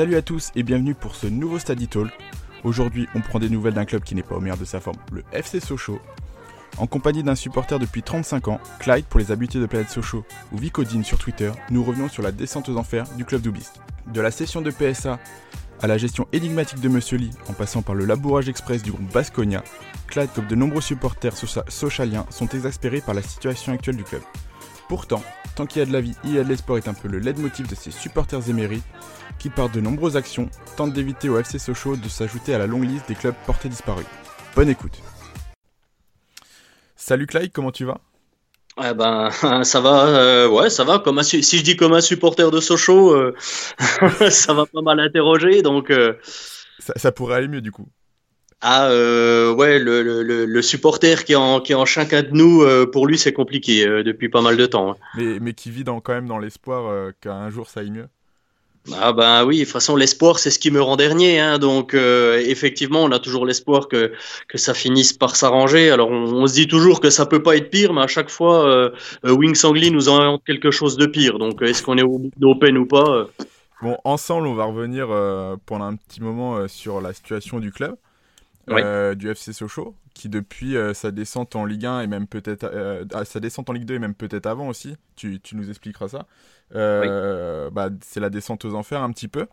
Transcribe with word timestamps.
Salut 0.00 0.16
à 0.16 0.22
tous 0.22 0.50
et 0.56 0.62
bienvenue 0.62 0.94
pour 0.94 1.14
ce 1.14 1.26
nouveau 1.26 1.58
Study 1.58 1.86
Talk. 1.86 2.10
Aujourd'hui, 2.64 3.06
on 3.14 3.20
prend 3.20 3.38
des 3.38 3.50
nouvelles 3.50 3.74
d'un 3.74 3.84
club 3.84 4.02
qui 4.02 4.14
n'est 4.14 4.22
pas 4.22 4.34
au 4.34 4.40
meilleur 4.40 4.56
de 4.56 4.64
sa 4.64 4.80
forme, 4.80 4.96
le 5.12 5.24
FC 5.30 5.60
Sochaux. 5.60 6.00
En 6.78 6.86
compagnie 6.86 7.22
d'un 7.22 7.34
supporter 7.34 7.78
depuis 7.78 8.02
35 8.02 8.48
ans, 8.48 8.60
Clyde 8.78 9.04
pour 9.04 9.20
les 9.20 9.30
habitués 9.30 9.60
de 9.60 9.66
Planète 9.66 9.90
Sochaux 9.90 10.24
ou 10.52 10.56
Vicodine 10.56 11.04
sur 11.04 11.18
Twitter, 11.18 11.52
nous 11.68 11.84
revenons 11.84 12.08
sur 12.08 12.22
la 12.22 12.32
descente 12.32 12.70
aux 12.70 12.78
enfers 12.78 13.04
du 13.18 13.26
club 13.26 13.42
d'Oubiste. 13.42 13.82
De 14.06 14.22
la 14.22 14.30
session 14.30 14.62
de 14.62 14.70
PSA 14.70 15.18
à 15.82 15.86
la 15.86 15.98
gestion 15.98 16.26
énigmatique 16.32 16.80
de 16.80 16.88
Monsieur 16.88 17.18
Lee, 17.18 17.32
en 17.50 17.52
passant 17.52 17.82
par 17.82 17.94
le 17.94 18.06
labourage 18.06 18.48
express 18.48 18.82
du 18.82 18.92
groupe 18.92 19.12
Basconia, 19.12 19.62
Clyde 20.06 20.30
comme 20.34 20.46
de 20.46 20.54
nombreux 20.54 20.80
supporters 20.80 21.36
sochaliens 21.68 22.24
sont 22.30 22.48
exaspérés 22.48 23.02
par 23.02 23.14
la 23.14 23.20
situation 23.20 23.74
actuelle 23.74 23.96
du 23.96 24.04
club. 24.04 24.22
Pourtant, 24.88 25.22
tant 25.56 25.66
qu'il 25.66 25.80
y 25.80 25.82
a 25.82 25.86
de 25.86 25.92
la 25.92 26.00
vie, 26.00 26.14
il 26.24 26.34
y 26.34 26.38
a 26.38 26.44
de 26.44 26.48
l'espoir 26.48 26.78
est 26.78 26.88
un 26.88 26.94
peu 26.94 27.08
le 27.08 27.18
leitmotiv 27.18 27.68
de 27.68 27.74
ces 27.74 27.90
supporters 27.90 28.48
émérites 28.48 28.84
qui, 29.38 29.50
par 29.50 29.70
de 29.70 29.80
nombreuses 29.80 30.16
actions, 30.16 30.48
tentent 30.76 30.92
d'éviter 30.92 31.28
au 31.28 31.38
FC 31.38 31.58
Sochaux 31.58 31.96
de 31.96 32.08
s'ajouter 32.08 32.54
à 32.54 32.58
la 32.58 32.66
longue 32.66 32.84
liste 32.84 33.08
des 33.08 33.14
clubs 33.14 33.34
portés 33.46 33.68
disparus. 33.68 34.06
Bonne 34.54 34.68
écoute. 34.68 35.00
Salut 36.96 37.26
Clyde, 37.26 37.50
comment 37.52 37.72
tu 37.72 37.84
vas? 37.84 37.98
Eh 38.78 38.94
ben, 38.94 39.30
ça 39.64 39.80
va, 39.80 40.06
euh, 40.06 40.48
ouais, 40.48 40.70
ça 40.70 40.84
va. 40.84 40.98
Comme 40.98 41.22
si 41.22 41.42
je 41.42 41.62
dis 41.62 41.76
comme 41.76 41.92
un 41.92 42.00
supporter 42.00 42.50
de 42.50 42.60
Sochaux, 42.60 43.14
euh, 43.14 43.34
ça 44.30 44.54
va 44.54 44.66
pas 44.66 44.82
mal 44.82 45.00
interroger, 45.00 45.62
donc. 45.62 45.90
Euh, 45.90 46.14
ça, 46.78 47.12
pourrait 47.12 47.36
aller 47.36 47.48
mieux 47.48 47.60
du 47.60 47.72
coup. 47.72 47.88
Ah 48.62 48.88
ouais, 48.88 49.78
le, 49.78 50.02
le, 50.02 50.44
le, 50.44 50.62
supporter 50.62 51.24
qui 51.24 51.32
est 51.32 51.36
en, 51.36 51.60
qui 51.60 51.72
est 51.72 51.76
en 51.76 51.86
chacun 51.86 52.22
de 52.22 52.30
nous, 52.32 52.62
pour 52.92 53.06
lui 53.06 53.16
c'est 53.16 53.32
compliqué 53.32 53.86
depuis 54.04 54.28
pas 54.28 54.42
mal 54.42 54.56
de 54.58 54.66
temps. 54.66 54.90
Hein. 54.90 54.96
Mais, 55.16 55.38
mais 55.40 55.52
qui 55.54 55.70
vit 55.70 55.84
dans, 55.84 56.00
quand 56.00 56.12
même 56.12 56.26
dans 56.26 56.38
l'espoir 56.38 57.12
qu'un 57.22 57.48
jour 57.48 57.70
ça 57.70 57.80
aille 57.80 57.90
mieux. 57.90 58.08
Ah 58.98 59.12
ben 59.12 59.44
oui, 59.44 59.58
de 59.58 59.64
toute 59.64 59.72
façon 59.72 59.94
l'espoir 59.94 60.38
c'est 60.38 60.50
ce 60.50 60.58
qui 60.58 60.70
me 60.70 60.80
rend 60.80 60.96
dernier, 60.96 61.38
hein, 61.38 61.58
donc 61.58 61.92
euh, 61.92 62.38
effectivement 62.38 63.04
on 63.04 63.12
a 63.12 63.18
toujours 63.18 63.44
l'espoir 63.44 63.88
que, 63.88 64.12
que 64.48 64.56
ça 64.56 64.72
finisse 64.72 65.12
par 65.12 65.36
s'arranger. 65.36 65.90
Alors 65.90 66.10
on, 66.10 66.46
se 66.46 66.54
dit 66.54 66.66
toujours 66.66 67.00
que 67.00 67.10
ça 67.10 67.26
peut 67.26 67.42
pas 67.42 67.56
être 67.56 67.70
pire, 67.70 67.92
mais 67.92 68.00
à 68.00 68.06
chaque 68.06 68.30
fois 68.30 68.66
euh, 68.66 68.90
euh 69.26 69.32
Wing 69.32 69.54
Sangly 69.54 69.90
nous 69.90 70.08
invente 70.08 70.42
quelque 70.44 70.70
chose 70.70 70.96
de 70.96 71.06
pire. 71.06 71.38
Donc 71.38 71.60
est-ce 71.60 71.82
qu'on 71.82 71.98
est 71.98 72.02
au 72.02 72.18
bout 72.18 72.32
d'Open 72.38 72.78
ou 72.78 72.86
pas 72.86 73.04
euh? 73.04 73.26
Bon, 73.82 73.96
ensemble 74.04 74.46
on 74.46 74.54
va 74.54 74.64
revenir 74.64 75.08
pendant 75.66 75.84
un 75.84 75.96
petit 75.96 76.22
moment 76.22 76.66
sur 76.66 77.00
la 77.00 77.12
situation 77.12 77.60
du 77.60 77.70
club. 77.72 77.96
Du 79.14 79.30
FC 79.30 79.52
Sochaux, 79.52 79.94
qui 80.14 80.28
depuis 80.28 80.76
sa 80.94 81.10
descente 81.10 81.56
en 81.56 81.64
Ligue 81.64 81.86
1 81.86 82.00
et 82.00 82.06
même 82.06 82.26
peut-être 82.26 82.70
sa 83.24 83.40
descente 83.40 83.70
en 83.70 83.72
Ligue 83.72 83.84
2 83.84 83.94
et 83.94 83.98
même 83.98 84.14
peut-être 84.14 84.46
avant 84.46 84.68
aussi, 84.68 84.96
tu, 85.16 85.40
tu 85.40 85.56
nous 85.56 85.68
expliqueras 85.68 86.08
ça, 86.08 86.26
euh, 86.74 87.70
bah, 87.70 87.90
c'est 88.02 88.20
la 88.20 88.30
descente 88.30 88.64
aux 88.64 88.74
enfers 88.74 89.02
un 89.02 89.10
petit 89.12 89.28
peu. 89.28 89.46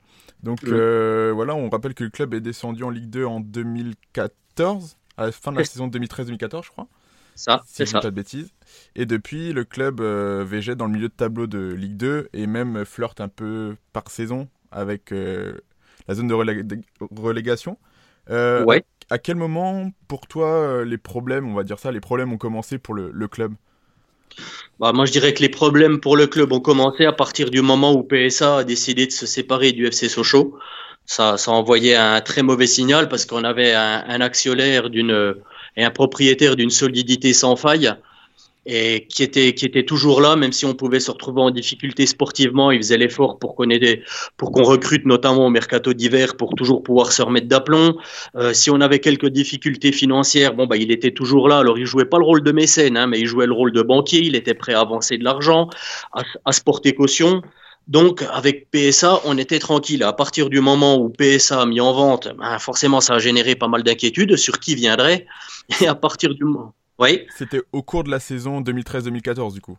Donc 0.44 0.64
euh, 0.66 1.32
voilà, 1.34 1.56
on 1.56 1.70
rappelle 1.70 1.94
que 1.94 2.04
le 2.04 2.10
club 2.10 2.34
est 2.34 2.42
descendu 2.42 2.84
en 2.84 2.90
Ligue 2.90 3.10
2 3.10 3.26
en 3.26 3.40
2014, 3.40 4.98
à 5.18 5.26
la 5.28 5.32
fin 5.32 5.52
de 5.52 5.58
la 5.58 5.64
saison 5.64 5.88
2013-2014, 5.88 6.66
je 6.66 6.72
crois. 6.72 6.88
Ça, 7.36 7.62
c'est 7.68 7.86
ça. 7.86 8.00
pas 8.00 8.10
de 8.10 8.16
bêtises. 8.16 8.52
Et 8.96 9.06
depuis, 9.06 9.54
le 9.54 9.64
club 9.64 10.02
euh, 10.02 10.44
végète 10.44 10.78
dans 10.78 10.88
le 10.88 10.94
milieu 10.94 11.08
de 11.08 11.14
tableau 11.14 11.46
de 11.46 11.72
Ligue 11.72 11.96
2 11.96 12.30
et 12.34 12.48
même 12.48 12.84
flirte 12.84 13.22
un 13.22 13.28
peu 13.28 13.76
par 13.94 14.10
saison 14.10 14.48
avec 14.72 15.12
la 15.12 16.16
zone 16.16 16.28
de, 16.28 16.34
relégation. 17.14 17.78
ouais. 18.30 18.84
À, 19.10 19.18
quel 19.18 19.36
moment, 19.36 19.92
pour 20.08 20.28
toi, 20.28 20.84
les 20.86 20.98
problèmes, 20.98 21.50
on 21.50 21.54
va 21.54 21.64
dire 21.64 21.80
ça, 21.80 21.92
les 21.92 22.02
problèmes 22.02 22.34
ont 22.34 22.38
commencé 22.38 22.78
pour 22.78 22.94
le 22.94 23.28
club? 23.28 23.54
Bah, 24.80 24.92
moi, 24.94 25.06
je 25.06 25.12
dirais 25.12 25.34
que 25.34 25.42
les 25.42 25.50
problèmes 25.50 26.00
pour 26.00 26.16
le 26.16 26.28
club 26.28 26.52
ont 26.52 26.60
commencé 26.60 27.06
à 27.06 27.12
partir 27.12 27.50
du 27.50 27.62
moment 27.62 27.94
où 27.94 28.04
PSA 28.04 28.58
a 28.58 28.64
décidé 28.64 29.08
de 29.08 29.12
se 29.12 29.26
séparer 29.26 29.72
du 29.72 29.88
FC 29.88 30.10
Sochaux. 30.10 30.58
Ça, 31.06 31.38
ça 31.38 31.52
envoyait 31.52 31.96
un 31.96 32.22
très 32.22 32.44
mauvais 32.44 32.68
signal 32.68 33.08
parce 33.10 33.26
qu'on 33.26 33.44
avait 33.44 33.74
un, 33.74 34.22
actionnaire 34.22 34.90
d'une 34.90 35.36
et 35.78 35.84
un 35.84 35.92
propriétaire 35.92 36.56
d'une 36.56 36.70
solidité 36.70 37.34
sans 37.34 37.56
faille 37.56 37.94
et 38.68 39.08
qui 39.08 39.24
était 39.24 39.54
qui 39.54 39.66
était 39.66 39.86
toujours 39.86 40.20
là, 40.20 40.36
même 40.36 40.52
si 40.52 40.66
on 40.66 40.74
pouvait 40.74 41.00
se 41.00 41.10
retrouver 41.10 41.42
en 41.42 41.52
difficulté 41.52 42.06
sportivement, 42.06 42.70
il 42.70 42.80
faisait 42.80 42.98
l'effort 42.98 43.40
pour 43.40 43.56
qu'on 43.56 43.70
pour 44.36 44.52
qu'on 44.52 44.64
recrute 44.64 45.06
notamment 45.06 45.48
au 45.48 45.50
mercato 45.50 45.94
d'hiver 45.94 46.36
pour 46.36 46.54
toujours 46.54 46.84
pouvoir 46.84 47.14
se 47.14 47.22
remettre 47.22 47.48
d'aplomb. 47.48 47.96
Euh, 48.36 48.54
si 48.54 48.70
on 48.70 48.82
avait 48.82 49.00
quelques 49.00 49.30
difficultés 49.30 49.94
financières, 49.94 50.54
bon 50.54 50.68
bah 50.68 50.76
il 50.76 50.92
était 50.92 51.12
toujours 51.12 51.48
là. 51.48 51.60
Alors 51.60 51.80
il 51.80 51.86
jouait 51.86 52.06
pas 52.06 52.18
le 52.18 52.26
rôle 52.26 52.44
de 52.44 52.52
mécène, 52.52 52.98
hein, 52.98 53.08
mais 53.08 53.22
il 53.22 53.26
jouait 53.26 53.48
le 53.48 53.54
rôle 53.54 53.72
de 53.72 53.82
banquier. 53.82 54.20
Il 54.20 54.36
était 54.36 54.54
prêt 54.54 54.74
à 54.74 54.82
avancer 54.82 55.18
de 55.18 55.24
l'argent, 55.24 55.70
à, 56.12 56.24
à 56.44 56.52
se 56.52 56.62
porter 56.62 56.94
caution. 56.94 57.42
Donc, 57.88 58.22
avec 58.34 58.70
PSA, 58.70 59.22
on 59.24 59.38
était 59.38 59.60
tranquille. 59.60 60.04
À 60.04 60.12
partir 60.12 60.50
du 60.50 60.60
moment 60.60 60.98
où 60.98 61.08
PSA 61.10 61.62
a 61.62 61.66
mis 61.66 61.80
en 61.80 61.94
vente, 61.94 62.28
ben, 62.38 62.60
forcément, 62.60 63.00
ça 63.00 63.14
a 63.14 63.20
généré 63.20 63.56
pas 63.56 63.70
mal 63.70 63.84
d'inquiétudes 63.84 64.36
sur 64.36 64.60
qui 64.60 64.76
viendrait. 64.76 65.26
Et 65.82 65.88
à 65.88 65.96
partir 65.96 66.36
du 66.36 66.44
moment, 66.44 66.74
oui. 67.00 67.26
C'était 67.36 67.62
au 67.72 67.84
cours 67.84 68.04
de 68.04 68.12
la 68.12 68.20
saison 68.20 68.62
2013-2014 68.62 69.54
du 69.54 69.62
coup. 69.62 69.78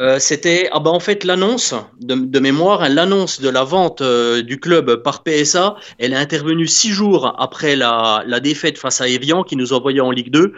Euh, 0.00 0.20
c'était 0.20 0.68
ah 0.70 0.78
bah 0.78 0.90
en 0.90 1.00
fait 1.00 1.24
l'annonce 1.24 1.74
de, 2.00 2.38
mémoire, 2.38 2.82
hein, 2.84 2.88
l'annonce 2.88 3.40
de 3.40 3.48
la 3.48 3.64
vente 3.64 4.00
euh, 4.00 4.42
du 4.42 4.60
club 4.60 5.02
par 5.02 5.24
PSA, 5.24 5.74
elle 5.98 6.12
est 6.12 6.16
intervenue 6.16 6.68
six 6.68 6.90
jours 6.90 7.34
après 7.36 7.74
la, 7.74 8.22
défaite 8.40 8.78
face 8.78 9.00
à 9.00 9.08
Evian 9.08 9.42
qui 9.42 9.56
nous 9.56 9.72
envoyait 9.72 10.00
en 10.00 10.12
Ligue 10.12 10.30
2. 10.30 10.52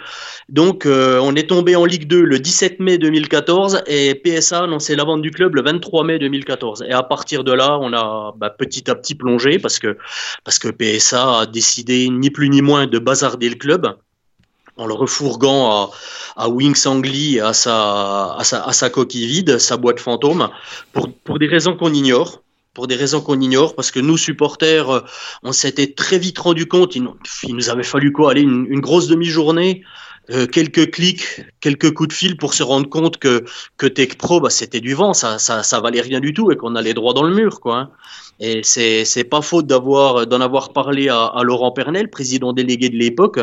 Donc 0.50 0.84
euh, 0.84 1.19
on 1.22 1.34
est 1.37 1.49
tombé 1.49 1.75
en 1.75 1.87
Ligue 1.87 2.06
2 2.06 2.20
le 2.20 2.38
17 2.38 2.81
mai 2.81 2.99
2014 2.99 3.84
et 3.87 4.15
PSA 4.15 4.65
annonçait 4.65 4.94
la 4.94 5.04
vente 5.04 5.22
du 5.22 5.31
club 5.31 5.54
le 5.54 5.62
23 5.62 6.04
mai 6.04 6.19
2014. 6.19 6.84
Et 6.87 6.93
à 6.93 7.03
partir 7.03 7.43
de 7.43 7.53
là, 7.53 7.78
on 7.81 7.94
a 7.94 8.34
bah, 8.37 8.50
petit 8.50 8.91
à 8.91 8.94
petit 8.94 9.15
plongé 9.15 9.59
parce 9.59 9.78
que 9.78 9.97
parce 10.44 10.59
que 10.59 10.69
PSA 10.69 11.41
a 11.41 11.47
décidé 11.47 12.10
ni 12.10 12.28
plus 12.28 12.50
ni 12.50 12.60
moins 12.60 12.87
de 12.87 12.99
bazarder 12.99 13.49
le 13.49 13.54
club 13.54 13.87
en 14.81 14.87
le 14.87 14.95
refourguant 14.95 15.71
à, 15.71 15.91
à 16.37 16.49
Wing 16.49 16.75
Sangli 16.75 17.39
à 17.39 17.53
sa, 17.53 18.35
à, 18.35 18.45
sa, 18.45 18.65
à 18.65 18.73
sa 18.73 18.91
coquille 18.91 19.27
vide, 19.27 19.59
sa 19.59 19.77
boîte 19.77 20.01
fantôme, 20.01 20.49
pour, 20.93 21.13
pour 21.13 21.39
des 21.39 21.47
raisons 21.47 21.77
qu'on 21.77 21.93
ignore 21.93 22.41
pour 22.73 22.87
des 22.87 22.95
raisons 22.95 23.21
qu'on 23.21 23.41
ignore, 23.41 23.75
parce 23.75 23.91
que 23.91 23.99
nous, 23.99 24.17
supporters, 24.17 24.91
euh, 24.91 25.01
on 25.43 25.51
s'était 25.51 25.93
très 25.93 26.19
vite 26.19 26.39
rendu 26.39 26.67
compte, 26.67 26.95
il, 26.95 27.05
nous 27.49 27.69
avait 27.69 27.83
fallu 27.83 28.13
quoi 28.13 28.31
aller 28.31 28.43
une, 28.43 28.65
une 28.71 28.81
grosse 28.81 29.09
demi-journée, 29.09 29.83
euh, 30.31 30.47
quelques 30.47 30.93
clics, 30.93 31.43
quelques 31.61 31.93
coups 31.93 32.11
de 32.11 32.15
fil 32.15 32.37
pour 32.37 32.55
se 32.55 32.62
rendre 32.62 32.89
compte 32.89 33.17
que, 33.19 33.45
que 33.77 33.87
Tech 33.87 34.17
Pro, 34.17 34.41
bah, 34.41 34.51
c'était 34.51 34.81
du 34.81 34.95
vent, 34.95 35.15
ça, 35.15 35.41
ça, 35.41 35.65
ça 35.65 35.81
valait 35.81 36.01
rien 36.01 36.21
du 36.21 36.33
tout 36.33 36.53
et 36.53 36.57
qu'on 36.57 36.77
allait 36.77 36.95
droit 36.95 37.12
dans 37.12 37.25
le 37.25 37.35
mur, 37.35 37.61
quoi. 37.61 37.77
Hein. 37.77 37.91
Et 38.39 38.61
c'est, 38.62 39.05
c'est 39.05 39.25
pas 39.25 39.43
faute 39.43 39.67
d'avoir, 39.67 40.29
d'en 40.29 40.41
avoir 40.41 40.73
parlé 40.73 41.09
à, 41.09 41.25
à 41.25 41.43
Laurent 41.43 41.73
Pernel, 41.73 42.09
président 42.09 42.53
délégué 42.53 42.89
de 42.89 42.97
l'époque, 42.97 43.41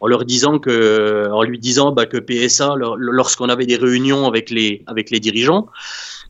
en 0.00 0.06
leur 0.06 0.24
disant 0.24 0.58
que, 0.58 1.28
en 1.30 1.42
lui 1.42 1.58
disant 1.58 1.92
bah, 1.92 2.06
que 2.06 2.18
PSA, 2.18 2.74
lorsqu'on 2.96 3.48
avait 3.48 3.66
des 3.66 3.76
réunions 3.76 4.26
avec 4.26 4.50
les, 4.50 4.82
avec 4.86 5.10
les 5.10 5.20
dirigeants, 5.20 5.68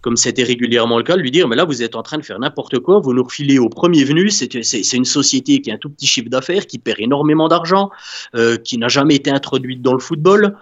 comme 0.07 0.17
c'était 0.17 0.45
régulièrement 0.45 0.99
le 0.99 1.03
cas, 1.03 1.17
lui 1.17 1.33
dire, 1.33 1.49
mais 1.49 1.57
là, 1.57 1.65
vous 1.65 1.83
êtes 1.83 1.97
en 1.97 2.03
train 2.05 2.19
de 2.19 2.23
faire 2.23 2.39
n'importe 2.39 2.79
quoi, 2.79 3.01
vous 3.01 3.13
nous 3.13 3.25
refilez 3.25 3.59
au 3.59 3.69
premier 3.69 4.05
venu, 4.05 4.31
c'est 4.31 4.93
une 4.93 5.05
société 5.05 5.61
qui 5.61 5.71
a 5.71 5.75
un 5.75 5.79
tout 5.79 5.91
petit 5.91 6.07
chiffre 6.07 6.29
d'affaires, 6.29 6.67
qui 6.67 6.79
perd 6.79 7.01
énormément 7.01 7.49
d'argent, 7.49 7.91
euh, 8.37 8.57
qui 8.57 8.79
n'a 8.79 8.87
jamais 8.87 9.17
été 9.17 9.31
introduite 9.31 9.83
dans 9.83 9.95
le 9.95 9.99
football, 9.99 10.57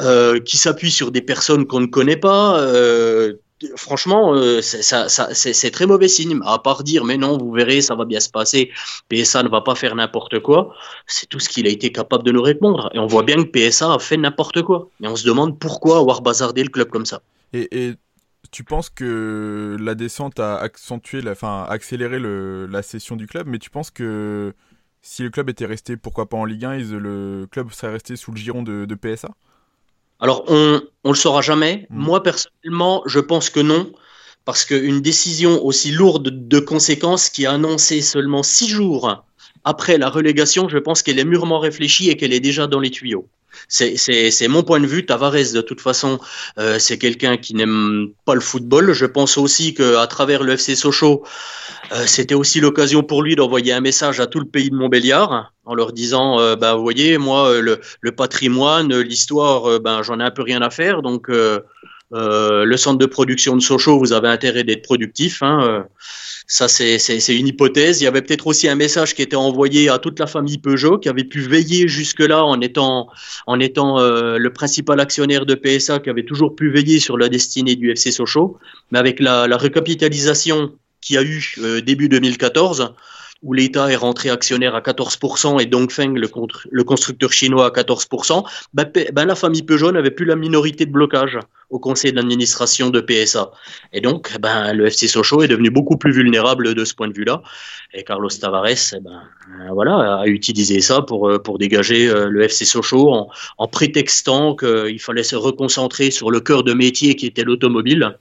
euh, 0.00 0.38
qui 0.40 0.56
s'appuie 0.56 0.90
sur 0.90 1.10
des 1.10 1.22
personnes 1.22 1.66
qu'on 1.66 1.80
ne 1.80 1.86
connaît 1.86 2.18
pas. 2.18 2.60
Euh, 2.60 3.34
franchement, 3.76 4.34
euh, 4.34 4.60
c'est 4.62 5.70
très 5.70 5.86
mauvais 5.86 6.08
signe. 6.08 6.40
À 6.44 6.58
part 6.58 6.82
dire, 6.82 7.04
mais 7.04 7.16
non, 7.16 7.38
vous 7.38 7.52
verrez, 7.52 7.80
ça 7.80 7.94
va 7.94 8.04
bien 8.04 8.20
se 8.20 8.30
passer. 8.30 8.70
PSA 9.08 9.42
ne 9.42 9.48
va 9.48 9.60
pas 9.60 9.74
faire 9.74 9.94
n'importe 9.94 10.40
quoi. 10.40 10.74
C'est 11.06 11.28
tout 11.28 11.40
ce 11.40 11.48
qu'il 11.48 11.66
a 11.66 11.70
été 11.70 11.92
capable 11.92 12.24
de 12.24 12.32
nous 12.32 12.42
répondre. 12.42 12.90
Et 12.94 12.98
on 12.98 13.06
voit 13.06 13.22
bien 13.22 13.42
que 13.42 13.48
PSA 13.48 13.94
a 13.94 13.98
fait 13.98 14.16
n'importe 14.16 14.62
quoi. 14.62 14.88
Et 15.02 15.06
on 15.06 15.16
se 15.16 15.26
demande 15.26 15.58
pourquoi 15.58 15.98
avoir 15.98 16.22
bazardé 16.22 16.62
le 16.62 16.70
club 16.70 16.88
comme 16.88 17.06
ça. 17.06 17.22
Et, 17.52 17.94
tu 18.50 18.64
penses 18.64 18.90
que 18.90 19.76
la 19.78 19.94
descente 19.94 20.40
a 20.40 20.56
accentué, 20.56 21.22
accéléré 21.68 22.18
la 22.18 22.82
session 22.82 23.14
du 23.14 23.28
club, 23.28 23.46
mais 23.46 23.58
tu 23.58 23.70
penses 23.70 23.92
que 23.92 24.54
si 25.02 25.22
le 25.22 25.30
club 25.30 25.48
était 25.50 25.66
resté, 25.66 25.96
pourquoi 25.96 26.28
pas 26.28 26.36
en 26.36 26.44
Ligue 26.44 26.64
1, 26.64 26.78
le 26.98 27.46
club 27.48 27.70
serait 27.70 27.92
resté 27.92 28.16
sous 28.16 28.32
le 28.32 28.38
giron 28.38 28.64
de 28.64 28.94
PSA 28.94 29.28
alors, 30.20 30.44
on 30.48 30.80
ne 31.04 31.10
le 31.10 31.14
saura 31.14 31.40
jamais. 31.40 31.86
Hmm. 31.90 31.98
Moi, 31.98 32.22
personnellement, 32.22 33.02
je 33.06 33.20
pense 33.20 33.50
que 33.50 33.60
non. 33.60 33.92
Parce 34.44 34.64
qu'une 34.64 35.00
décision 35.00 35.62
aussi 35.64 35.90
lourde 35.90 36.48
de 36.48 36.58
conséquences 36.60 37.28
qui 37.28 37.46
a 37.46 37.52
annoncé 37.52 38.00
seulement 38.00 38.42
six 38.42 38.68
jours 38.68 39.24
après 39.64 39.98
la 39.98 40.08
relégation, 40.08 40.68
je 40.68 40.78
pense 40.78 41.02
qu'elle 41.02 41.18
est 41.18 41.24
mûrement 41.24 41.58
réfléchie 41.58 42.08
et 42.08 42.16
qu'elle 42.16 42.32
est 42.32 42.40
déjà 42.40 42.66
dans 42.66 42.80
les 42.80 42.90
tuyaux. 42.90 43.28
C'est 43.68 44.48
mon 44.48 44.62
point 44.62 44.80
de 44.80 44.86
vue. 44.86 45.06
Tavares, 45.06 45.52
de 45.52 45.60
toute 45.60 45.80
façon, 45.80 46.18
euh, 46.58 46.78
c'est 46.78 46.98
quelqu'un 46.98 47.36
qui 47.36 47.54
n'aime 47.54 48.10
pas 48.24 48.34
le 48.34 48.40
football. 48.40 48.92
Je 48.92 49.06
pense 49.06 49.38
aussi 49.38 49.74
qu'à 49.74 50.06
travers 50.06 50.42
le 50.42 50.52
FC 50.54 50.76
Sochaux, 50.76 51.24
euh, 51.92 52.04
c'était 52.06 52.34
aussi 52.34 52.60
l'occasion 52.60 53.02
pour 53.02 53.22
lui 53.22 53.36
d'envoyer 53.36 53.72
un 53.72 53.80
message 53.80 54.20
à 54.20 54.26
tout 54.26 54.40
le 54.40 54.46
pays 54.46 54.70
de 54.70 54.76
Montbéliard 54.76 55.52
en 55.64 55.74
leur 55.74 55.92
disant, 55.92 56.56
ben, 56.56 56.74
vous 56.74 56.82
voyez, 56.82 57.16
moi, 57.16 57.60
le, 57.60 57.80
le 58.00 58.12
patrimoine, 58.12 58.92
l'histoire, 59.00 59.78
ben, 59.78 60.02
j'en 60.02 60.18
ai 60.18 60.24
un 60.24 60.30
peu 60.30 60.42
rien 60.42 60.62
à 60.62 60.70
faire. 60.70 61.00
Donc, 61.02 61.28
le 62.12 62.76
centre 62.76 62.98
de 62.98 63.06
production 63.06 63.56
de 63.56 63.62
Sochaux, 63.62 63.98
vous 63.98 64.12
avez 64.12 64.28
intérêt 64.28 64.64
d'être 64.64 64.82
productif. 64.82 65.42
Hein, 65.42 65.86
ça, 66.52 66.66
c'est 66.66 67.38
une 67.38 67.46
hypothèse. 67.46 68.00
Il 68.00 68.04
y 68.04 68.06
avait 68.08 68.22
peut-être 68.22 68.48
aussi 68.48 68.66
un 68.66 68.74
message 68.74 69.14
qui 69.14 69.22
était 69.22 69.36
envoyé 69.36 69.88
à 69.88 69.98
toute 69.98 70.18
la 70.18 70.26
famille 70.26 70.58
Peugeot, 70.58 70.98
qui 70.98 71.08
avait 71.08 71.22
pu 71.22 71.42
veiller 71.42 71.86
jusque-là 71.86 72.44
en 72.44 72.60
étant, 72.60 73.06
en 73.46 73.60
étant 73.60 74.00
euh, 74.00 74.36
le 74.36 74.52
principal 74.52 74.98
actionnaire 74.98 75.46
de 75.46 75.54
PSA, 75.54 76.00
qui 76.00 76.10
avait 76.10 76.24
toujours 76.24 76.56
pu 76.56 76.68
veiller 76.68 76.98
sur 76.98 77.16
la 77.16 77.28
destinée 77.28 77.76
du 77.76 77.92
FC 77.92 78.10
Sochaux. 78.10 78.58
Mais 78.90 78.98
avec 78.98 79.20
la, 79.20 79.46
la 79.46 79.56
recapitalisation 79.56 80.72
qu'il 81.00 81.14
y 81.14 81.18
a 81.20 81.22
eu 81.22 81.54
euh, 81.58 81.80
début 81.80 82.08
2014, 82.08 82.94
où 83.42 83.54
l'État 83.54 83.90
est 83.90 83.96
rentré 83.96 84.28
actionnaire 84.28 84.74
à 84.74 84.80
14% 84.80 85.60
et 85.60 85.66
Dongfeng, 85.66 86.14
le, 86.14 86.84
constructeur 86.84 87.32
chinois, 87.32 87.66
à 87.66 87.70
14%, 87.70 88.44
ben, 88.74 88.90
ben, 89.12 89.24
la 89.24 89.34
famille 89.34 89.62
Peugeot 89.62 89.92
n'avait 89.92 90.10
plus 90.10 90.26
la 90.26 90.36
minorité 90.36 90.84
de 90.84 90.92
blocage 90.92 91.38
au 91.70 91.78
conseil 91.78 92.12
d'administration 92.12 92.90
de 92.90 93.00
PSA. 93.00 93.50
Et 93.92 94.00
donc, 94.00 94.36
ben, 94.40 94.74
le 94.74 94.86
FC 94.86 95.08
Sochaux 95.08 95.42
est 95.42 95.48
devenu 95.48 95.70
beaucoup 95.70 95.96
plus 95.96 96.12
vulnérable 96.12 96.74
de 96.74 96.84
ce 96.84 96.94
point 96.94 97.08
de 97.08 97.14
vue-là. 97.14 97.42
Et 97.94 98.02
Carlos 98.02 98.28
Tavares, 98.28 98.66
eh 98.68 99.00
ben, 99.00 99.22
voilà, 99.72 100.20
a 100.20 100.26
utilisé 100.26 100.80
ça 100.80 101.00
pour, 101.00 101.30
pour 101.42 101.58
dégager 101.58 102.08
euh, 102.08 102.28
le 102.28 102.42
FC 102.42 102.64
Sochaux 102.64 103.10
en, 103.10 103.28
en 103.56 103.68
prétextant 103.68 104.54
qu'il 104.54 105.00
fallait 105.00 105.22
se 105.22 105.36
reconcentrer 105.36 106.10
sur 106.10 106.30
le 106.30 106.40
cœur 106.40 106.62
de 106.62 106.74
métier 106.74 107.16
qui 107.16 107.26
était 107.26 107.44
l'automobile 107.44 108.18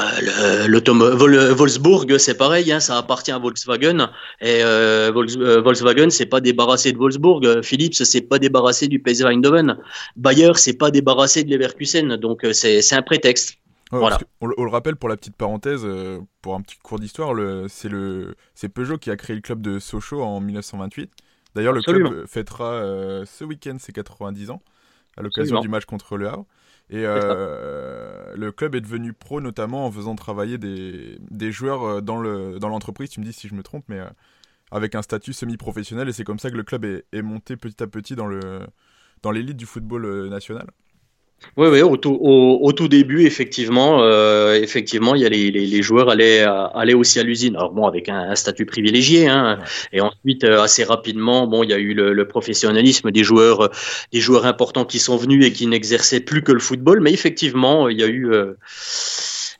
euh, 0.00 1.54
Wolfsburg, 1.54 2.18
c'est 2.18 2.36
pareil, 2.36 2.72
hein, 2.72 2.80
ça 2.80 2.98
appartient 2.98 3.32
à 3.32 3.38
Volkswagen. 3.38 4.10
Et 4.40 4.62
euh, 4.62 5.12
euh, 5.12 5.60
Volkswagen, 5.60 6.10
c'est 6.10 6.26
pas 6.26 6.40
débarrassé 6.40 6.92
de 6.92 6.98
Wolfsburg. 6.98 7.62
Philips, 7.62 7.94
c'est 7.94 8.22
pas 8.22 8.38
débarrassé 8.38 8.88
du 8.88 8.98
PSV 8.98 9.28
Eindhoven. 9.28 9.78
Bayer, 10.16 10.52
c'est 10.54 10.74
pas 10.74 10.90
débarrassé 10.90 11.44
de 11.44 11.54
Leverkusen. 11.54 12.16
Donc 12.16 12.46
c'est 12.52 12.92
un 12.92 13.02
prétexte. 13.02 13.58
voilà. 13.90 14.18
On, 14.40 14.46
le 14.46 14.70
rappelle 14.70 14.96
pour 14.96 15.08
la 15.08 15.16
petite 15.16 15.36
parenthèse, 15.36 15.86
pour 16.40 16.54
un 16.54 16.62
petit 16.62 16.76
cours 16.82 16.98
d'histoire, 16.98 17.34
c'est 17.68 17.88
le 17.88 18.34
c'est 18.54 18.68
Peugeot 18.68 18.98
qui 18.98 19.10
a 19.10 19.16
créé 19.16 19.36
le 19.36 19.42
club 19.42 19.60
de 19.60 19.78
Sochaux 19.78 20.22
en 20.22 20.40
1928. 20.40 21.10
D'ailleurs, 21.54 21.74
le 21.74 21.82
club 21.82 22.26
fêtera 22.26 22.80
ce 23.26 23.44
week-end 23.44 23.76
ses 23.78 23.92
90 23.92 24.50
ans 24.50 24.62
à 25.16 25.22
l'occasion 25.22 25.60
du 25.60 25.68
match 25.68 25.84
contre 25.84 26.16
le 26.16 26.28
Havre. 26.28 26.46
Et 26.92 27.06
euh, 27.06 28.34
le 28.36 28.52
club 28.52 28.74
est 28.74 28.82
devenu 28.82 29.14
pro 29.14 29.40
notamment 29.40 29.86
en 29.86 29.90
faisant 29.90 30.14
travailler 30.14 30.58
des, 30.58 31.50
joueurs 31.50 31.84
euh, 31.84 32.00
dans 32.02 32.20
l'entreprise, 32.68 33.08
dans 33.08 33.14
tu 33.14 33.20
me 33.20 33.24
dis 33.24 33.32
si 33.32 33.48
je 33.48 33.54
me 33.54 33.62
trompe, 33.62 33.86
mais 33.88 33.98
euh, 33.98 34.10
avec 34.70 34.94
un 34.94 35.00
statut 35.00 35.32
semi-professionnel. 35.32 36.10
Et 36.10 36.12
c'est 36.12 36.24
comme 36.24 36.38
ça 36.38 36.50
que 36.50 36.56
le 36.56 36.64
club 36.64 36.84
est, 36.84 37.06
est 37.12 37.22
monté 37.22 37.56
petit 37.56 37.82
à 37.82 37.86
petit 37.86 38.14
dans 38.14 38.28
l'élite 38.28 39.56
dans 39.56 39.56
du 39.56 39.64
football 39.64 40.28
national. 40.28 40.66
Oui, 41.56 41.68
oui, 41.68 41.82
au 41.82 41.96
tout, 41.98 42.18
au, 42.20 42.72
tout 42.72 42.88
début, 42.88 43.26
effectivement, 43.26 44.02
euh, 44.02 44.54
effectivement, 44.54 45.14
il 45.14 45.20
y 45.20 45.26
a 45.26 45.28
les, 45.28 45.50
les, 45.50 45.82
joueurs 45.82 46.08
allaient, 46.08 46.42
allaient 46.42 46.94
aussi 46.94 47.20
à 47.20 47.22
l'usine. 47.22 47.56
Alors 47.56 47.72
bon, 47.72 47.86
avec 47.86 48.08
un, 48.08 48.34
statut 48.34 48.64
privilégié, 48.64 49.28
hein. 49.28 49.58
Et 49.92 50.00
ensuite, 50.00 50.44
euh, 50.44 50.62
assez 50.62 50.82
rapidement, 50.82 51.46
bon, 51.46 51.62
il 51.62 51.70
y 51.70 51.74
a 51.74 51.78
eu 51.78 51.92
le, 51.92 52.26
professionnalisme 52.26 53.10
des 53.10 53.22
joueurs, 53.22 53.70
des 54.12 54.20
joueurs 54.20 54.46
importants 54.46 54.86
qui 54.86 54.98
sont 54.98 55.16
venus 55.16 55.44
et 55.44 55.52
qui 55.52 55.66
n'exerçaient 55.66 56.20
plus 56.20 56.42
que 56.42 56.52
le 56.52 56.60
football. 56.60 57.00
Mais 57.00 57.12
effectivement, 57.12 57.88
il 57.88 58.00
y 58.00 58.04
a 58.04 58.08
eu. 58.08 58.32
Euh, 58.32 58.54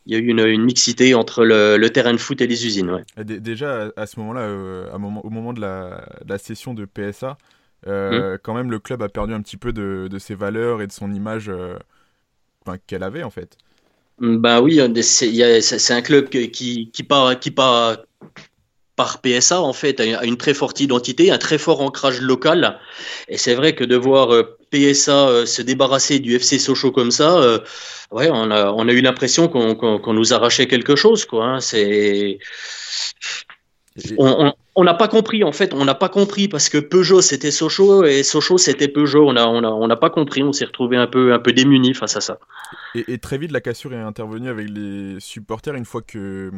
il 0.06 0.14
y 0.14 0.16
a 0.16 0.18
eu 0.18 0.26
une, 0.26 0.64
mixité 0.64 1.14
entre 1.14 1.44
le, 1.44 1.88
terrain 1.88 2.12
de 2.12 2.18
foot 2.18 2.40
et 2.40 2.48
les 2.48 2.66
usines. 2.66 2.90
Ouais. 2.90 3.24
Déjà, 3.24 3.92
à 3.96 4.06
ce 4.06 4.18
moment-là, 4.18 4.98
moment, 4.98 5.24
au 5.24 5.30
moment 5.30 5.52
de 5.52 5.60
la, 5.60 6.04
de 6.24 6.30
la 6.30 6.38
session 6.38 6.74
de 6.74 6.86
PSA, 6.86 7.36
euh, 7.86 8.34
hmm. 8.34 8.38
quand 8.42 8.54
même 8.54 8.70
le 8.70 8.78
club 8.78 9.02
a 9.02 9.08
perdu 9.08 9.34
un 9.34 9.42
petit 9.42 9.56
peu 9.56 9.72
de, 9.72 10.18
ses 10.18 10.34
valeurs 10.34 10.82
et 10.82 10.86
de 10.86 10.92
son 10.92 11.12
image 11.12 11.48
euh, 11.48 11.76
qu'elle 12.86 13.02
avait 13.02 13.22
en 13.22 13.30
fait. 13.30 13.56
Ben 14.18 14.60
oui, 14.60 14.80
c'est 15.02 15.92
un 15.92 16.02
club 16.02 16.28
qui, 16.28 16.90
qui, 16.90 17.02
part, 17.02 17.38
qui 17.40 17.50
part 17.50 17.96
par 18.94 19.20
PSA 19.20 19.60
en 19.60 19.72
fait 19.72 19.98
a 20.00 20.24
une 20.24 20.36
très 20.36 20.54
forte 20.54 20.78
identité, 20.80 21.32
un 21.32 21.38
très 21.38 21.58
fort 21.58 21.80
ancrage 21.80 22.20
local. 22.20 22.78
Et 23.28 23.38
c'est 23.38 23.54
vrai 23.54 23.74
que 23.74 23.82
de 23.82 23.96
voir 23.96 24.32
euh, 24.32 24.58
PSA 24.70 25.46
se 25.46 25.62
débarrasser 25.62 26.20
du 26.20 26.36
FC 26.36 26.58
Sochaux 26.58 26.92
comme 26.92 27.10
ça, 27.10 27.58
ouais, 28.12 28.30
on 28.30 28.50
a, 28.50 28.70
on 28.70 28.88
a 28.88 28.92
eu 28.92 29.00
l'impression 29.00 29.48
qu'on 29.48 30.12
nous 30.12 30.32
arrachait 30.32 30.68
quelque 30.68 30.94
chose. 30.94 31.24
Quoi, 31.24 31.44
hein. 31.46 31.60
C'est 31.60 32.38
on 34.18 34.54
n'a 34.78 34.94
pas 34.94 35.08
compris 35.08 35.44
en 35.44 35.52
fait, 35.52 35.74
on 35.74 35.84
n'a 35.84 35.94
pas 35.94 36.08
compris 36.08 36.48
parce 36.48 36.68
que 36.68 36.78
Peugeot 36.78 37.20
c'était 37.20 37.50
Sochaux 37.50 38.04
et 38.04 38.22
Sochaux 38.22 38.58
c'était 38.58 38.88
Peugeot. 38.88 39.28
On 39.28 39.34
n'a 39.34 39.48
on 39.48 39.62
a, 39.62 39.68
on 39.68 39.90
a 39.90 39.96
pas 39.96 40.10
compris, 40.10 40.42
on 40.42 40.52
s'est 40.52 40.64
retrouvé 40.64 40.96
un 40.96 41.06
peu 41.06 41.34
un 41.34 41.38
peu 41.38 41.52
démuni 41.52 41.94
face 41.94 42.16
à 42.16 42.20
ça. 42.20 42.38
Et, 42.94 43.18
très 43.18 43.38
vite 43.38 43.52
la 43.52 43.60
cassure 43.60 43.92
est 43.92 44.00
intervenue 44.00 44.48
avec 44.48 44.68
les 44.68 45.20
supporters 45.20 45.74
une 45.74 45.84
fois 45.84 46.02
que 46.02 46.50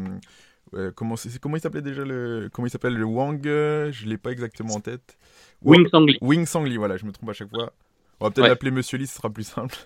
euh, 0.75 0.91
comment 0.95 1.17
il 1.17 1.61
s'appelait 1.61 1.83
déjà 1.83 2.05
le 2.05 2.49
comment 2.53 2.67
il 2.67 2.71
s'appelle 2.71 2.95
le 2.95 3.05
Wang 3.05 3.43
je 3.43 4.07
l'ai 4.07 4.19
pas 4.19 4.31
exactement 4.31 4.75
en 4.75 4.81
tête. 4.81 5.17
Wing 5.63 5.89
Sangli. 5.91 6.19
Wing 6.21 6.47
Sangli 6.47 6.77
voilà, 6.77 6.97
je 6.97 7.07
me 7.07 7.13
trompe 7.13 7.31
à 7.31 7.33
chaque 7.33 7.51
fois. 7.51 7.73
On 8.21 8.27
va 8.27 8.31
peut-être 8.31 8.49
l'appeler 8.49 8.71
Monsieur 8.71 8.99
Lee, 8.99 9.07
ce 9.07 9.17
sera 9.17 9.31
plus 9.31 9.45
simple. 9.45 9.77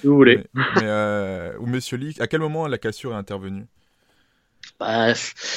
Si 0.00 0.06
vous 0.06 0.14
voulez. 0.14 0.44
Euh, 0.82 1.54
ou 1.58 1.66
Monsieur 1.66 1.96
Lee, 1.96 2.14
à 2.20 2.26
quel 2.26 2.40
moment 2.40 2.66
la 2.66 2.78
cassure 2.78 3.12
est 3.12 3.16
intervenue? 3.16 3.66
Bah, 4.80 5.12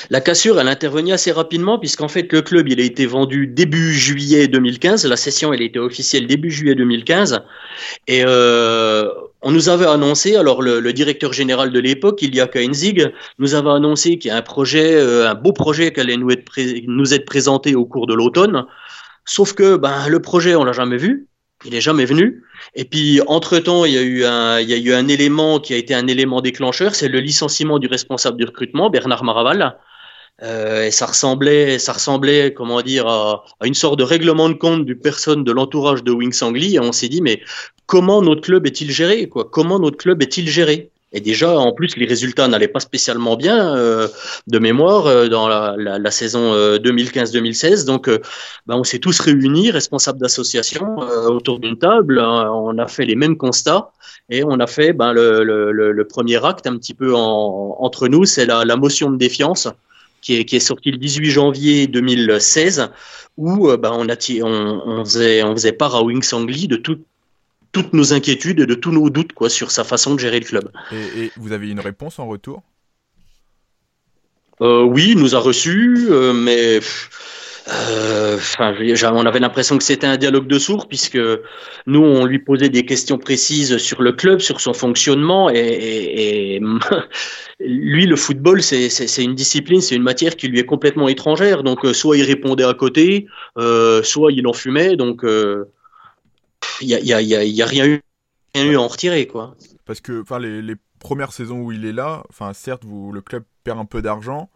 la 0.09 0.19
cassure, 0.19 0.59
elle 0.59 0.67
intervenait 0.67 1.13
assez 1.13 1.31
rapidement 1.31 1.79
puisqu'en 1.79 2.09
fait 2.09 2.31
le 2.33 2.41
club, 2.41 2.67
il 2.67 2.81
a 2.81 2.83
été 2.83 3.05
vendu 3.05 3.47
début 3.47 3.93
juillet 3.93 4.49
2015. 4.49 5.05
La 5.05 5.15
session, 5.15 5.53
elle 5.53 5.61
était 5.61 5.79
officielle 5.79 6.27
début 6.27 6.51
juillet 6.51 6.75
2015. 6.75 7.41
Et 8.07 8.23
euh, 8.25 9.09
on 9.41 9.51
nous 9.51 9.69
avait 9.69 9.85
annoncé, 9.85 10.35
alors 10.35 10.61
le, 10.61 10.91
directeur 10.91 11.31
général 11.31 11.71
de 11.71 11.79
l'époque, 11.79 12.21
Ilya 12.21 12.47
Kainzig, 12.47 13.13
nous 13.39 13.55
avait 13.55 13.69
annoncé 13.69 14.17
qu'il 14.17 14.27
y 14.27 14.31
a 14.31 14.37
un 14.37 14.41
projet, 14.41 14.95
euh, 14.95 15.29
un 15.29 15.35
beau 15.35 15.53
projet 15.53 15.93
qui 15.93 16.01
allait 16.01 16.17
nous 16.17 16.29
être, 17.13 17.25
présenté 17.25 17.75
au 17.75 17.85
cours 17.85 18.07
de 18.07 18.13
l'automne. 18.13 18.65
Sauf 19.23 19.53
que 19.53 19.77
ben, 19.77 20.09
le 20.09 20.21
projet, 20.21 20.55
on 20.55 20.65
l'a 20.65 20.73
jamais 20.73 20.97
vu. 20.97 21.27
Il 21.65 21.73
est 21.75 21.81
jamais 21.81 22.03
venu. 22.03 22.43
Et 22.75 22.85
puis, 22.85 23.21
entre-temps, 23.27 23.85
il 23.85 23.93
y, 23.93 23.97
a 23.97 24.01
eu 24.01 24.25
un, 24.25 25.07
élément 25.07 25.59
qui 25.59 25.73
a 25.73 25.77
été 25.77 25.93
un 25.93 26.07
élément 26.07 26.41
déclencheur, 26.41 26.95
c'est 26.95 27.09
le 27.09 27.19
licenciement 27.19 27.79
du 27.79 27.87
responsable 27.87 28.37
du 28.37 28.45
recrutement, 28.45 28.89
Bernard 28.89 29.23
Maraval. 29.23 29.77
Euh, 30.41 30.85
et 30.85 30.91
ça 30.91 31.05
ressemblait, 31.05 31.77
ça 31.79 31.93
ressemblait, 31.93 32.53
comment 32.53 32.81
dire, 32.81 33.07
à, 33.07 33.43
une 33.63 33.75
sorte 33.75 33.99
de 33.99 34.03
règlement 34.03 34.49
de 34.49 34.55
compte 34.55 34.85
du 34.85 34.95
personne 34.95 35.43
de 35.43 35.51
l'entourage 35.51 36.03
de 36.03 36.11
Wings 36.11 36.41
Angli. 36.41 36.75
Et 36.75 36.79
on 36.79 36.91
s'est 36.91 37.09
dit, 37.09 37.21
mais 37.21 37.41
comment 37.85 38.21
notre 38.21 38.41
club 38.41 38.65
est-il 38.65 38.91
géré 38.91 39.29
quoi? 39.29 39.45
Comment 39.49 39.79
notre 39.79 39.97
club 39.97 40.21
est-il 40.21 40.49
géré? 40.49 40.91
Et 41.13 41.21
déjà, 41.21 41.57
en 41.57 41.71
plus, 41.73 41.95
les 41.95 42.07
résultats 42.07 42.47
n'allaient 42.47 42.67
pas 42.67 42.79
spécialement 42.79 43.35
bien 43.35 43.75
euh, 43.75 44.07
de 44.47 44.57
mémoire 44.57 45.05
euh, 45.05 45.27
dans 45.27 45.47
la, 45.47 45.75
la, 45.77 45.99
la 45.99 46.11
saison 46.11 46.53
2015-2016. 46.77 47.83
Euh, 47.83 47.85
Donc, 47.85 48.09
euh, 48.09 48.19
ben, 48.65 48.77
on 48.77 48.83
s'est 48.83 48.97
tous 48.97 49.19
réunis, 49.19 49.69
responsables 49.69 50.19
d'associations, 50.19 50.97
autour 51.27 51.59
d'une 51.59 51.77
table. 51.77 52.19
Hein. 52.19 52.51
on 52.51 52.79
a 52.79 52.87
fait 52.87 53.05
les 53.05 53.15
mêmes 53.15 53.37
constats 53.37 53.91
et 54.29 54.43
on 54.43 54.59
a 54.59 54.65
fait 54.65 54.93
ben, 54.93 55.13
le, 55.13 55.43
le, 55.43 55.71
le, 55.71 56.07
premier 56.07 56.43
acte 56.43 56.65
un 56.65 56.77
petit 56.77 56.95
peu 56.95 57.13
en, 57.13 57.77
entre 57.79 58.07
nous, 58.07 58.25
c'est 58.25 58.47
la, 58.47 58.65
la, 58.65 58.75
motion 58.75 59.11
de 59.11 59.17
défiance 59.17 59.67
qui 60.21 60.37
est, 60.37 60.45
qui 60.45 60.55
est 60.55 60.59
sortie 60.59 60.91
le 60.91 60.97
18 60.97 61.29
janvier 61.29 61.87
2016 61.87 62.89
où 63.37 63.67
ben, 63.77 63.91
on, 63.93 64.09
a, 64.09 64.15
on, 64.41 64.81
on, 64.85 65.05
faisait, 65.05 65.43
on 65.43 65.53
faisait 65.53 65.73
part 65.73 65.95
à 65.95 66.01
Wings 66.01 66.33
Angli 66.33 66.67
de 66.67 66.77
tout, 66.77 66.99
toutes 67.73 67.91
nos 67.91 68.13
inquiétudes 68.13 68.61
et 68.61 68.65
de 68.65 68.75
tous 68.75 68.91
nos 68.91 69.09
doutes 69.09 69.33
quoi, 69.33 69.49
sur 69.49 69.71
sa 69.71 69.83
façon 69.83 70.15
de 70.15 70.19
gérer 70.19 70.39
le 70.39 70.45
club. 70.45 70.71
Et, 70.93 71.31
vous 71.35 71.51
avez 71.51 71.69
une 71.69 71.81
réponse 71.81 72.19
en 72.19 72.27
retour? 72.27 72.63
Euh, 74.61 74.83
Oui, 74.83 75.09
il 75.09 75.17
nous 75.17 75.35
a 75.35 75.39
reçus, 75.39 76.07
euh, 76.09 76.31
mais 76.31 76.79
euh, 77.69 78.37
on 78.59 79.25
avait 79.25 79.39
l'impression 79.39 79.77
que 79.77 79.83
c'était 79.83 80.05
un 80.05 80.17
dialogue 80.17 80.47
de 80.47 80.59
sourds 80.59 80.87
puisque 80.87 81.17
nous 81.87 82.01
on 82.01 82.25
lui 82.25 82.39
posait 82.39 82.69
des 82.69 82.85
questions 82.85 83.17
précises 83.17 83.77
sur 83.77 84.01
le 84.01 84.11
club, 84.11 84.39
sur 84.39 84.61
son 84.61 84.73
fonctionnement 84.73 85.49
et, 85.49 86.61
lui 87.59 88.05
le 88.05 88.15
football 88.17 88.61
c'est 88.61 89.23
une 89.23 89.33
discipline, 89.33 89.79
c'est 89.79 89.95
une 89.95 90.03
matière 90.03 90.35
qui 90.35 90.49
lui 90.49 90.59
est 90.59 90.65
complètement 90.65 91.07
étrangère. 91.07 91.63
Donc 91.63 91.85
soit 91.93 92.17
il 92.17 92.23
répondait 92.23 92.65
à 92.65 92.73
côté, 92.73 93.27
soit 94.03 94.31
il 94.31 94.45
en 94.45 94.53
fumait. 94.53 94.95
Donc 94.97 95.23
il 96.81 96.87
n'y 96.87 96.93
a, 96.95 96.99
y 96.99 97.13
a, 97.13 97.43
y 97.43 97.61
a, 97.61 97.65
rien, 97.65 97.85
eu, 97.85 98.01
rien 98.53 98.65
eu 98.65 98.75
à 98.75 98.81
en 98.81 98.87
retirer. 98.87 99.27
Quoi. 99.27 99.55
Parce 99.85 100.01
que 100.01 100.23
les, 100.39 100.61
les 100.61 100.75
premières 100.99 101.33
saisons 101.33 101.59
où 101.61 101.71
il 101.71 101.85
est 101.85 101.91
là, 101.91 102.23
enfin 102.29 102.53
certes, 102.53 102.85
vous, 102.85 103.11
le 103.11 103.21
club 103.21 103.43
perd 103.63 103.79
un 103.79 103.85
peu 103.85 104.01
d'argent, 104.01 104.49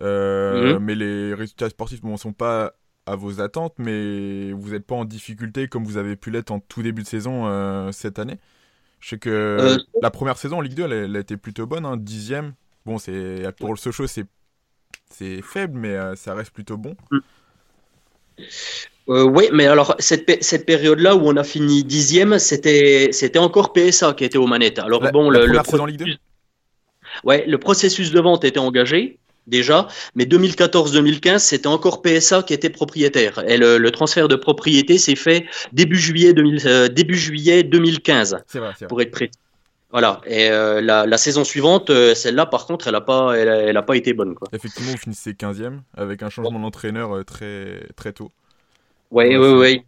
euh, 0.00 0.74
mhm. 0.74 0.84
mais 0.84 0.94
les 0.94 1.34
résultats 1.34 1.70
sportifs 1.70 2.02
ne 2.02 2.16
sont 2.16 2.32
pas 2.32 2.74
à 3.06 3.16
vos 3.16 3.40
attentes, 3.40 3.74
mais 3.78 4.52
vous 4.52 4.70
n'êtes 4.70 4.86
pas 4.86 4.94
en 4.94 5.04
difficulté 5.04 5.68
comme 5.68 5.84
vous 5.84 5.96
avez 5.96 6.16
pu 6.16 6.30
l'être 6.30 6.50
en 6.50 6.60
tout 6.60 6.82
début 6.82 7.02
de 7.02 7.08
saison 7.08 7.46
euh, 7.46 7.92
cette 7.92 8.18
année. 8.18 8.38
Je 9.00 9.10
sais 9.10 9.18
que 9.18 9.30
euh, 9.30 9.78
la 10.00 10.10
première 10.10 10.38
saison 10.38 10.58
en 10.58 10.60
Ligue 10.62 10.74
2, 10.74 10.90
elle, 10.90 11.16
a 11.16 11.20
été 11.20 11.36
plutôt 11.36 11.66
bonne, 11.66 11.84
hein, 11.84 11.98
dixième. 11.98 12.54
Bon, 12.86 12.98
c'est 12.98 13.46
pour 13.58 13.70
le 13.70 13.76
Sochaux, 13.76 14.06
c'est 14.06 14.24
c'est 15.10 15.42
faible, 15.42 15.78
mais 15.78 16.16
ça 16.16 16.34
reste 16.34 16.50
plutôt 16.50 16.76
bon. 16.76 16.96
Euh, 19.08 19.22
oui, 19.22 19.48
mais 19.52 19.66
alors 19.66 19.94
cette, 19.98 20.42
cette 20.42 20.64
période-là 20.64 21.14
où 21.14 21.28
on 21.28 21.36
a 21.36 21.44
fini 21.44 21.84
dixième, 21.84 22.38
c'était 22.38 23.10
c'était 23.12 23.38
encore 23.38 23.72
PSA 23.72 24.14
qui 24.14 24.24
était 24.24 24.38
aux 24.38 24.46
manettes. 24.46 24.78
Alors 24.78 25.02
bon, 25.12 25.28
le, 25.28 25.44
le 25.44 25.58
processus, 25.58 26.18
ouais, 27.22 27.44
le 27.46 27.58
processus 27.58 28.12
de 28.12 28.20
vente 28.20 28.44
était 28.44 28.60
engagé 28.60 29.18
déjà, 29.46 29.88
mais 30.14 30.24
2014-2015, 30.24 31.38
c'était 31.38 31.66
encore 31.66 32.00
PSA 32.00 32.42
qui 32.44 32.54
était 32.54 32.70
propriétaire. 32.70 33.44
Et 33.46 33.58
le, 33.58 33.90
transfert 33.90 34.26
de 34.26 34.36
propriété 34.36 34.96
s'est 34.96 35.16
fait 35.16 35.44
début 35.74 35.98
juillet, 35.98 36.32
2000, 36.32 36.66
euh, 36.66 36.88
début 36.88 37.18
juillet 37.18 37.62
2015, 37.62 38.38
vrai, 38.54 38.72
pour 38.88 39.02
être 39.02 39.10
précis. 39.10 39.32
Voilà. 39.90 40.22
Et 40.26 40.48
euh, 40.50 40.80
la, 40.80 41.16
saison 41.18 41.44
suivante, 41.44 41.92
celle-là, 42.14 42.46
par 42.46 42.64
contre, 42.64 42.88
elle 42.88 42.94
n'a 42.94 43.02
pas, 43.02 43.34
elle, 43.34 43.76
a 43.76 43.82
pas 43.82 43.96
été 43.96 44.14
bonne. 44.14 44.34
Quoi. 44.34 44.48
Effectivement, 44.54 44.92
vous 44.92 44.96
finissez 44.96 45.32
15e 45.32 45.80
avec 45.94 46.22
un 46.22 46.30
changement 46.30 46.58
d'entraîneur 46.58 47.22
très, 47.26 47.86
très 47.96 48.14
tôt. 48.14 48.32
Oui, 49.14 49.36
oui, 49.36 49.52
oui. 49.62 49.82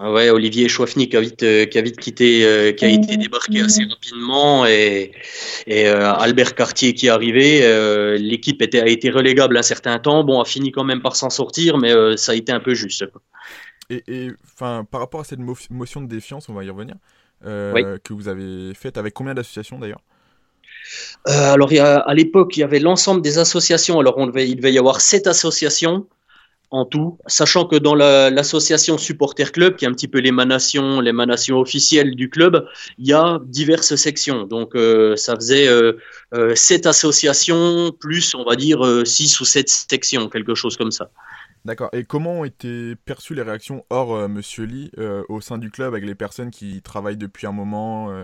Ouais, 0.00 0.30
Olivier 0.30 0.66
Chouafny 0.70 1.10
qui 1.10 1.16
a 1.18 1.20
vite, 1.20 1.42
euh, 1.42 1.66
qui 1.66 1.76
a 1.76 1.82
vite 1.82 2.00
quitté, 2.00 2.46
euh, 2.46 2.72
qui 2.72 2.86
a 2.86 2.88
été 2.88 3.18
débarqué 3.18 3.60
assez 3.60 3.84
rapidement 3.84 4.64
et, 4.64 5.12
et 5.66 5.86
euh, 5.86 6.14
Albert 6.14 6.54
Cartier 6.54 6.94
qui 6.94 7.08
est 7.08 7.10
arrivé. 7.10 7.60
L'équipe 8.16 8.62
était, 8.62 8.80
a 8.80 8.86
été 8.86 9.10
relégable 9.10 9.58
un 9.58 9.62
certain 9.62 9.98
temps. 9.98 10.24
Bon, 10.24 10.40
a 10.40 10.46
fini 10.46 10.72
quand 10.72 10.84
même 10.84 11.02
par 11.02 11.14
s'en 11.14 11.28
sortir, 11.28 11.76
mais 11.76 11.92
ça 12.16 12.32
a 12.32 12.34
été 12.34 12.52
un 12.52 12.60
peu 12.60 12.72
juste. 12.72 13.04
Et, 13.90 14.30
enfin, 14.44 14.86
par 14.90 15.00
rapport 15.00 15.20
à 15.20 15.24
cette 15.24 15.40
motion 15.68 16.00
de 16.00 16.06
défiance, 16.06 16.48
on 16.48 16.54
va 16.54 16.64
y 16.64 16.70
revenir, 16.70 16.94
que 17.42 18.14
vous 18.14 18.28
avez 18.28 18.72
faite 18.72 18.96
avec 18.96 19.12
combien 19.12 19.34
d'associations 19.34 19.78
d'ailleurs? 19.78 20.00
Alors, 21.26 21.70
il 21.70 21.76
y 21.76 21.80
a, 21.80 21.98
à 21.98 22.14
l'époque, 22.14 22.56
il 22.56 22.60
y 22.60 22.62
avait 22.62 22.78
l'ensemble 22.78 23.20
des 23.20 23.36
associations. 23.36 24.00
Alors, 24.00 24.16
on 24.16 24.26
devait, 24.26 24.48
il 24.48 24.56
devait 24.56 24.72
y 24.72 24.78
avoir 24.78 25.02
sept 25.02 25.26
associations 25.26 26.06
en 26.70 26.84
tout, 26.84 27.18
sachant 27.26 27.66
que 27.66 27.74
dans 27.74 27.96
l'association 27.96 28.96
Supporter 28.96 29.50
Club, 29.50 29.74
qui 29.74 29.84
est 29.84 29.88
un 29.88 29.92
petit 29.92 30.06
peu 30.06 30.20
l'émanation, 30.20 31.00
l'émanation 31.00 31.58
officielle 31.58 32.14
du 32.14 32.30
club, 32.30 32.64
il 32.98 33.08
y 33.08 33.12
a 33.12 33.40
diverses 33.44 33.96
sections. 33.96 34.44
Donc 34.44 34.76
euh, 34.76 35.16
ça 35.16 35.34
faisait 35.34 35.66
euh, 35.66 35.98
euh, 36.32 36.54
sept 36.54 36.86
associations 36.86 37.90
plus, 37.98 38.34
on 38.36 38.44
va 38.44 38.54
dire, 38.54 39.02
six 39.04 39.40
ou 39.40 39.44
sept 39.44 39.68
sections, 39.68 40.28
quelque 40.28 40.54
chose 40.54 40.76
comme 40.76 40.92
ça. 40.92 41.10
D'accord. 41.64 41.90
Et 41.92 42.04
comment 42.04 42.40
ont 42.40 42.44
été 42.44 42.94
perçues 43.04 43.34
les 43.34 43.42
réactions 43.42 43.84
hors 43.90 44.28
Monsieur 44.28 44.64
Lee 44.64 44.92
au 45.28 45.40
sein 45.40 45.58
du 45.58 45.70
club 45.70 45.88
avec 45.88 46.04
les 46.04 46.14
personnes 46.14 46.50
qui 46.50 46.80
travaillent 46.82 47.18
depuis 47.18 47.48
un 47.48 47.52
moment, 47.52 48.14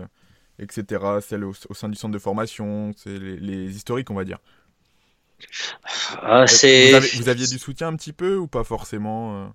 etc. 0.57 1.03
Celles 1.21 1.43
au, 1.43 1.53
sein 1.53 1.89
du 1.89 1.95
centre 1.95 2.13
de 2.13 2.19
formation, 2.19 2.93
c'est 2.95 3.19
les 3.19 3.75
historiques, 3.75 4.09
on 4.09 4.15
va 4.15 4.23
dire? 4.23 4.39
Ah, 6.21 6.45
vous, 6.45 7.29
aviez 7.29 7.47
du 7.47 7.59
soutien 7.59 7.87
un 7.87 7.95
petit 7.95 8.13
peu 8.13 8.37
ou 8.37 8.47
pas 8.47 8.63
forcément 8.63 9.45
euh? 9.45 9.47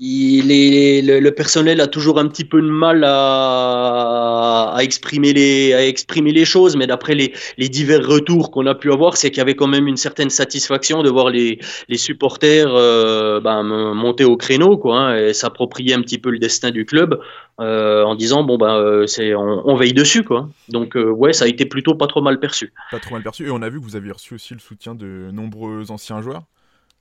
Il 0.00 0.52
est, 0.52 1.02
le, 1.02 1.30
personnel 1.30 1.80
a 1.80 1.88
toujours 1.88 2.18
un 2.18 2.28
petit 2.28 2.44
peu 2.44 2.62
de 2.62 2.68
mal 2.68 3.02
à, 3.04 4.72
à 4.74 4.82
exprimer, 4.82 5.32
les, 5.32 5.74
à 5.74 5.84
exprimer 5.86 6.32
les 6.32 6.44
choses, 6.44 6.76
mais 6.76 6.86
d'après 6.86 7.14
les, 7.14 7.32
les, 7.56 7.68
divers 7.68 8.06
retours 8.06 8.52
qu'on 8.52 8.66
a 8.66 8.74
pu 8.74 8.92
avoir, 8.92 9.16
c'est 9.16 9.30
qu'il 9.30 9.38
y 9.38 9.40
avait 9.40 9.56
quand 9.56 9.66
même 9.66 9.88
une 9.88 9.96
certaine 9.96 10.30
satisfaction 10.30 11.02
de 11.02 11.10
voir 11.10 11.30
les, 11.30 11.58
les 11.88 11.96
supporters 11.96 12.68
euh, 12.72 13.40
ben, 13.40 13.64
monter 13.64 14.24
au 14.24 14.36
créneau 14.36 14.78
quoi, 14.78 14.98
hein, 14.98 15.16
et 15.16 15.32
s'approprier 15.32 15.94
un 15.94 16.02
petit 16.02 16.18
peu 16.18 16.30
le 16.30 16.38
destin 16.38 16.70
du 16.70 16.84
club 16.84 17.20
euh, 17.60 18.04
en 18.04 18.14
disant 18.14 18.44
bon 18.44 18.56
ben 18.56 18.76
euh, 18.76 19.06
c'est 19.06 19.34
on, 19.34 19.68
on, 19.68 19.74
veille 19.74 19.92
dessus 19.92 20.22
quoi. 20.22 20.48
Donc 20.68 20.96
euh, 20.96 21.10
ouais, 21.10 21.32
ça 21.32 21.44
a 21.44 21.48
été 21.48 21.66
plutôt 21.66 21.96
pas 21.96 22.06
trop 22.06 22.22
mal 22.22 22.38
perçu. 22.38 22.72
Pas 22.92 23.00
trop 23.00 23.14
mal 23.14 23.22
perçu 23.24 23.48
et 23.48 23.50
on 23.50 23.62
a 23.62 23.68
vu 23.68 23.80
que 23.80 23.84
vous 23.84 23.96
aviez 23.96 24.12
reçu 24.12 24.34
aussi 24.34 24.54
le 24.54 24.60
soutien 24.60 24.94
de 24.94 25.30
nombreux 25.32 25.90
anciens 25.90 26.20
joueurs. 26.22 26.44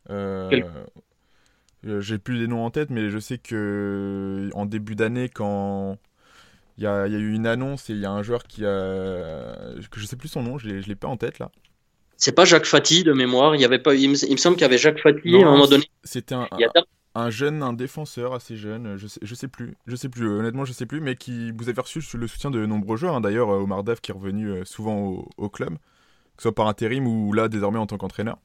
Euh, 0.09 0.49
j'ai 1.83 2.17
plus 2.17 2.35
les 2.35 2.47
noms 2.47 2.65
en 2.65 2.71
tête, 2.71 2.89
mais 2.89 3.09
je 3.09 3.19
sais 3.19 3.37
que 3.37 4.49
en 4.53 4.65
début 4.65 4.95
d'année, 4.95 5.29
quand 5.29 5.97
il 6.77 6.83
y 6.83 6.87
a, 6.87 7.07
y 7.07 7.15
a, 7.15 7.19
eu 7.19 7.33
une 7.33 7.47
annonce 7.47 7.89
et 7.89 7.93
il 7.93 7.99
y 7.99 8.05
a 8.05 8.11
un 8.11 8.21
joueur 8.23 8.43
qui 8.43 8.65
a. 8.65 9.55
que 9.89 9.99
je 9.99 10.05
sais 10.05 10.15
plus 10.15 10.27
son 10.27 10.43
nom, 10.43 10.57
je 10.57 10.69
ne 10.69 10.81
l'ai 10.81 10.95
pas 10.95 11.07
en 11.07 11.17
tête 11.17 11.39
là. 11.39 11.51
C'est 12.17 12.31
pas 12.31 12.45
Jacques 12.45 12.65
Fati 12.65 13.03
de 13.03 13.13
mémoire, 13.13 13.55
il, 13.55 13.61
y 13.61 13.65
avait 13.65 13.77
pas, 13.77 13.93
il, 13.93 14.09
me, 14.09 14.15
semble 14.15 14.55
qu'il 14.55 14.63
y 14.63 14.65
avait 14.65 14.79
Jacques 14.79 14.99
Fati 14.99 15.35
à 15.35 15.47
un 15.47 15.51
moment 15.51 15.67
donné. 15.67 15.85
C'était 16.03 16.33
un, 16.33 16.47
un, 17.13 17.29
jeune, 17.29 17.61
un 17.61 17.73
défenseur 17.73 18.33
assez 18.33 18.57
jeune, 18.57 18.97
je 18.97 19.05
sais, 19.05 19.19
je 19.21 19.35
sais 19.35 19.47
plus, 19.47 19.75
je 19.85 19.95
sais 19.95 20.09
plus, 20.09 20.27
honnêtement 20.27 20.65
je 20.65 20.73
sais 20.73 20.87
plus, 20.87 20.99
mais 20.99 21.15
qui 21.15 21.51
vous 21.51 21.69
avez 21.69 21.79
reçu 21.79 21.99
le 22.17 22.27
soutien 22.27 22.49
de 22.49 22.65
nombreux 22.65 22.97
joueurs. 22.97 23.15
Hein. 23.15 23.21
D'ailleurs, 23.21 23.51
euh, 23.51 23.59
Omar 23.59 23.83
Daf 23.83 24.01
qui 24.01 24.09
est 24.09 24.15
revenu 24.15 24.49
euh, 24.49 24.65
souvent 24.65 25.27
au, 25.37 25.49
club, 25.49 25.75
que 25.75 26.41
ce 26.41 26.43
soit 26.43 26.55
par 26.55 26.67
intérim 26.67 27.05
ou 27.05 27.33
là 27.33 27.49
désormais 27.49 27.79
en 27.79 27.85
tant 27.85 27.97
qu'entraîneur. 27.97 28.39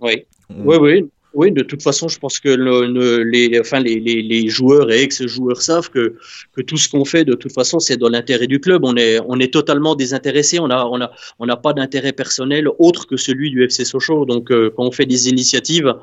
Oui, 0.00 0.24
oui, 0.48 0.76
oui. 0.80 1.10
Oui, 1.34 1.50
de 1.50 1.62
toute 1.62 1.82
façon, 1.82 2.08
je 2.08 2.18
pense 2.18 2.38
que 2.40 2.48
le, 2.48 3.22
les, 3.22 3.58
enfin, 3.58 3.80
les, 3.80 3.98
les, 4.00 4.48
joueurs 4.48 4.90
et 4.90 5.02
ex-joueurs 5.02 5.62
savent 5.62 5.88
que, 5.88 6.16
que 6.52 6.60
tout 6.60 6.76
ce 6.76 6.88
qu'on 6.88 7.04
fait, 7.04 7.24
de 7.24 7.34
toute 7.34 7.52
façon, 7.52 7.78
c'est 7.78 7.96
dans 7.96 8.10
l'intérêt 8.10 8.46
du 8.46 8.60
club. 8.60 8.84
On 8.84 8.96
est, 8.96 9.18
on 9.26 9.40
est 9.40 9.52
totalement 9.52 9.94
désintéressé. 9.94 10.58
On 10.60 10.68
n'a 10.68 10.86
on 10.86 11.00
a, 11.00 11.10
on 11.38 11.48
a 11.48 11.56
pas 11.56 11.72
d'intérêt 11.72 12.12
personnel 12.12 12.68
autre 12.78 13.06
que 13.06 13.16
celui 13.16 13.50
du 13.50 13.64
FC 13.64 13.84
Sochaux. 13.84 14.26
Donc, 14.26 14.50
euh, 14.50 14.70
quand 14.76 14.84
on 14.84 14.92
fait 14.92 15.06
des 15.06 15.28
initiatives, 15.28 15.94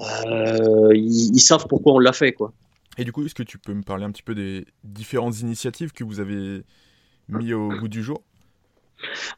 euh, 0.00 0.90
ils, 0.94 1.34
ils, 1.34 1.40
savent 1.40 1.66
pourquoi 1.68 1.94
on 1.94 1.98
l'a 1.98 2.12
fait. 2.12 2.32
Quoi. 2.32 2.52
Et 2.98 3.04
du 3.04 3.12
coup, 3.12 3.24
est-ce 3.24 3.34
que 3.34 3.42
tu 3.42 3.58
peux 3.58 3.74
me 3.74 3.82
parler 3.82 4.04
un 4.04 4.10
petit 4.10 4.22
peu 4.22 4.34
des 4.34 4.64
différentes 4.82 5.40
initiatives 5.40 5.92
que 5.92 6.02
vous 6.02 6.18
avez 6.20 6.62
mis 7.28 7.52
au 7.52 7.68
bout 7.68 7.88
du 7.88 8.02
jour? 8.02 8.22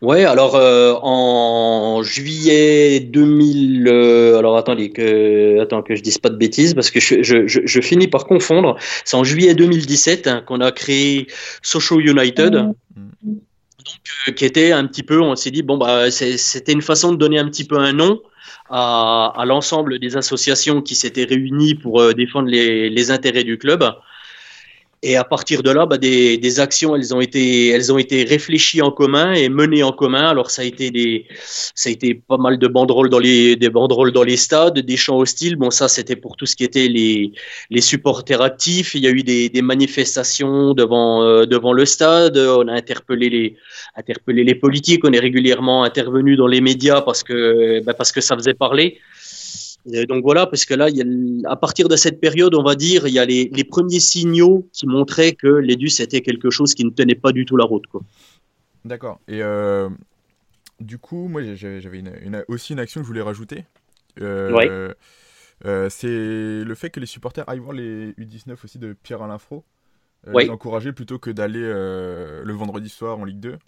Ouais, 0.00 0.24
alors 0.24 0.56
euh, 0.56 0.94
en 1.02 2.02
juillet 2.02 3.00
2000, 3.00 3.86
euh, 3.86 4.38
alors 4.38 4.56
attendez 4.56 4.90
que, 4.90 5.60
attends 5.60 5.82
que 5.82 5.94
je 5.94 6.02
dise 6.02 6.18
pas 6.18 6.28
de 6.28 6.36
bêtises 6.36 6.74
parce 6.74 6.90
que 6.90 7.00
je, 7.00 7.22
je, 7.22 7.46
je, 7.46 7.80
finis 7.80 8.08
par 8.08 8.26
confondre. 8.26 8.76
C'est 9.04 9.16
en 9.16 9.24
juillet 9.24 9.54
2017 9.54 10.26
hein, 10.26 10.42
qu'on 10.44 10.60
a 10.60 10.72
créé 10.72 11.28
Social 11.62 12.00
United. 12.00 12.54
Mmh. 12.54 12.72
Donc, 13.24 13.96
euh, 14.28 14.32
qui 14.32 14.44
était 14.44 14.72
un 14.72 14.86
petit 14.86 15.02
peu, 15.02 15.20
on 15.20 15.36
s'est 15.36 15.50
dit 15.50 15.62
bon 15.62 15.78
bah 15.78 16.10
c'était 16.10 16.72
une 16.72 16.82
façon 16.82 17.12
de 17.12 17.16
donner 17.16 17.38
un 17.38 17.48
petit 17.48 17.64
peu 17.64 17.78
un 17.78 17.92
nom 17.92 18.20
à, 18.70 19.32
à 19.36 19.44
l'ensemble 19.44 19.98
des 19.98 20.16
associations 20.16 20.82
qui 20.82 20.94
s'étaient 20.94 21.24
réunies 21.24 21.74
pour 21.74 22.14
défendre 22.14 22.48
les, 22.48 22.90
les 22.90 23.10
intérêts 23.10 23.44
du 23.44 23.58
club. 23.58 23.84
Et 25.04 25.16
à 25.16 25.24
partir 25.24 25.64
de 25.64 25.70
là, 25.72 25.84
bah, 25.84 25.98
des, 25.98 26.38
des, 26.38 26.60
actions, 26.60 26.94
elles 26.94 27.12
ont 27.12 27.20
été, 27.20 27.70
elles 27.70 27.92
ont 27.92 27.98
été 27.98 28.22
réfléchies 28.22 28.82
en 28.82 28.92
commun 28.92 29.32
et 29.32 29.48
menées 29.48 29.82
en 29.82 29.90
commun. 29.90 30.28
Alors 30.28 30.52
ça 30.52 30.62
a 30.62 30.64
été 30.64 30.92
des, 30.92 31.26
ça 31.40 31.88
a 31.88 31.92
été 31.92 32.14
pas 32.14 32.36
mal 32.36 32.56
de 32.56 32.68
banderoles 32.68 33.10
dans 33.10 33.18
les, 33.18 33.56
des 33.56 33.68
banderoles 33.68 34.12
dans 34.12 34.22
les 34.22 34.36
stades, 34.36 34.78
des 34.78 34.96
chants 34.96 35.18
hostiles. 35.18 35.56
Bon, 35.56 35.70
ça 35.72 35.88
c'était 35.88 36.14
pour 36.14 36.36
tout 36.36 36.46
ce 36.46 36.54
qui 36.54 36.62
était 36.62 36.86
les, 36.86 37.32
les 37.70 37.80
supporters 37.80 38.40
actifs. 38.40 38.94
Il 38.94 39.02
y 39.02 39.08
a 39.08 39.10
eu 39.10 39.24
des, 39.24 39.48
des 39.48 39.62
manifestations 39.62 40.72
devant, 40.72 41.24
euh, 41.24 41.46
devant 41.46 41.72
le 41.72 41.84
stade. 41.84 42.38
On 42.38 42.68
a 42.68 42.72
interpellé 42.72 43.28
les, 43.28 43.56
interpellé 43.96 44.44
les 44.44 44.54
politiques. 44.54 45.04
On 45.04 45.12
est 45.12 45.18
régulièrement 45.18 45.82
intervenu 45.82 46.36
dans 46.36 46.46
les 46.46 46.60
médias 46.60 47.00
parce 47.00 47.24
que, 47.24 47.80
bah, 47.80 47.94
parce 47.94 48.12
que 48.12 48.20
ça 48.20 48.36
faisait 48.36 48.54
parler 48.54 48.98
donc 49.84 50.22
voilà, 50.22 50.46
parce 50.46 50.64
que 50.64 50.74
là, 50.74 50.88
il 50.88 50.96
y 50.96 51.02
a, 51.02 51.50
à 51.50 51.56
partir 51.56 51.88
de 51.88 51.96
cette 51.96 52.20
période, 52.20 52.54
on 52.54 52.62
va 52.62 52.74
dire, 52.74 53.06
il 53.06 53.14
y 53.14 53.18
a 53.18 53.24
les, 53.24 53.50
les 53.52 53.64
premiers 53.64 54.00
signaux 54.00 54.68
qui 54.72 54.86
montraient 54.86 55.32
que 55.32 55.48
l'EDUS 55.48 56.00
était 56.00 56.20
quelque 56.20 56.50
chose 56.50 56.74
qui 56.74 56.84
ne 56.84 56.90
tenait 56.90 57.16
pas 57.16 57.32
du 57.32 57.44
tout 57.44 57.56
la 57.56 57.64
route. 57.64 57.84
D'accord. 58.84 59.20
Et 59.28 59.42
euh, 59.42 59.88
du 60.80 60.98
coup, 60.98 61.28
moi, 61.28 61.42
j'avais 61.54 61.98
une, 61.98 62.44
aussi 62.48 62.72
une 62.72 62.78
action 62.78 63.00
que 63.00 63.04
je 63.04 63.08
voulais 63.08 63.22
rajouter. 63.22 63.64
Euh, 64.20 64.92
euh, 65.64 65.88
c'est 65.88 66.08
le 66.08 66.74
fait 66.74 66.90
que 66.90 67.00
les 67.00 67.06
supporters 67.06 67.48
aillent 67.48 67.60
voir 67.60 67.74
les 67.74 68.12
U19 68.12 68.56
aussi 68.64 68.78
de 68.78 68.92
Pierre-Alain 68.92 69.38
Fro. 69.38 69.64
les 70.26 70.50
encourager 70.50 70.92
plutôt 70.92 71.18
que 71.18 71.30
d'aller 71.30 71.60
le 71.60 72.52
vendredi 72.52 72.88
soir 72.88 73.18
en 73.18 73.24
Ligue 73.24 73.40
2. 73.40 73.58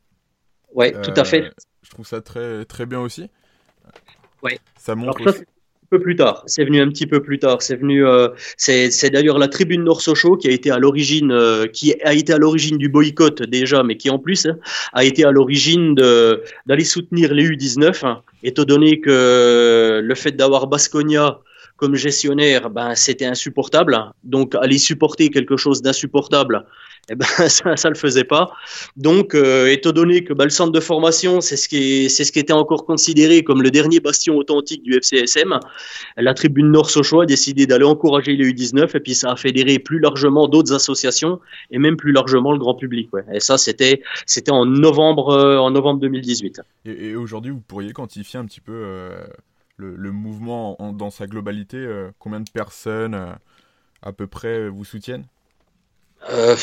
Oui, 0.75 0.93
tout 1.03 1.13
à 1.17 1.25
fait. 1.25 1.53
Je 1.83 1.91
trouve 1.91 2.07
ça 2.07 2.21
très, 2.21 2.65
très 2.65 2.87
bien 2.87 3.01
aussi. 3.01 3.31
Ouais. 4.43 4.59
Ça 4.77 4.95
montre 4.95 5.45
plus 6.01 6.17
tard. 6.17 6.43
C'est 6.47 6.65
venu 6.65 6.81
un 6.81 6.89
petit 6.89 7.07
peu 7.07 7.23
plus 7.23 7.39
tard. 7.39 7.63
C'est 7.63 7.77
venu. 7.77 8.07
Euh, 8.07 8.29
c'est 8.57 9.11
d'ailleurs 9.11 9.39
la 9.39 9.49
tribune 9.49 9.85
Nord 9.85 10.01
Sochaux 10.01 10.37
qui 10.37 10.49
a 10.49 10.51
été 10.51 10.71
à 10.71 10.79
l'origine, 10.79 11.33
euh, 11.33 11.67
qui 11.67 11.95
a 12.05 12.13
été 12.13 12.33
à 12.33 12.39
l'origine 12.39 12.79
du 12.79 12.89
boycott 12.89 13.43
déjà, 13.43 13.83
mais 13.83 13.97
qui 13.97 14.11
en 14.11 14.19
plus 14.19 14.47
hein, 14.47 14.57
a 14.93 15.05
été 15.05 15.25
à 15.25 15.31
l'origine 15.31 15.95
d'aller 15.95 16.85
soutenir 16.85 17.33
les 17.35 17.49
U19. 17.49 18.07
Hein, 18.07 18.23
étant 18.43 18.65
donné 18.65 19.01
que 19.01 20.01
le 20.03 20.15
fait 20.15 20.33
d'avoir 20.33 20.67
Basconia 20.67 21.41
comme 21.77 21.97
gestionnaire, 21.97 22.71
ben 22.71 22.95
c'était 22.95 23.27
insupportable. 23.27 23.99
Donc 24.23 24.55
aller 24.55 24.79
supporter 24.79 25.31
quelque 25.31 25.57
chose 25.57 25.83
d'insupportable, 25.83 26.65
eh 27.11 27.15
ben, 27.15 27.27
ça, 27.49 27.77
ça 27.77 27.89
le 27.89 27.95
faisait 27.95 28.25
pas. 28.25 28.51
Donc, 28.97 29.35
euh, 29.35 29.67
étant 29.71 29.93
donné 29.93 30.25
que 30.25 30.33
bah, 30.33 30.45
le 30.45 30.51
centre 30.51 30.73
de 30.73 30.81
formation, 30.81 31.41
c'est 31.41 31.57
ce 31.57 31.69
qui 31.69 32.39
était 32.39 32.53
encore 32.53 32.85
considéré 32.85 33.45
comme 33.45 33.63
le 33.63 33.71
dernier 33.71 34.01
bastion 34.01 34.37
authentique 34.37 34.83
du 34.83 34.95
FCSM, 34.95 35.59
la 36.17 36.35
tribune 36.35 36.71
Nord 36.71 36.91
Sochaux 36.91 37.21
a 37.21 37.27
décidé 37.27 37.67
d'aller 37.67 37.85
encourager 37.85 38.33
les 38.37 38.53
U19 38.53 38.97
et 38.97 39.01
puis 39.01 39.15
ça 39.15 39.33
a 39.33 39.37
fédéré 39.37 39.79
plus 39.79 39.99
largement 39.99 40.49
d'autres 40.49 40.73
associations 40.73 41.41
et 41.71 41.79
même 41.79 41.97
plus 41.97 42.13
largement 42.13 42.53
le 42.53 42.59
grand 42.59 42.75
public. 42.75 43.11
Et 43.33 43.41
ça, 43.41 43.59
c'était 43.59 44.01
en 44.49 44.65
novembre 44.65 45.31
euh, 45.31 45.59
en 45.59 45.71
novembre 45.71 46.01
2018. 46.01 46.61
Et, 46.87 47.09
et 47.09 47.17
aujourd'hui, 47.17 47.53
vous 47.53 47.61
pourriez 47.61 47.93
quantifier 47.93 48.39
un 48.39 48.47
petit 48.47 48.61
peu 48.61 48.73
euh, 48.73 49.27
le, 49.77 50.13
mouvement 50.13 50.77
dans 50.95 51.11
sa 51.11 51.27
globalité, 51.27 51.87
combien 52.19 52.41
de 52.41 52.51
personnes 52.51 53.35
à 54.03 54.13
peu 54.13 54.27
près 54.27 54.69
vous 54.69 54.85
soutiennent? 54.85 55.27
Euh, 56.31 56.57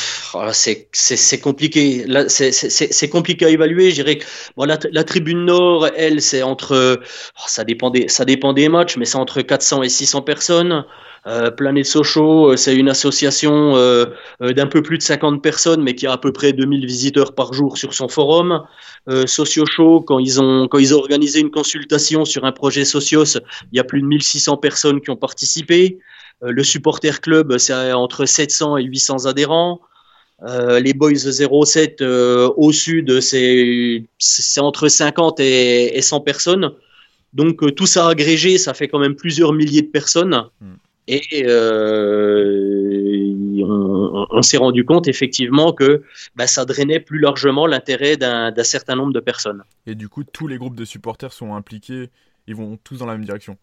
c'est 0.54 1.40
compliqué. 1.42 2.06
C'est 2.28 3.10
compliqué 3.10 3.46
à 3.46 3.50
évaluer. 3.50 3.92
Je 3.92 3.96
dirais 3.96 4.20
bon, 4.58 4.66
la, 4.66 4.78
la, 4.92 5.04
tribune 5.04 5.46
Nord, 5.46 5.88
elle, 5.96 6.22
c'est 6.22 6.44
entre. 6.44 7.00
Oh, 7.02 7.44
ça, 7.48 7.64
dépend 7.64 7.90
des, 7.90 8.08
ça 8.08 8.26
dépend 8.26 8.54
des 8.54 8.70
matchs, 8.70 8.98
mais 8.98 9.06
c'est 9.06 9.18
entre 9.18 9.42
400 9.42 9.84
et 9.84 9.90
600 9.90 10.22
personnes. 10.22 10.86
Euh, 11.28 11.52
Planète 11.52 11.86
Sochaux, 11.86 12.52
euh, 12.52 12.58
c'est 12.58 12.76
une 12.76 12.90
association 12.90 13.76
euh, 13.76 14.06
euh, 14.42 14.54
d'un 14.54 14.66
peu 14.66 14.82
plus 14.82 14.98
de 14.98 15.04
50 15.04 15.44
personnes, 15.44 15.84
mais 15.84 15.94
qui 15.94 16.08
a 16.08 16.14
à 16.14 16.18
peu 16.18 16.32
près 16.32 16.52
2000 16.52 16.86
visiteurs 16.86 17.36
par 17.36 17.54
jour 17.54 17.78
sur 17.78 17.94
son 17.94 18.08
forum. 18.08 18.64
Euh, 19.08 19.28
Socio 19.28 19.66
Show, 19.68 20.02
quand 20.02 20.18
ils, 20.18 20.42
ont, 20.42 20.68
quand 20.68 20.80
ils 20.80 20.96
ont 20.96 20.98
organisé 20.98 21.40
une 21.40 21.52
consultation 21.52 22.26
sur 22.26 22.46
un 22.46 22.52
projet 22.52 22.86
Socios, 22.86 23.38
il 23.72 23.78
y 23.78 23.80
a 23.80 23.84
plus 23.84 24.02
de 24.02 24.08
1600 24.08 24.58
personnes 24.58 25.00
qui 25.00 25.12
ont 25.12 25.16
participé. 25.16 26.00
Euh, 26.44 26.52
le 26.52 26.64
supporter 26.64 27.22
club, 27.22 27.58
c'est 27.58 27.94
entre 27.94 28.26
700 28.26 28.78
et 28.78 28.84
800 28.84 29.26
adhérents. 29.26 29.82
Euh, 30.44 30.80
les 30.80 30.94
Boys 30.94 31.14
07 31.16 32.02
euh, 32.02 32.52
au 32.58 32.72
sud, 32.72 33.20
c'est 33.20 34.04
entre 34.58 34.88
50 34.88 35.40
et, 35.40 36.02
100 36.02 36.22
personnes. 36.22 36.72
Donc 37.34 37.76
tout 37.76 37.86
ça 37.86 38.08
agrégé, 38.08 38.58
ça 38.58 38.74
fait 38.74 38.88
quand 38.88 39.00
même 39.00 39.16
plusieurs 39.16 39.54
milliers 39.54 39.84
de 39.84 39.88
personnes. 39.88 40.46
Hmm. 40.60 40.74
Et 41.08 41.46
on, 43.64 44.42
s'est 44.42 44.58
rendu 44.58 44.86
compte 44.86 45.08
effectivement 45.08 45.74
que 45.74 46.04
bah, 46.36 46.48
ça 46.48 46.64
drainait 46.66 47.00
plus 47.00 47.20
largement 47.20 47.68
l'intérêt 47.68 48.18
d'un 48.18 48.54
certain 48.64 48.96
nombre 48.96 49.12
de 49.14 49.20
personnes. 49.20 49.64
Et 49.86 49.96
du 49.96 50.10
coup, 50.10 50.24
tous 50.24 50.48
les 50.48 50.58
groupes 50.58 50.76
de 50.76 50.86
supporters 50.86 51.34
sont 51.34 51.54
impliqués, 51.54 52.10
ils 52.48 52.56
vont 52.56 52.78
tous 52.84 52.98
dans 52.98 53.06
la 53.06 53.14
même 53.14 53.26
direction. 53.26 53.58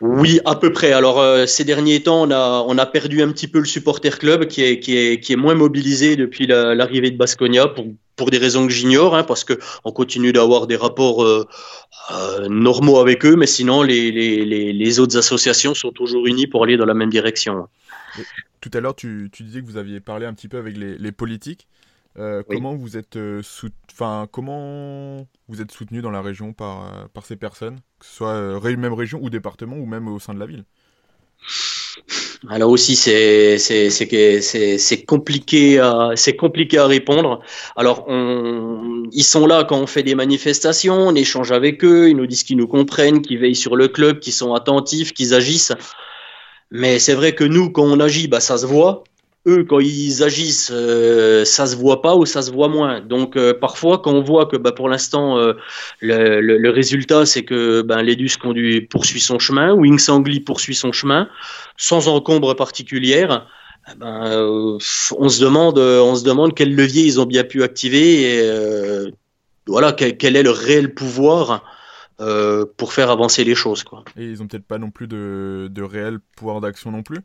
Oui, 0.00 0.38
à 0.44 0.54
peu 0.54 0.72
près. 0.72 0.92
Alors 0.92 1.18
euh, 1.18 1.46
ces 1.46 1.64
derniers 1.64 2.02
temps, 2.02 2.22
on 2.22 2.30
a, 2.30 2.64
on 2.66 2.78
a 2.78 2.86
perdu 2.86 3.20
un 3.22 3.32
petit 3.32 3.48
peu 3.48 3.58
le 3.58 3.64
supporter 3.64 4.18
club 4.18 4.46
qui 4.46 4.62
est, 4.62 4.78
qui 4.78 4.96
est, 4.96 5.20
qui 5.20 5.32
est 5.32 5.36
moins 5.36 5.54
mobilisé 5.54 6.14
depuis 6.14 6.46
l'arrivée 6.46 7.10
de 7.10 7.16
Basconia 7.16 7.66
pour, 7.66 7.86
pour 8.14 8.30
des 8.30 8.38
raisons 8.38 8.66
que 8.66 8.72
j'ignore, 8.72 9.16
hein, 9.16 9.24
parce 9.24 9.42
que 9.42 9.58
on 9.84 9.90
continue 9.90 10.32
d'avoir 10.32 10.68
des 10.68 10.76
rapports 10.76 11.24
euh, 11.24 11.44
euh, 12.12 12.48
normaux 12.48 12.98
avec 13.00 13.24
eux, 13.24 13.34
mais 13.34 13.46
sinon 13.46 13.82
les, 13.82 14.12
les, 14.12 14.44
les, 14.44 14.72
les, 14.72 15.00
autres 15.00 15.16
associations 15.16 15.74
sont 15.74 15.90
toujours 15.90 16.26
unies 16.26 16.46
pour 16.46 16.62
aller 16.62 16.76
dans 16.76 16.86
la 16.86 16.94
même 16.94 17.10
direction. 17.10 17.68
tout 18.60 18.70
à 18.74 18.80
l'heure, 18.80 18.94
tu, 18.94 19.30
tu, 19.32 19.42
disais 19.42 19.60
que 19.60 19.66
vous 19.66 19.78
aviez 19.78 19.98
parlé 19.98 20.26
un 20.26 20.34
petit 20.34 20.48
peu 20.48 20.58
avec 20.58 20.76
les 20.76 21.12
politiques. 21.12 21.66
Euh, 22.18 22.42
comment 22.48 22.74
vous 22.74 22.96
êtes 22.96 23.16
euh, 23.16 23.42
enfin 23.92 24.26
comment 24.32 25.26
vous 25.48 25.60
êtes 25.60 25.70
soutenu 25.70 26.02
dans 26.02 26.10
la 26.10 26.20
région 26.20 26.52
par, 26.52 26.86
euh, 26.86 27.06
par 27.14 27.24
ces 27.24 27.36
personnes, 27.36 27.76
que 28.00 28.06
ce 28.06 28.12
soit 28.12 28.60
même 28.76 28.92
région 28.92 29.20
ou 29.22 29.30
département 29.30 29.76
ou 29.76 29.86
même 29.86 30.08
au 30.08 30.18
sein 30.18 30.34
de 30.34 30.40
la 30.40 30.46
ville? 30.46 30.64
Alors 32.48 32.70
aussi, 32.70 32.96
c'est 32.96 33.58
c'est 33.58 35.04
compliqué 35.06 35.78
à 35.78 36.10
c'est 36.16 36.36
compliqué 36.36 36.78
à 36.78 36.86
répondre. 36.86 37.40
Alors 37.76 38.04
on, 38.08 39.04
ils 39.12 39.24
sont 39.24 39.46
là 39.46 39.64
quand 39.64 39.78
on 39.78 39.86
fait 39.86 40.02
des 40.02 40.14
manifestations, 40.14 40.94
on 40.94 41.14
échange 41.14 41.52
avec 41.52 41.84
eux, 41.84 42.08
ils 42.08 42.16
nous 42.16 42.26
disent 42.26 42.42
qu'ils 42.42 42.56
nous 42.56 42.68
comprennent, 42.68 43.22
qu'ils 43.22 43.38
veillent 43.38 43.56
sur 43.56 43.76
le 43.76 43.88
club, 43.88 44.18
qu'ils 44.20 44.32
sont 44.32 44.54
attentifs, 44.54 45.12
qu'ils 45.12 45.34
agissent. 45.34 45.72
Mais 46.70 46.98
c'est 46.98 47.14
vrai 47.14 47.34
que 47.34 47.44
nous, 47.44 47.70
quand 47.70 47.84
on 47.84 48.00
agit, 48.00 48.28
bah 48.28 48.40
ça 48.40 48.58
se 48.58 48.66
voit 48.66 49.04
eux, 49.48 49.64
quand 49.64 49.80
ils 49.80 50.22
agissent, 50.22 50.70
euh, 50.72 51.44
ça 51.44 51.66
se 51.66 51.76
voit 51.76 52.02
pas 52.02 52.14
ou 52.16 52.26
ça 52.26 52.42
se 52.42 52.50
voit 52.50 52.68
moins. 52.68 53.00
Donc 53.00 53.36
euh, 53.36 53.54
parfois, 53.54 53.98
quand 53.98 54.12
on 54.12 54.22
voit 54.22 54.46
que 54.46 54.56
bah, 54.56 54.72
pour 54.72 54.88
l'instant, 54.88 55.38
euh, 55.38 55.54
le, 56.00 56.70
résultat, 56.70 57.26
c'est 57.26 57.44
que 57.44 57.82
ben, 57.82 58.02
l'Edus 58.02 58.36
conduit, 58.40 58.82
poursuit 58.82 59.20
son 59.20 59.38
chemin, 59.38 59.72
Wings 59.72 60.08
Angli 60.10 60.40
poursuit 60.40 60.74
son 60.74 60.92
chemin, 60.92 61.28
sans 61.76 62.08
encombre 62.08 62.54
particulière, 62.54 63.48
eh 63.90 63.96
ben, 63.96 64.78
on, 65.18 65.28
se 65.28 65.42
demande, 65.42 65.78
on 65.78 66.14
se 66.14 66.24
demande 66.24 66.54
quel 66.54 66.74
levier 66.74 67.04
ils 67.04 67.20
ont 67.20 67.26
bien 67.26 67.44
pu 67.44 67.62
activer 67.62 68.34
et 68.34 69.12
voilà, 69.66 69.92
quel, 69.92 70.36
est 70.36 70.42
le 70.42 70.50
réel 70.50 70.94
pouvoir 70.94 71.64
pour 72.76 72.92
faire 72.92 73.10
avancer 73.10 73.44
les 73.44 73.54
choses. 73.54 73.82
Quoi. 73.82 74.04
Et 74.18 74.24
ils 74.24 74.42
ont 74.42 74.46
peut-être 74.46 74.66
pas 74.66 74.78
non 74.78 74.90
plus 74.90 75.08
de 75.08 75.82
réel 75.82 76.18
pouvoir 76.36 76.60
d'action 76.60 76.90
non 76.90 77.02
plus? 77.02 77.20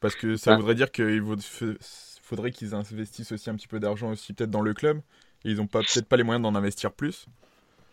Parce 0.00 0.14
que 0.14 0.36
ça 0.36 0.56
voudrait 0.56 0.74
dire 0.74 0.90
qu'il 0.90 1.22
faudrait 2.22 2.50
qu'ils 2.50 2.74
investissent 2.74 3.32
aussi 3.32 3.50
un 3.50 3.54
petit 3.54 3.68
peu 3.68 3.80
d'argent 3.80 4.10
aussi 4.10 4.32
peut-être 4.32 4.50
dans 4.50 4.62
le 4.62 4.74
club. 4.74 5.00
Et 5.44 5.50
ils 5.50 5.56
n'ont 5.56 5.66
peut-être 5.66 6.06
pas 6.06 6.16
les 6.16 6.22
moyens 6.22 6.42
d'en 6.42 6.54
investir 6.54 6.92
plus. 6.92 7.26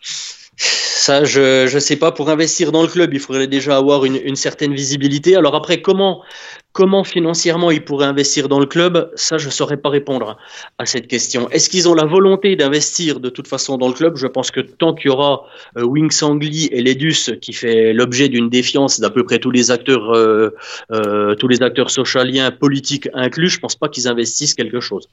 Ça, 0.00 1.24
je 1.24 1.72
ne 1.72 1.80
sais 1.80 1.96
pas. 1.96 2.12
Pour 2.12 2.30
investir 2.30 2.72
dans 2.72 2.82
le 2.82 2.88
club, 2.88 3.12
il 3.14 3.20
faudrait 3.20 3.46
déjà 3.46 3.76
avoir 3.76 4.04
une, 4.04 4.16
une, 4.16 4.36
certaine 4.36 4.74
visibilité. 4.74 5.36
Alors 5.36 5.54
après, 5.54 5.82
comment, 5.82 6.24
comment 6.74 7.04
financièrement 7.04 7.70
ils 7.70 7.82
pourraient 7.82 8.04
investir 8.04 8.48
dans 8.48 8.58
le 8.58 8.66
club 8.66 9.10
Ça, 9.14 9.38
je 9.38 9.46
ne 9.46 9.52
saurais 9.52 9.78
pas 9.78 9.88
répondre 9.88 10.36
à 10.76 10.84
cette 10.84 11.06
question. 11.06 11.48
Est-ce 11.50 11.70
qu'ils 11.70 11.88
ont 11.88 11.94
la 11.94 12.04
volonté 12.04 12.56
d'investir 12.56 13.20
de 13.20 13.30
toute 13.30 13.48
façon 13.48 13.78
dans 13.78 13.88
le 13.88 13.94
club? 13.94 14.16
Je 14.16 14.26
pense 14.26 14.50
que 14.50 14.60
tant 14.60 14.92
qu'il 14.92 15.10
y 15.10 15.14
aura 15.14 15.46
euh, 15.78 15.84
Wings 15.84 16.22
Angli 16.22 16.66
et 16.66 16.82
l'Edus 16.82 17.38
qui 17.40 17.52
fait 17.52 17.94
l'objet 17.94 18.28
d'une 18.28 18.50
défiance 18.50 19.00
d'à 19.00 19.08
peu 19.08 19.24
près 19.24 19.38
tous 19.38 19.52
les 19.52 19.70
acteurs, 19.70 20.14
euh, 20.14 20.50
euh, 20.90 21.34
tous 21.36 21.48
les 21.48 21.62
acteurs 21.62 21.90
socialiens, 21.90 22.50
politiques 22.50 23.08
inclus, 23.14 23.48
je 23.48 23.56
ne 23.56 23.60
pense 23.60 23.76
pas 23.76 23.88
qu'ils 23.88 24.08
investissent 24.08 24.54
quelque 24.54 24.80
chose. 24.80 25.08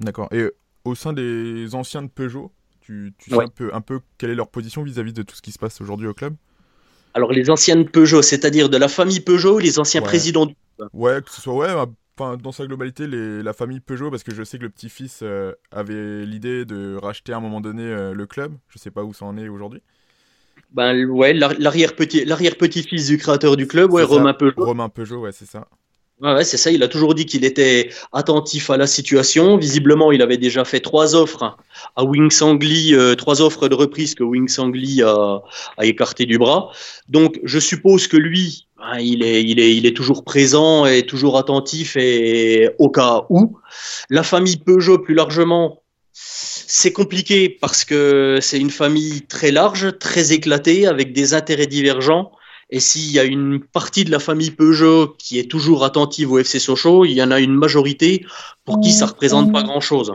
D'accord. 0.00 0.28
Et 0.32 0.50
au 0.84 0.96
sein 0.96 1.12
des 1.12 1.76
anciens 1.76 2.02
de 2.02 2.08
Peugeot, 2.08 2.50
tu, 2.80 3.14
sais 3.20 3.34
un, 3.34 3.46
peu, 3.46 3.70
un 3.72 3.80
peu 3.80 4.00
quelle 4.18 4.30
est 4.30 4.34
leur 4.34 4.48
position 4.48 4.82
vis-à-vis 4.82 5.12
de 5.12 5.22
tout 5.22 5.36
ce 5.36 5.42
qui 5.42 5.52
se 5.52 5.60
passe 5.60 5.80
aujourd'hui 5.80 6.08
au 6.08 6.12
club? 6.12 6.34
Alors 7.14 7.30
les 7.30 7.48
anciennes 7.50 7.88
Peugeot, 7.88 8.22
c'est-à-dire 8.22 8.68
de 8.68 8.76
la 8.76 8.88
famille 8.88 9.20
Peugeot, 9.20 9.60
les 9.60 9.78
anciens 9.78 10.02
présidents 10.02 10.46
du 10.46 10.54
club 10.54 10.63
Ouais, 10.92 11.20
que 11.22 11.30
ce 11.30 11.40
soit 11.40 11.54
ouais, 11.54 11.72
enfin, 12.18 12.36
dans 12.36 12.52
sa 12.52 12.66
globalité, 12.66 13.06
les, 13.06 13.42
la 13.42 13.52
famille 13.52 13.80
Peugeot, 13.80 14.10
parce 14.10 14.22
que 14.22 14.34
je 14.34 14.42
sais 14.42 14.58
que 14.58 14.62
le 14.62 14.70
petit-fils 14.70 15.20
euh, 15.22 15.52
avait 15.70 16.24
l'idée 16.24 16.64
de 16.64 16.96
racheter 16.96 17.32
à 17.32 17.38
un 17.38 17.40
moment 17.40 17.60
donné 17.60 17.82
euh, 17.82 18.14
le 18.14 18.26
club. 18.26 18.54
Je 18.68 18.78
sais 18.78 18.90
pas 18.90 19.04
où 19.04 19.12
ça 19.12 19.24
en 19.24 19.36
est 19.36 19.48
aujourd'hui. 19.48 19.82
Ben 20.72 21.06
ouais, 21.06 21.32
l'arrière-petit 21.32 22.24
l'arrière-petit-fils 22.24 23.06
du 23.06 23.18
créateur 23.18 23.56
du 23.56 23.66
club, 23.66 23.92
ouais, 23.92 24.02
Romain 24.02 24.34
Peugeot. 24.34 24.64
Romain 24.64 24.88
Peugeot, 24.88 25.20
ouais, 25.20 25.32
c'est 25.32 25.46
ça. 25.46 25.68
Ouais, 26.20 26.44
c'est 26.44 26.56
ça. 26.56 26.70
Il 26.70 26.82
a 26.82 26.88
toujours 26.88 27.14
dit 27.14 27.26
qu'il 27.26 27.44
était 27.44 27.90
attentif 28.12 28.70
à 28.70 28.76
la 28.76 28.86
situation. 28.86 29.56
Visiblement, 29.56 30.12
il 30.12 30.22
avait 30.22 30.38
déjà 30.38 30.64
fait 30.64 30.80
trois 30.80 31.16
offres 31.16 31.56
à 31.96 32.04
Wings 32.04 32.40
Angli, 32.40 32.94
euh, 32.94 33.14
trois 33.16 33.42
offres 33.42 33.68
de 33.68 33.74
reprise 33.74 34.14
que 34.14 34.22
Wings 34.22 34.58
Angli 34.58 35.02
a, 35.02 35.42
a 35.76 35.84
écarté 35.84 36.24
du 36.24 36.38
bras. 36.38 36.70
Donc, 37.08 37.40
je 37.42 37.58
suppose 37.58 38.06
que 38.06 38.16
lui, 38.16 38.68
hein, 38.78 38.98
il 39.00 39.24
est, 39.24 39.42
il 39.42 39.86
est 39.86 39.96
toujours 39.96 40.24
présent 40.24 40.86
et 40.86 41.04
toujours 41.04 41.36
attentif 41.36 41.96
et 41.96 42.70
au 42.78 42.90
cas 42.90 43.26
où. 43.28 43.58
La 44.08 44.22
famille 44.22 44.56
Peugeot, 44.56 45.00
plus 45.00 45.14
largement, 45.14 45.82
c'est 46.12 46.92
compliqué 46.92 47.48
parce 47.48 47.84
que 47.84 48.38
c'est 48.40 48.60
une 48.60 48.70
famille 48.70 49.22
très 49.22 49.50
large, 49.50 49.98
très 49.98 50.32
éclatée, 50.32 50.86
avec 50.86 51.12
des 51.12 51.34
intérêts 51.34 51.66
divergents. 51.66 52.30
Et 52.70 52.80
s'il 52.80 53.10
y 53.10 53.18
a 53.18 53.24
une 53.24 53.60
partie 53.60 54.04
de 54.04 54.10
la 54.10 54.18
famille 54.18 54.50
Peugeot 54.50 55.14
qui 55.18 55.38
est 55.38 55.50
toujours 55.50 55.84
attentive 55.84 56.32
au 56.32 56.38
FC 56.38 56.58
Sochaux, 56.58 57.04
il 57.04 57.12
y 57.12 57.22
en 57.22 57.30
a 57.30 57.40
une 57.40 57.54
majorité 57.54 58.24
pour 58.64 58.80
qui 58.80 58.92
ça 58.92 59.06
représente 59.06 59.52
pas 59.52 59.62
grand-chose. 59.62 60.12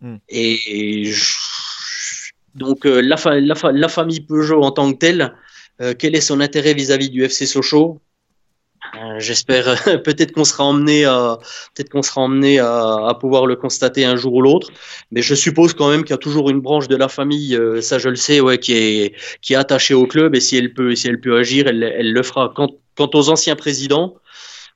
Hmm. 0.00 0.16
Et 0.28 1.12
donc 2.54 2.86
euh, 2.86 3.00
la, 3.00 3.16
la, 3.72 3.88
famille 3.88 4.20
Peugeot 4.20 4.62
en 4.62 4.72
tant 4.72 4.92
que 4.92 4.98
telle, 4.98 5.34
euh, 5.80 5.94
quel 5.98 6.14
est 6.14 6.20
son 6.20 6.40
intérêt 6.40 6.74
vis-à-vis 6.74 7.10
du 7.10 7.24
FC 7.24 7.46
Sochaux? 7.46 8.00
J'espère 9.18 9.82
peut-être 10.04 10.32
qu'on 10.32 10.44
sera 10.44 10.64
emmené 10.64 11.04
à 11.04 11.38
peut-être 11.74 11.88
qu'on 11.88 12.02
sera 12.02 12.20
emmené 12.20 12.58
à, 12.58 13.16
pouvoir 13.18 13.46
le 13.46 13.56
constater 13.56 14.04
un 14.04 14.16
jour 14.16 14.34
ou 14.34 14.42
l'autre, 14.42 14.70
mais 15.10 15.22
je 15.22 15.34
suppose 15.34 15.72
quand 15.72 15.90
même 15.90 16.02
qu'il 16.02 16.10
y 16.10 16.14
a 16.14 16.18
toujours 16.18 16.50
une 16.50 16.60
branche 16.60 16.88
de 16.88 16.96
la 16.96 17.08
famille, 17.08 17.58
ça 17.80 17.98
je 17.98 18.10
le 18.10 18.16
sais, 18.16 18.40
ouais, 18.40 18.58
qui 18.58 18.74
est 18.74 19.14
qui 19.40 19.54
est 19.54 19.56
attachée 19.56 19.94
au 19.94 20.06
club 20.06 20.34
et 20.34 20.40
si 20.40 20.56
elle 20.56 20.74
peut 20.74 20.94
si 20.94 21.08
elle 21.08 21.20
peut 21.20 21.38
agir, 21.38 21.66
elle, 21.68 21.82
elle 21.82 22.12
le 22.12 22.22
fera. 22.22 22.52
Quant, 22.54 22.68
quant 22.94 23.10
aux 23.14 23.30
anciens 23.30 23.56
présidents, 23.56 24.16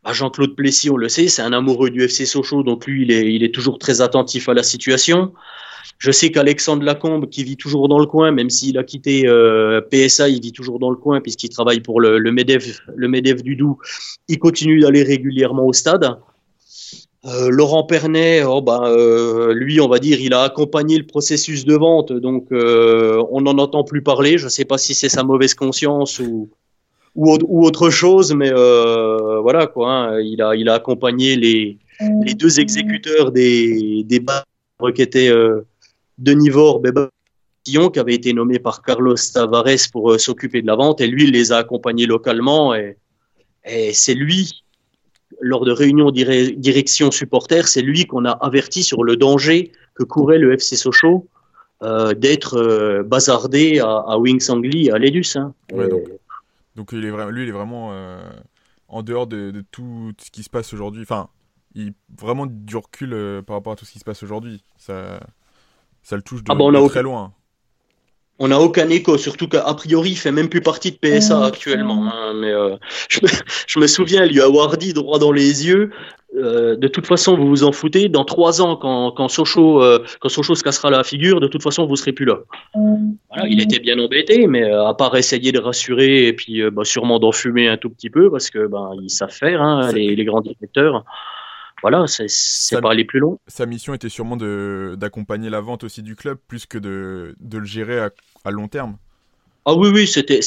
bah, 0.06 0.12
Jean-Claude 0.12 0.54
Plessis, 0.54 0.88
on 0.88 0.96
le 0.96 1.08
sait, 1.08 1.26
c'est 1.26 1.42
un 1.42 1.52
amoureux 1.52 1.90
du 1.90 2.04
FC 2.04 2.26
Sochaux, 2.26 2.62
donc 2.62 2.86
lui, 2.86 3.02
il 3.02 3.10
est, 3.10 3.34
il 3.34 3.42
est 3.42 3.52
toujours 3.52 3.78
très 3.78 4.00
attentif 4.00 4.48
à 4.48 4.54
la 4.54 4.62
situation. 4.62 5.32
Je 5.98 6.10
sais 6.10 6.30
qu'Alexandre 6.30 6.84
Lacombe, 6.84 7.28
qui 7.28 7.42
vit 7.42 7.56
toujours 7.56 7.88
dans 7.88 7.98
le 7.98 8.06
coin, 8.06 8.30
même 8.30 8.50
s'il 8.50 8.76
a 8.76 8.84
quitté 8.84 9.26
euh, 9.26 9.80
PSA, 9.80 10.28
il 10.28 10.42
vit 10.42 10.52
toujours 10.52 10.78
dans 10.78 10.90
le 10.90 10.96
coin 10.96 11.20
puisqu'il 11.20 11.48
travaille 11.48 11.80
pour 11.80 12.00
le, 12.00 12.18
le, 12.18 12.32
MEDEF, 12.32 12.82
le 12.94 13.08
MEDEF 13.08 13.42
du 13.42 13.56
Doubs. 13.56 13.78
Il 14.28 14.38
continue 14.38 14.80
d'aller 14.80 15.02
régulièrement 15.02 15.64
au 15.64 15.72
stade. 15.72 16.18
Euh, 17.24 17.48
Laurent 17.50 17.84
Pernet, 17.84 18.44
oh, 18.44 18.60
bah, 18.60 18.82
euh, 18.84 19.54
lui, 19.54 19.80
on 19.80 19.88
va 19.88 19.98
dire, 19.98 20.20
il 20.20 20.34
a 20.34 20.42
accompagné 20.42 20.98
le 20.98 21.06
processus 21.06 21.64
de 21.64 21.74
vente, 21.74 22.12
donc 22.12 22.48
on 22.52 23.40
n'en 23.40 23.58
entend 23.58 23.82
plus 23.82 24.02
parler. 24.02 24.36
Je 24.36 24.44
ne 24.44 24.50
sais 24.50 24.66
pas 24.66 24.78
si 24.78 24.94
c'est 24.94 25.08
sa 25.08 25.24
mauvaise 25.24 25.54
conscience 25.54 26.18
ou, 26.20 26.50
ou, 27.14 27.64
autre 27.64 27.88
chose, 27.88 28.34
mais 28.34 28.52
voilà 28.52 29.66
quoi. 29.66 29.90
Hein. 29.90 30.20
il 30.20 30.42
a 30.42 30.54
il 30.54 30.68
a 30.68 30.74
accompagné 30.74 31.36
les 31.36 31.78
les 32.24 32.34
deux 32.34 32.60
exécuteurs 32.60 33.32
des 33.32 34.04
des 34.04 34.22
qui 34.94 35.02
étaient 35.02 35.32
Denis 36.18 36.50
Vore, 36.50 36.80
qui 37.66 37.98
avait 37.98 38.14
été 38.14 38.32
nommé 38.32 38.58
par 38.58 38.82
Carlos 38.82 39.16
Tavares 39.16 39.90
pour 39.92 40.12
euh, 40.12 40.18
s'occuper 40.18 40.62
de 40.62 40.66
la 40.66 40.76
vente, 40.76 41.00
et 41.00 41.06
lui 41.06 41.24
il 41.24 41.32
les 41.32 41.52
a 41.52 41.58
accompagnés 41.58 42.06
localement 42.06 42.74
et, 42.74 42.96
et 43.64 43.92
c'est 43.92 44.14
lui 44.14 44.62
lors 45.40 45.64
de 45.64 45.72
réunions 45.72 46.12
direction 46.12 47.10
supporters, 47.10 47.66
c'est 47.66 47.82
lui 47.82 48.06
qu'on 48.06 48.24
a 48.24 48.30
averti 48.30 48.84
sur 48.84 49.02
le 49.02 49.16
danger 49.16 49.72
que 49.94 50.04
courait 50.04 50.38
le 50.38 50.52
FC 50.52 50.76
Sochaux 50.76 51.28
euh, 51.82 52.14
d'être 52.14 52.56
euh, 52.56 53.02
bazardé 53.02 53.80
à, 53.80 53.88
à 53.88 54.16
Wings 54.16 54.48
Angli 54.48 54.90
à 54.90 54.98
l'Edus. 54.98 55.34
Hein. 55.34 55.52
donc, 56.76 56.90
il 56.92 57.04
est 57.04 57.10
vraiment, 57.10 57.30
lui, 57.30 57.42
il 57.42 57.48
est 57.48 57.52
vraiment 57.52 57.92
en 58.88 59.02
dehors 59.02 59.26
de, 59.26 59.52
tout 59.72 60.12
ce 60.18 60.30
qui 60.30 60.44
se 60.44 60.50
passe 60.50 60.72
aujourd'hui. 60.72 61.02
Enfin, 61.02 61.28
il 61.74 61.92
vraiment 62.16 62.46
du 62.46 62.76
recul 62.76 63.42
par 63.44 63.56
rapport 63.56 63.72
à 63.72 63.76
tout 63.76 63.84
ce 63.84 63.92
qui 63.92 63.98
se 63.98 64.04
passe 64.04 64.22
aujourd'hui. 64.22 64.64
Ça, 64.78 65.20
ça 66.06 66.14
le 66.16 66.22
touche 66.22 66.44
de, 66.44 66.52
ah 66.52 66.54
bah, 66.54 66.88
très 66.88 67.02
loin. 67.02 67.32
On 68.38 68.48
n'a 68.48 68.60
aucun 68.60 68.88
écho, 68.90 69.16
surtout 69.16 69.48
qu'a 69.48 69.62
priori, 69.74 70.10
il 70.10 70.16
fait 70.16 70.30
même 70.30 70.48
plus 70.48 70.60
partie 70.60 70.92
de 70.92 70.96
PSA 70.98 71.44
actuellement. 71.44 72.06
Hein, 72.12 72.34
mais 72.34 72.52
je, 73.66 73.80
me, 73.80 73.86
souviens 73.86 74.24
lui 74.26 74.40
avoir 74.40 74.76
dit 74.76 74.92
droit 74.92 75.18
dans 75.18 75.32
les 75.32 75.66
yeux 75.66 75.90
euh, 76.36 76.76
de 76.76 76.88
toute 76.88 77.06
façon, 77.06 77.36
vous 77.36 77.48
vous 77.48 77.64
en 77.64 77.72
foutez. 77.72 78.08
Dans 78.08 78.24
trois 78.24 78.60
ans, 78.60 78.76
quand, 78.76 79.12
quand, 79.12 79.28
Sochaux, 79.28 79.82
euh, 79.82 80.04
quand 80.20 80.28
Sochaux 80.28 80.54
se 80.54 80.62
cassera 80.62 80.90
la 80.90 81.02
figure, 81.02 81.40
de 81.40 81.46
toute 81.46 81.62
façon, 81.62 81.86
vous 81.86 81.96
serez 81.96 82.12
plus 82.12 82.26
là. 82.26 82.38
Voilà, 82.74 83.48
il 83.48 83.60
était 83.60 83.78
bien 83.78 83.98
embêté, 83.98 84.46
mais 84.46 84.64
euh, 84.64 84.86
à 84.86 84.94
part 84.94 85.16
essayer 85.16 85.52
de 85.52 85.58
rassurer 85.58 86.26
et 86.26 86.32
puis 86.32 86.62
bah, 86.70 86.84
sûrement 86.84 87.18
d'enfumer 87.18 87.68
un 87.68 87.76
tout 87.76 87.90
petit 87.90 88.10
peu, 88.10 88.30
parce 88.30 88.50
que 88.50 88.66
ben 88.66 88.90
ils 89.02 89.10
savent 89.10 89.30
faire, 89.30 89.62
hein, 89.62 89.92
les, 89.92 90.14
les, 90.14 90.24
grands 90.24 90.40
directeurs. 90.40 91.04
Voilà, 91.82 92.06
c'est 92.06 92.80
pas 92.80 92.90
aller 92.90 93.04
plus 93.04 93.20
long. 93.20 93.38
Sa 93.46 93.66
mission 93.66 93.94
était 93.94 94.08
sûrement 94.08 94.36
d'accompagner 94.96 95.50
la 95.50 95.60
vente 95.60 95.84
aussi 95.84 96.02
du 96.02 96.16
club, 96.16 96.38
plus 96.48 96.66
que 96.66 96.78
de, 96.78 97.36
de 97.40 97.58
le 97.58 97.66
gérer 97.66 98.00
à, 98.00 98.10
à 98.44 98.50
long 98.50 98.68
terme. 98.68 98.96
Ah 99.68 99.74
oui, 99.74 99.88
oui, 99.92 100.06
c'était, 100.06 100.40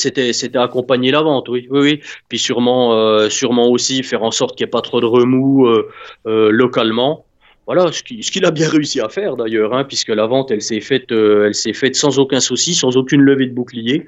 accompagner 0.58 1.12
la 1.12 1.22
vente, 1.22 1.50
oui, 1.50 1.68
oui, 1.70 1.80
oui. 1.82 2.02
Puis 2.30 2.40
sûrement, 2.40 2.94
euh, 2.94 3.30
sûrement 3.30 3.68
aussi 3.68 4.02
faire 4.02 4.24
en 4.24 4.32
sorte 4.32 4.56
qu'il 4.56 4.64
n'y 4.64 4.70
ait 4.70 4.72
pas 4.72 4.82
trop 4.82 5.02
de 5.02 5.06
remous 5.06 5.68
euh, 5.68 5.90
euh, 6.26 6.50
localement. 6.52 7.26
Voilà, 7.66 7.92
ce, 7.92 8.02
qu'il 8.02 8.46
a 8.46 8.52
bien 8.52 8.70
réussi 8.70 9.02
à 9.02 9.10
faire 9.10 9.36
d'ailleurs, 9.36 9.74
hein, 9.74 9.84
puisque 9.84 10.08
la 10.08 10.26
vente, 10.26 10.52
elle 10.52 10.62
s'est 10.62 10.80
faite, 10.80 11.12
elle 11.12 11.54
s'est 11.54 11.74
faite 11.74 11.98
sans 11.98 12.18
aucun 12.18 12.40
souci, 12.40 12.74
sans 12.74 12.96
aucune 12.96 13.22
levée 13.22 13.46
de 13.46 13.54
bouclier. 13.54 14.08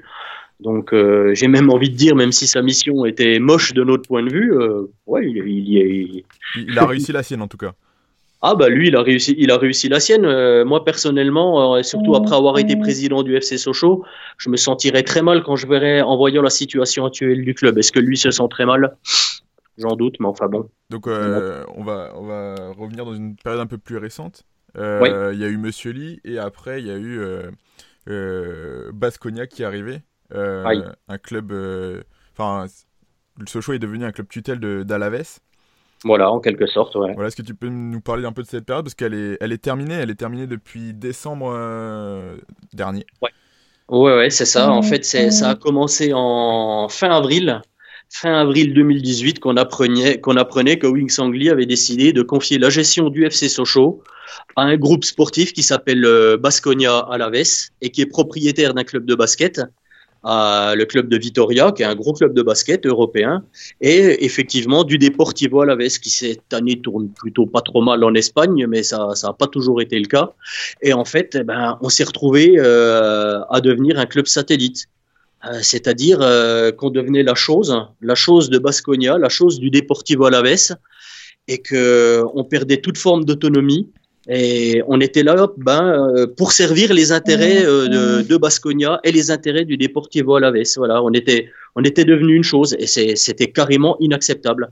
Donc, 0.60 0.94
j'ai 1.32 1.48
même 1.48 1.70
envie 1.70 1.90
de 1.90 1.96
dire, 1.96 2.14
même 2.14 2.32
si 2.32 2.46
sa 2.46 2.62
mission 2.62 3.04
était 3.04 3.38
moche 3.40 3.72
de 3.72 3.82
notre 3.82 4.06
point 4.08 4.22
de 4.22 4.30
vue, 4.30 4.52
ouais, 5.06 5.28
il, 5.28 5.38
il, 5.48 6.24
il 6.56 6.78
a 6.78 6.86
réussi 6.86 7.12
la 7.12 7.22
sienne 7.22 7.42
en 7.42 7.48
tout 7.48 7.56
cas. 7.56 7.72
Ah 8.44 8.56
bah 8.56 8.68
lui, 8.68 8.88
il 8.88 8.96
a 8.96 9.02
réussi, 9.02 9.36
il 9.38 9.52
a 9.52 9.56
réussi 9.56 9.88
la 9.88 10.00
sienne. 10.00 10.24
Euh, 10.24 10.64
moi 10.64 10.84
personnellement, 10.84 11.76
euh, 11.76 11.84
surtout 11.84 12.16
après 12.16 12.34
avoir 12.34 12.58
été 12.58 12.74
président 12.74 13.22
du 13.22 13.36
FC 13.36 13.56
Sochaux, 13.56 14.04
je 14.36 14.50
me 14.50 14.56
sentirais 14.56 15.04
très 15.04 15.22
mal 15.22 15.44
quand 15.44 15.54
je 15.54 15.68
verrais 15.68 16.00
en 16.00 16.16
voyant 16.16 16.42
la 16.42 16.50
situation 16.50 17.06
actuelle 17.06 17.44
du 17.44 17.54
club. 17.54 17.78
Est-ce 17.78 17.92
que 17.92 18.00
lui 18.00 18.16
se 18.16 18.32
sent 18.32 18.48
très 18.50 18.66
mal? 18.66 18.96
J'en 19.78 19.94
doute, 19.94 20.16
mais 20.18 20.26
enfin 20.26 20.48
bon. 20.48 20.68
Donc 20.90 21.06
euh, 21.06 21.62
on 21.76 21.84
va 21.84 22.12
on 22.16 22.26
va 22.26 22.72
revenir 22.76 23.04
dans 23.04 23.14
une 23.14 23.36
période 23.36 23.60
un 23.60 23.68
peu 23.68 23.78
plus 23.78 23.96
récente. 23.96 24.42
Il 24.74 24.80
y 24.80 25.44
a 25.44 25.48
eu 25.48 25.56
Monsieur 25.56 25.92
Lee 25.92 26.20
et 26.24 26.38
après 26.38 26.82
il 26.82 26.88
y 26.88 26.90
a 26.90 26.98
eu 26.98 27.20
Basconia 28.92 29.46
qui 29.46 29.62
est 29.62 29.66
arrivé, 29.66 30.00
un 30.34 31.18
club. 31.18 31.52
Enfin, 32.32 32.66
le 33.38 33.46
Sochaux 33.46 33.72
est 33.72 33.78
devenu 33.78 34.04
un 34.04 34.12
club 34.12 34.28
tutelle 34.28 34.60
d'Alaves. 34.84 35.38
Voilà, 36.04 36.30
en 36.30 36.40
quelque 36.40 36.66
sorte, 36.66 36.94
ouais. 36.96 37.12
Voilà, 37.14 37.28
est-ce 37.28 37.36
que 37.36 37.42
tu 37.42 37.54
peux 37.54 37.68
nous 37.68 38.00
parler 38.00 38.24
un 38.24 38.32
peu 38.32 38.42
de 38.42 38.48
cette 38.48 38.64
période? 38.64 38.84
Parce 38.84 38.94
qu'elle 38.94 39.14
est, 39.14 39.38
elle 39.40 39.52
est 39.52 39.62
terminée, 39.62 39.94
elle 39.94 40.10
est 40.10 40.16
terminée 40.16 40.46
depuis 40.46 40.94
décembre 40.94 41.52
euh, 41.54 42.36
dernier. 42.72 43.06
Ouais, 43.22 43.30
ouais, 43.88 44.16
ouais 44.16 44.30
c'est 44.30 44.44
ça. 44.44 44.70
En 44.70 44.82
fait, 44.82 45.04
ça 45.04 45.50
a 45.50 45.54
commencé 45.54 46.12
en 46.12 46.88
fin 46.88 47.10
avril, 47.10 47.62
fin 48.10 48.34
avril 48.34 48.74
2018, 48.74 49.38
qu'on 49.38 49.56
apprenait, 49.56 50.20
qu'on 50.20 50.36
apprenait 50.36 50.78
que 50.78 50.88
Wings 50.88 51.20
Angli 51.20 51.50
avait 51.50 51.66
décidé 51.66 52.12
de 52.12 52.22
confier 52.22 52.58
la 52.58 52.70
gestion 52.70 53.08
du 53.08 53.24
FC 53.24 53.48
Sochaux 53.48 54.02
à 54.56 54.62
un 54.62 54.76
groupe 54.76 55.04
sportif 55.04 55.52
qui 55.52 55.62
s'appelle 55.62 56.04
euh, 56.04 56.36
Basconia 56.36 56.98
Alaves 56.98 57.70
et 57.80 57.90
qui 57.90 58.00
est 58.00 58.06
propriétaire 58.06 58.74
d'un 58.74 58.84
club 58.84 59.04
de 59.04 59.14
basket 59.14 59.60
le 60.24 60.84
club 60.84 61.08
de 61.08 61.18
Vitoria, 61.18 61.72
qui 61.72 61.82
est 61.82 61.86
un 61.86 61.94
gros 61.94 62.12
club 62.12 62.34
de 62.34 62.42
basket 62.42 62.86
européen, 62.86 63.44
et 63.80 64.24
effectivement 64.24 64.84
du 64.84 64.98
Deportivo 64.98 65.60
Alaves, 65.62 65.98
qui 66.00 66.10
cette 66.10 66.52
année 66.52 66.80
tourne 66.80 67.08
plutôt 67.08 67.46
pas 67.46 67.60
trop 67.60 67.82
mal 67.82 68.04
en 68.04 68.14
Espagne, 68.14 68.66
mais 68.66 68.82
ça 68.82 69.14
ça 69.14 69.28
n'a 69.28 69.32
pas 69.32 69.46
toujours 69.46 69.80
été 69.80 69.98
le 69.98 70.06
cas. 70.06 70.32
Et 70.80 70.92
en 70.92 71.04
fait, 71.04 71.36
eh 71.38 71.44
ben, 71.44 71.78
on 71.80 71.88
s'est 71.88 72.04
retrouvé 72.04 72.54
euh, 72.58 73.40
à 73.50 73.60
devenir 73.60 73.98
un 73.98 74.06
club 74.06 74.26
satellite. 74.26 74.88
Euh, 75.44 75.58
c'est-à-dire 75.60 76.18
euh, 76.22 76.70
qu'on 76.70 76.90
devenait 76.90 77.24
la 77.24 77.34
chose, 77.34 77.76
la 78.00 78.14
chose 78.14 78.48
de 78.48 78.58
Basconia, 78.58 79.18
la 79.18 79.28
chose 79.28 79.58
du 79.58 79.70
Deportivo 79.70 80.26
Alaves, 80.26 80.76
et 81.48 81.58
que 81.58 82.22
on 82.34 82.44
perdait 82.44 82.76
toute 82.76 82.96
forme 82.96 83.24
d'autonomie 83.24 83.90
et 84.28 84.82
on 84.86 85.00
était 85.00 85.22
là 85.22 85.48
ben, 85.56 85.84
euh, 85.84 86.26
pour 86.26 86.52
servir 86.52 86.92
les 86.94 87.10
intérêts 87.10 87.64
euh, 87.64 87.88
de, 87.88 88.22
de, 88.22 88.36
Basconia 88.36 89.00
et 89.02 89.10
les 89.10 89.30
intérêts 89.30 89.64
du 89.64 89.76
Deportivo 89.76 90.36
Alaves. 90.36 90.62
Voilà, 90.76 91.02
on 91.02 91.12
était, 91.12 91.50
on 91.74 91.82
était 91.82 92.04
devenu 92.04 92.36
une 92.36 92.44
chose 92.44 92.76
et 92.78 92.86
c'était 92.86 93.50
carrément 93.50 93.96
inacceptable. 93.98 94.70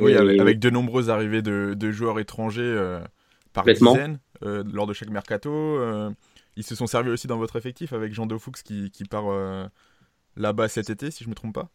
Oui, 0.00 0.14
avec 0.14 0.58
de 0.58 0.70
nombreuses 0.70 1.10
arrivées 1.10 1.42
de, 1.42 1.74
de 1.74 1.90
joueurs 1.90 2.20
étrangers 2.20 2.62
euh, 2.62 3.00
par 3.52 3.64
dizaines 3.64 4.18
lors 4.42 4.86
de 4.86 4.92
chaque 4.92 5.10
mercato. 5.10 5.78
ils 6.56 6.64
se 6.64 6.74
sont 6.74 6.86
servis 6.86 7.10
aussi 7.10 7.26
dans 7.26 7.38
votre 7.38 7.56
effectif 7.56 7.92
avec 7.92 8.12
Jean 8.12 8.26
Defoux 8.26 8.52
qui, 8.64 8.90
qui 8.90 9.04
part 9.04 9.26
là-bas 10.36 10.68
cet 10.68 10.90
été, 10.90 11.10
si 11.10 11.24
je 11.24 11.28
ne 11.28 11.30
me 11.30 11.34
trompe 11.34 11.54
pas. 11.54 11.70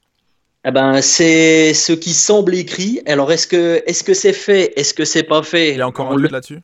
Eh 0.67 0.71
ben, 0.71 0.99
c'est 1.01 1.75
ce 1.75 1.93
qui 1.93 2.13
semble 2.13 2.55
écrit. 2.55 2.99
Alors, 3.05 3.31
est-ce 3.31 3.45
que 3.45 3.83
est-ce 3.85 4.03
que 4.03 4.15
c'est 4.15 4.33
fait? 4.33 4.73
Est-ce 4.75 4.95
que 4.95 5.05
c'est 5.05 5.23
pas 5.23 5.43
fait? 5.43 5.73
Il 5.73 5.77
y 5.77 5.81
a 5.81 5.87
encore 5.87 6.11
un 6.11 6.15
doute 6.15 6.31
là-dessus? 6.31 6.61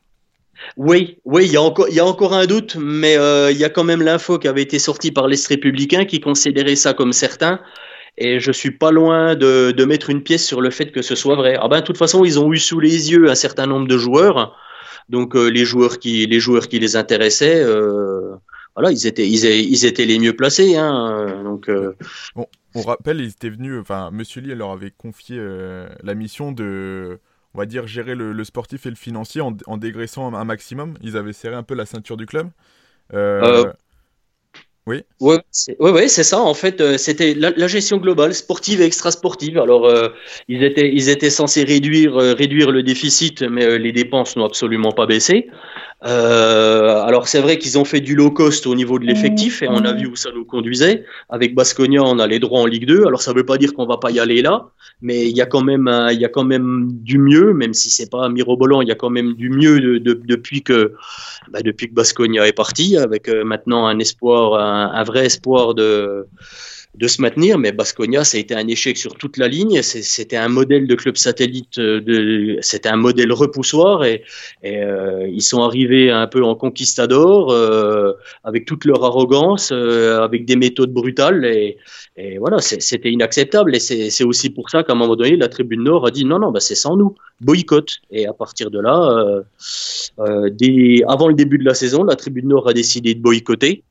Oui, 0.78 1.18
oui, 1.26 1.46
il 1.46 1.52
y 1.52 1.58
a 1.58 1.62
encore, 2.06 2.34
un 2.34 2.46
doute, 2.46 2.78
mais 2.80 3.18
euh, 3.18 3.52
il 3.52 3.58
y 3.58 3.66
a 3.66 3.70
quand 3.70 3.84
même 3.84 4.02
l'info 4.02 4.40
qui 4.40 4.48
avait 4.48 4.62
été 4.62 4.80
sortie 4.80 5.12
par 5.12 5.28
l'Est 5.28 5.46
républicain 5.48 6.06
qui 6.06 6.20
considérait 6.20 6.76
ça 6.76 6.94
comme 6.94 7.14
certain. 7.14 7.60
Et 8.18 8.40
je 8.40 8.52
suis 8.52 8.72
pas 8.72 8.92
loin 8.92 9.36
de, 9.36 9.86
mettre 9.86 10.10
une 10.10 10.22
pièce 10.22 10.46
sur 10.46 10.62
le 10.62 10.70
fait 10.70 10.92
que 10.92 11.02
ce 11.02 11.16
soit 11.16 11.36
vrai. 11.36 11.58
Ah 11.60 11.68
ben, 11.68 11.80
de 11.80 11.86
toute 11.86 11.98
façon, 11.98 12.24
ils 12.24 12.40
ont 12.40 12.52
eu 12.54 12.58
sous 12.58 12.80
les 12.80 13.12
yeux 13.12 13.30
un 13.30 13.36
certain 13.36 13.66
nombre 13.66 13.88
de 13.88 13.98
joueurs. 13.98 14.58
Donc, 15.10 15.36
euh, 15.36 15.48
les 15.48 15.66
joueurs 15.66 16.00
qui, 16.00 16.28
les 16.28 16.96
intéressaient, 16.96 17.64
euh, 17.64 18.36
voilà, 18.76 18.92
ils 18.92 19.08
étaient, 19.08 20.06
les 20.06 20.20
mieux 20.20 20.36
placés. 20.36 20.76
Hein, 20.78 21.42
donc, 21.44 21.70
bon, 22.36 22.48
on 22.76 22.82
rappelle, 22.82 23.20
ils 23.20 23.30
étaient 23.30 23.50
venus, 23.50 23.80
enfin, 23.82 24.10
Monsieur 24.12 24.42
Lee 24.42 24.56
leur 24.56 24.72
avait 24.72 24.92
confié 24.92 25.42
la 26.04 26.16
mission 26.16 26.52
de 26.52 27.20
on 27.54 27.60
va 27.60 27.66
dire, 27.66 27.88
gérer 27.88 28.16
le, 28.16 28.44
sportif 28.44 28.86
et 28.86 28.90
le 28.90 28.96
financier 28.96 29.42
en, 29.42 29.56
en, 29.68 29.78
dégraissant 29.78 30.34
un, 30.34 30.46
maximum. 30.46 30.96
Ils 31.02 31.18
avaient 31.18 31.34
serré 31.34 31.56
un 31.56 31.64
peu 31.64 31.74
la 31.74 31.86
ceinture 31.86 32.18
du 32.18 32.26
club. 32.26 32.50
Euh, 33.14 33.42
euh, 33.44 33.74
oui. 34.88 35.02
Oui, 35.20 35.38
ouais, 35.80 36.08
c'est 36.08 36.24
ça. 36.24 36.40
En 36.40 36.54
fait, 36.54 36.82
euh, 36.82 36.98
c'était 36.98 37.34
la, 37.34 37.68
gestion 37.68 37.98
globale, 37.98 38.34
sportive 38.34 38.82
et 38.82 38.86
extra-sportive. 38.86 39.60
Alors, 39.60 39.92
ils 40.48 40.64
étaient, 40.64 40.92
ils 40.94 41.10
étaient 41.10 41.30
censés 41.30 41.64
réduire, 41.64 42.16
réduire 42.16 42.72
le 42.72 42.84
déficit, 42.84 43.42
mais 43.44 43.78
les 43.78 43.92
dépenses 43.92 44.36
n'ont 44.36 44.46
absolument 44.46 44.92
pas 44.92 45.06
baissé. 45.06 45.50
Euh, 46.04 47.04
alors 47.04 47.28
c'est 47.28 47.42
vrai 47.42 47.60
qu'ils 47.60 47.78
ont 47.78 47.86
fait 47.86 48.02
du 48.02 48.16
low 48.16 48.32
cost 48.32 48.66
au 48.66 48.74
niveau 48.74 48.98
de 48.98 49.06
l'effectif 49.06 49.62
et 49.62 49.68
on 49.68 49.86
a 49.86 49.94
vu 49.94 50.08
où 50.08 50.16
ça 50.16 50.30
nous 50.34 50.46
conduisait. 50.46 51.06
Avec 51.30 51.54
Basconia, 51.54 52.02
on 52.04 52.18
a 52.18 52.26
les 52.26 52.40
droits 52.40 52.62
en 52.62 52.66
Ligue 52.66 52.88
2. 52.88 53.06
Alors 53.06 53.22
ça 53.22 53.34
veut 53.34 53.46
pas 53.46 53.58
dire 53.58 53.74
qu'on 53.74 53.86
va 53.86 53.98
pas 53.98 54.10
y 54.10 54.20
aller 54.20 54.42
là, 54.42 54.70
mais 55.02 55.30
il 55.30 55.36
y 55.36 55.42
a 55.42 55.46
quand 55.46 55.64
même 55.64 55.90
il 56.12 56.20
y 56.20 56.26
a 56.26 56.30
quand 56.30 56.44
même 56.44 56.90
du 56.92 57.20
mieux, 57.20 57.54
même 57.54 57.74
si 57.74 57.92
c'est 57.92 58.10
pas 58.10 58.30
mirobolant, 58.30 58.82
il 58.82 58.88
y 58.88 58.92
a 58.92 58.96
quand 58.96 59.12
même 59.12 59.34
du 59.34 59.50
mieux 59.50 59.80
de, 59.80 59.98
de, 60.00 60.20
depuis 60.26 60.64
que 60.64 60.94
bah, 61.50 61.62
depuis 61.62 61.88
que 61.90 61.94
Basconia 61.94 62.48
est 62.48 62.54
parti, 62.54 62.98
avec 62.98 63.30
euh, 63.30 63.44
maintenant 63.44 63.86
un 63.86 64.00
espoir, 64.00 64.56
un, 64.56 64.92
un 64.94 65.04
vrai 65.04 65.26
espoir 65.26 65.76
de 65.76 66.26
de 66.96 67.08
se 67.08 67.22
maintenir, 67.22 67.58
mais 67.58 67.72
Basconia, 67.72 68.26
ça 68.26 68.38
a 68.38 68.42
été 68.42 68.54
un 68.54 68.68
échec 68.68 68.98
sur 68.98 69.16
toute 69.16 69.38
la 69.38 69.48
ligne. 69.48 69.82
C'était 69.82 70.36
un 70.36 70.50
modèle 70.50 70.88
de 70.88 70.96
club 70.96 71.16
satellite, 71.16 71.78
euh, 71.78 72.58
c'était 72.62 72.90
un 72.90 72.98
modèle 72.98 73.32
repoussoir, 73.32 74.04
et, 74.04 74.24
et 74.62 74.84
euh, 74.84 75.26
ils 75.28 75.42
sont 75.42 75.62
arrivés 75.62 76.12
un 76.12 76.28
peu 76.28 76.44
en 76.44 76.54
conquistador, 76.54 77.52
euh, 77.52 78.12
avec 78.44 78.66
toute 78.66 78.84
leur 78.84 79.06
arrogance, 79.06 79.72
euh, 79.72 80.20
avec 80.22 80.44
des 80.44 80.58
méthodes 80.58 80.92
brutales, 80.92 81.46
et, 81.46 81.78
et 82.18 82.38
voilà, 82.40 82.60
c'était 82.60 83.10
inacceptable. 83.10 83.74
Et 83.74 83.80
c'est 83.80 84.24
aussi 84.26 84.50
pour 84.50 84.70
ça 84.70 84.84
qu'à 84.84 84.92
un 84.92 84.98
moment 84.98 85.16
donné, 85.16 85.38
la 85.38 85.48
Tribune 85.48 85.84
Nord 85.84 86.06
a 86.06 86.12
dit 86.12 86.26
non, 86.26 86.40
non, 86.40 86.52
bah, 86.52 86.60
c'est 86.60 86.76
sans 86.76 86.98
nous, 86.98 87.16
boycott. 87.40 88.02
Et 88.12 88.28
à 88.28 88.34
partir 88.34 88.70
de 88.70 88.80
là, 88.82 89.44
des, 90.50 91.04
avant 91.08 91.30
le 91.30 91.36
début 91.36 91.58
de 91.58 91.66
la 91.66 91.74
saison, 91.74 92.04
la 92.04 92.18
Tribune 92.18 92.50
Nord 92.50 92.68
a 92.68 92.74
décidé 92.74 93.16
de 93.16 93.22
boycotter. 93.22 93.84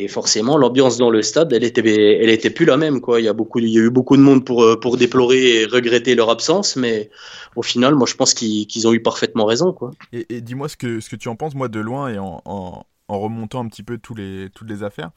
Et 0.00 0.08
forcément, 0.08 0.56
l'ambiance 0.56 0.96
dans 0.96 1.10
le 1.10 1.20
stade, 1.20 1.52
elle 1.52 1.62
était, 1.62 1.82
elle 2.22 2.30
était 2.30 2.48
plus 2.48 2.64
la 2.64 2.78
même. 2.78 3.00
Quoi. 3.00 3.20
Il, 3.20 3.24
y 3.24 3.28
a 3.28 3.34
beaucoup, 3.34 3.58
il 3.58 3.68
y 3.68 3.78
a 3.78 3.82
eu 3.82 3.90
beaucoup 3.90 4.16
de 4.16 4.22
monde 4.22 4.46
pour, 4.46 4.62
euh, 4.62 4.80
pour 4.80 4.96
déplorer 4.96 5.60
et 5.60 5.66
regretter 5.66 6.14
leur 6.14 6.30
absence, 6.30 6.76
mais 6.76 7.10
au 7.54 7.62
final, 7.62 7.94
moi, 7.94 8.06
je 8.06 8.14
pense 8.14 8.32
qu'ils 8.32 8.88
ont 8.88 8.94
eu 8.94 9.02
parfaitement 9.02 9.44
raison. 9.44 9.72
Quoi. 9.74 9.90
Et, 10.12 10.40
dis-moi 10.40 10.68
ce 10.70 10.76
que, 10.76 11.00
ce 11.00 11.10
que 11.10 11.16
tu 11.16 11.28
en 11.28 11.36
penses, 11.36 11.54
moi, 11.54 11.68
de 11.68 11.80
loin, 11.80 12.08
et 12.08 12.18
en, 12.18 12.40
en, 12.44 12.84
remontant 13.08 13.60
un 13.60 13.68
petit 13.68 13.82
peu 13.82 13.98
tous 13.98 14.14
les, 14.14 14.48
toutes 14.54 14.70
les 14.70 14.82
affaires. 14.82 15.10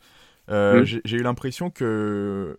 Euh, 0.49 0.81
mmh. 0.81 0.99
J'ai 1.05 1.17
eu 1.17 1.23
l'impression 1.23 1.69
que 1.69 2.57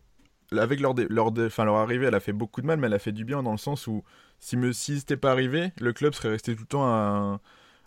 avec 0.53 0.81
leur, 0.81 0.95
leur, 1.11 1.33
leur 1.35 1.75
arrivée, 1.75 2.07
elle 2.07 2.15
a 2.15 2.21
fait 2.21 2.33
beaucoup 2.33 2.63
de 2.63 2.67
mal, 2.67 2.79
mais 2.79 2.87
elle 2.87 2.95
a 2.95 2.99
fait 2.99 3.13
du 3.13 3.25
bien 3.25 3.43
dans 3.43 3.53
le 3.53 3.59
sens 3.59 3.87
où 3.87 4.03
si 4.39 4.57
me, 4.57 4.73
si 4.73 4.99
c'était 4.99 5.17
pas 5.17 5.33
arrivé, 5.33 5.73
le 5.81 5.93
club 5.93 6.15
serait 6.15 6.31
resté 6.31 6.55
tout 6.55 6.63
le 6.63 6.67
temps 6.67 6.87
un, 6.87 7.41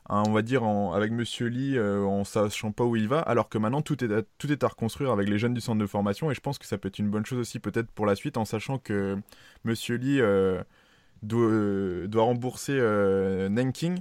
on 0.09 0.31
va 0.31 0.41
dire 0.41 0.63
avec 0.63 1.11
Monsieur 1.11 1.47
Lee 1.47 1.77
euh, 1.77 2.03
en 2.03 2.23
sachant 2.23 2.71
pas 2.71 2.85
où 2.85 2.95
il 2.95 3.07
va, 3.07 3.19
alors 3.19 3.49
que 3.49 3.57
maintenant 3.57 3.81
tout 3.81 4.03
est, 4.03 4.11
à, 4.11 4.21
tout 4.37 4.51
est 4.51 4.63
à 4.63 4.67
reconstruire 4.67 5.11
avec 5.11 5.27
les 5.27 5.37
jeunes 5.37 5.53
du 5.53 5.61
centre 5.61 5.79
de 5.79 5.85
formation 5.85 6.31
et 6.31 6.33
je 6.33 6.39
pense 6.39 6.57
que 6.57 6.65
ça 6.65 6.77
peut 6.77 6.87
être 6.87 6.99
une 6.99 7.09
bonne 7.09 7.25
chose 7.25 7.39
aussi 7.39 7.59
peut-être 7.59 7.91
pour 7.91 8.05
la 8.05 8.15
suite 8.15 8.37
en 8.37 8.45
sachant 8.45 8.77
que 8.77 9.17
Monsieur 9.65 9.97
Lee 9.97 10.21
euh, 10.21 10.61
doit, 11.23 12.07
doit, 12.07 12.23
rembourser 12.23 12.77
euh, 12.77 13.49
Nanking, 13.49 13.99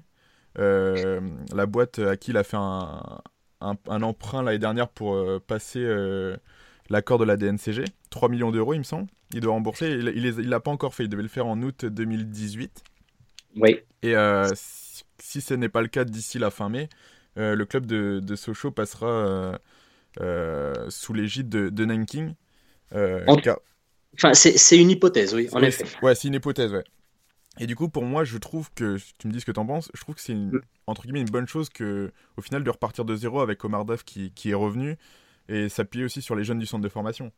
la 0.57 1.67
boîte 1.67 1.99
à 1.99 2.17
qui 2.17 2.31
il 2.31 2.37
a 2.37 2.45
fait 2.45 2.57
un, 2.57 3.21
un, 3.61 4.03
emprunt 4.03 4.43
l'année 4.43 4.59
dernière 4.59 4.89
pour 4.89 5.19
passer 5.43 5.85
l'accord 6.89 7.19
de 7.19 7.25
la 7.25 7.37
DNCG, 7.37 7.85
3 8.11 8.29
millions 8.29 8.53
d'euros 8.53 8.75
il 8.75 8.79
me 8.79 8.85
semble, 8.85 9.09
il 9.35 9.41
doit 9.41 9.53
rembourser, 9.55 9.91
il 9.91 10.05
l'a 10.05 10.13
il, 10.13 10.61
pas 10.61 10.71
encore 10.71 10.95
fait, 10.95 11.03
il 11.05 11.09
devait 11.09 11.23
le 11.23 11.29
faire 11.29 11.47
en 11.47 11.61
août 11.63 11.85
2018. 11.85 12.85
Oui. 13.57 13.81
Et 14.03 14.15
si 15.21 15.41
ce 15.41 15.55
n'est 15.55 15.69
pas 15.69 15.83
le 15.83 15.89
cas 15.89 16.05
d'ici 16.05 16.39
la 16.39 16.51
fin 16.51 16.69
mai, 16.69 16.89
euh, 17.39 17.55
le 17.55 17.65
club 17.65 17.87
de, 17.87 18.21
de, 18.23 18.37
Sochaux 18.37 18.71
passera 18.71 19.09
euh, 19.09 19.59
euh, 20.21 20.73
sous 20.89 21.13
l'égide 21.13 21.49
de, 21.49 21.85
Nanking. 21.85 22.35
Enfin, 24.15 24.33
c'est 24.35 24.79
une 24.79 24.91
hypothèse, 24.91 25.35
oui, 25.35 25.49
en 25.53 25.63
effet. 25.63 25.85
Ouais, 26.03 26.15
c'est 26.15 26.29
une 26.29 26.35
hypothèse, 26.35 26.73
ouais. 26.73 26.85
Et 27.59 27.67
du 27.67 27.75
coup, 27.75 27.89
pour 27.89 28.05
moi, 28.05 28.25
je 28.25 28.37
trouve 28.39 28.71
que, 28.75 28.99
tu 29.19 29.29
me 29.29 29.33
dis 29.33 29.41
ce 29.41 29.47
que 29.47 29.53
tu 29.53 29.61
en 29.61 29.67
penses, 29.67 29.91
je 29.95 30.01
trouve 30.01 30.15
que 30.15 30.21
c'est 30.21 30.35
mm. 30.35 30.61
entre 30.87 31.03
guillemets 31.03 31.21
une 31.21 31.31
bonne 31.31 31.49
chose 31.49 31.69
que, 31.69 32.13
au 32.37 32.43
final, 32.43 32.65
de 32.65 32.71
repartir 32.71 33.05
de 33.05 33.17
zéro 33.17 33.41
avec 33.41 33.65
Omar 33.65 33.85
Daf 33.85 34.05
qui, 34.05 34.31
qui 34.33 34.51
est 34.51 34.55
revenu 34.55 34.97
et 35.49 35.69
s'appuyer 35.69 36.05
aussi 36.05 36.23
sur 36.23 36.35
les 36.35 36.45
jeunes 36.45 36.59
du 36.59 36.67
centre 36.67 36.83
de 36.83 36.89
formation. 36.89 37.33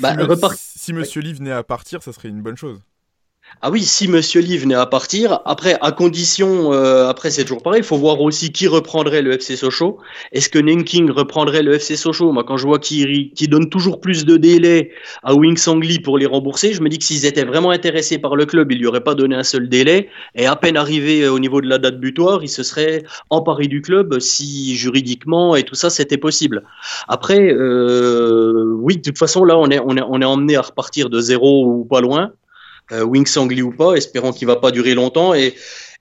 Bah, 0.00 0.14
si, 0.56 0.78
si, 0.78 0.92
Monsieur 0.92 1.22
Lee 1.22 1.32
venait 1.32 1.52
à 1.52 1.62
partir, 1.62 2.02
ça 2.02 2.12
serait 2.12 2.28
une 2.28 2.42
bonne 2.42 2.56
chose. 2.56 2.82
Ah 3.62 3.70
oui, 3.70 3.82
si 3.84 4.06
Monsieur 4.06 4.42
Lee 4.42 4.58
venait 4.58 4.74
à 4.74 4.84
partir, 4.84 5.40
après, 5.46 5.78
à 5.80 5.90
condition, 5.90 6.74
euh, 6.74 7.08
après 7.08 7.30
c'est 7.30 7.42
toujours 7.42 7.62
pareil, 7.62 7.80
il 7.80 7.84
faut 7.84 7.96
voir 7.96 8.20
aussi 8.20 8.52
qui 8.52 8.68
reprendrait 8.68 9.22
le 9.22 9.32
FC 9.32 9.56
Sochaux. 9.56 9.98
Est-ce 10.32 10.50
que 10.50 10.58
Nanking 10.58 11.10
reprendrait 11.10 11.62
le 11.62 11.74
FC 11.74 11.96
Sochaux? 11.96 12.32
Moi, 12.32 12.44
quand 12.44 12.58
je 12.58 12.66
vois 12.66 12.78
qu'il 12.78 13.32
donne 13.48 13.70
toujours 13.70 14.00
plus 14.00 14.26
de 14.26 14.36
délai 14.36 14.90
à 15.22 15.34
Wing 15.34 15.56
Sangli 15.56 15.98
pour 16.00 16.18
les 16.18 16.26
rembourser, 16.26 16.74
je 16.74 16.82
me 16.82 16.90
dis 16.90 16.98
que 16.98 17.04
s'ils 17.04 17.24
étaient 17.24 17.44
vraiment 17.44 17.70
intéressés 17.70 18.18
par 18.18 18.36
le 18.36 18.44
club, 18.44 18.70
ils 18.72 18.78
lui 18.78 18.86
auraient 18.86 19.02
pas 19.02 19.14
donné 19.14 19.34
un 19.34 19.42
seul 19.42 19.70
délai. 19.70 20.10
Et 20.34 20.44
à 20.46 20.54
peine 20.54 20.76
arrivé 20.76 21.22
euh, 21.22 21.32
au 21.32 21.38
niveau 21.38 21.62
de 21.62 21.68
la 21.68 21.78
date 21.78 21.98
butoir, 21.98 22.44
ils 22.44 22.50
se 22.50 22.62
seraient 22.62 23.04
emparés 23.30 23.68
du 23.68 23.80
club 23.80 24.20
si 24.20 24.76
juridiquement 24.76 25.56
et 25.56 25.62
tout 25.62 25.74
ça 25.74 25.88
c'était 25.88 26.18
possible. 26.18 26.62
Après, 27.08 27.52
euh, 27.52 28.66
oui, 28.80 28.98
de 28.98 29.02
toute 29.02 29.18
façon, 29.18 29.44
là, 29.44 29.56
on 29.56 29.70
est, 29.70 29.80
on 29.80 29.96
est, 29.96 30.04
on 30.06 30.20
est 30.20 30.26
emmené 30.26 30.56
à 30.56 30.62
repartir 30.62 31.08
de 31.08 31.20
zéro 31.20 31.64
ou 31.66 31.84
pas 31.86 32.02
loin 32.02 32.32
euh, 32.92 33.02
Wing 33.02 33.26
Sangli 33.26 33.62
ou 33.62 33.72
pas, 33.72 33.94
espérant 33.94 34.32
qu'il 34.32 34.46
va 34.46 34.56
pas 34.56 34.70
durer 34.70 34.94
longtemps 34.94 35.34
et, 35.34 35.54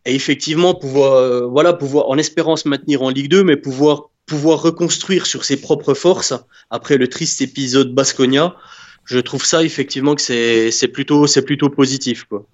effectivement 0.06 0.76
pouvoir, 0.76 1.14
euh, 1.14 1.48
voilà, 1.48 1.74
pouvoir, 1.74 2.10
en 2.10 2.18
espérant 2.18 2.56
se 2.56 2.68
maintenir 2.68 3.02
en 3.02 3.10
Ligue 3.10 3.30
2, 3.30 3.44
mais 3.44 3.58
pouvoir 3.58 4.10
pouvoir 4.28 4.62
reconstruire 4.62 5.26
sur 5.26 5.46
ses 5.46 5.58
propres 5.58 5.94
forces 5.94 6.34
après 6.70 6.98
le 6.98 7.08
triste 7.08 7.42
épisode 7.42 7.94
Basconia. 7.94 8.56
Je 9.06 9.20
trouve 9.20 9.46
ça 9.46 9.64
effectivement 9.64 10.16
que 10.16 10.22
c'est 10.22 10.88
plutôt 10.88 11.28
c'est 11.28 11.44
plutôt 11.44 11.70
positif 11.70 12.24
quoi. 12.24 12.46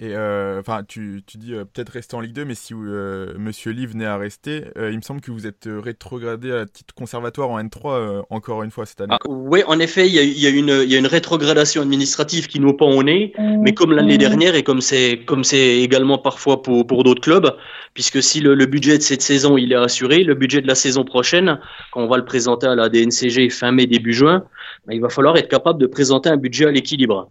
Et 0.00 0.14
euh, 0.14 0.60
enfin, 0.60 0.84
tu, 0.86 1.22
tu, 1.26 1.38
dis 1.38 1.54
euh, 1.54 1.64
peut-être 1.64 1.88
rester 1.88 2.14
en 2.14 2.20
Ligue 2.20 2.32
2, 2.32 2.44
mais 2.44 2.54
si 2.54 2.72
euh, 2.72 3.34
Monsieur 3.36 3.72
Lee 3.72 3.84
venait 3.84 4.06
à 4.06 4.16
rester, 4.16 4.64
il 4.76 4.96
me 4.96 5.00
semble 5.02 5.20
que 5.20 5.32
vous 5.32 5.46
êtes 5.46 5.68
rétrogradé 5.68 6.52
à 6.52 6.66
titre 6.66 6.94
conservatoire 6.94 7.50
en 7.50 7.60
N3 7.60 8.22
encore 8.30 8.62
une 8.62 8.70
fois 8.70 8.86
cette 8.86 9.00
année. 9.00 9.14
Ah, 9.14 9.28
oui, 9.28 9.62
en 9.66 9.80
effet, 9.80 10.06
il 10.06 10.14
y 10.14 10.18
a, 10.20 10.22
y, 10.22 10.46
a 10.46 10.50
une, 10.50 10.88
y 10.88 10.94
a 10.94 10.98
une 10.98 11.06
rétrogradation 11.06 11.82
administrative 11.82 12.46
qui 12.46 12.60
nous 12.60 12.74
pend 12.74 12.90
au 12.90 13.02
nez, 13.02 13.32
mais 13.38 13.74
comme 13.74 13.92
l'année 13.92 14.18
dernière 14.18 14.54
et 14.54 14.62
comme 14.62 14.80
c'est 14.80 15.24
comme 15.26 15.42
c'est 15.42 15.78
également 15.78 16.18
parfois 16.18 16.62
pour, 16.62 16.86
pour 16.86 17.02
d'autres 17.02 17.20
clubs, 17.20 17.56
puisque 17.94 18.22
si 18.22 18.40
le, 18.40 18.54
le, 18.54 18.66
budget 18.66 18.98
de 18.98 19.02
cette 19.02 19.22
saison 19.22 19.56
il 19.56 19.72
est 19.72 19.76
assuré, 19.76 20.22
le 20.22 20.34
budget 20.34 20.60
de 20.60 20.68
la 20.68 20.76
saison 20.76 21.04
prochaine, 21.04 21.58
quand 21.92 22.02
on 22.02 22.08
va 22.08 22.18
le 22.18 22.24
présenter 22.24 22.68
à 22.68 22.76
la 22.76 22.88
DNCG 22.88 23.50
fin 23.50 23.72
mai 23.72 23.86
début 23.86 24.12
juin, 24.12 24.44
ben, 24.86 24.94
il 24.94 25.00
va 25.00 25.08
falloir 25.08 25.36
être 25.36 25.48
capable 25.48 25.80
de 25.80 25.86
présenter 25.86 26.28
un 26.28 26.36
budget 26.36 26.66
à 26.66 26.70
l'équilibre. 26.70 27.30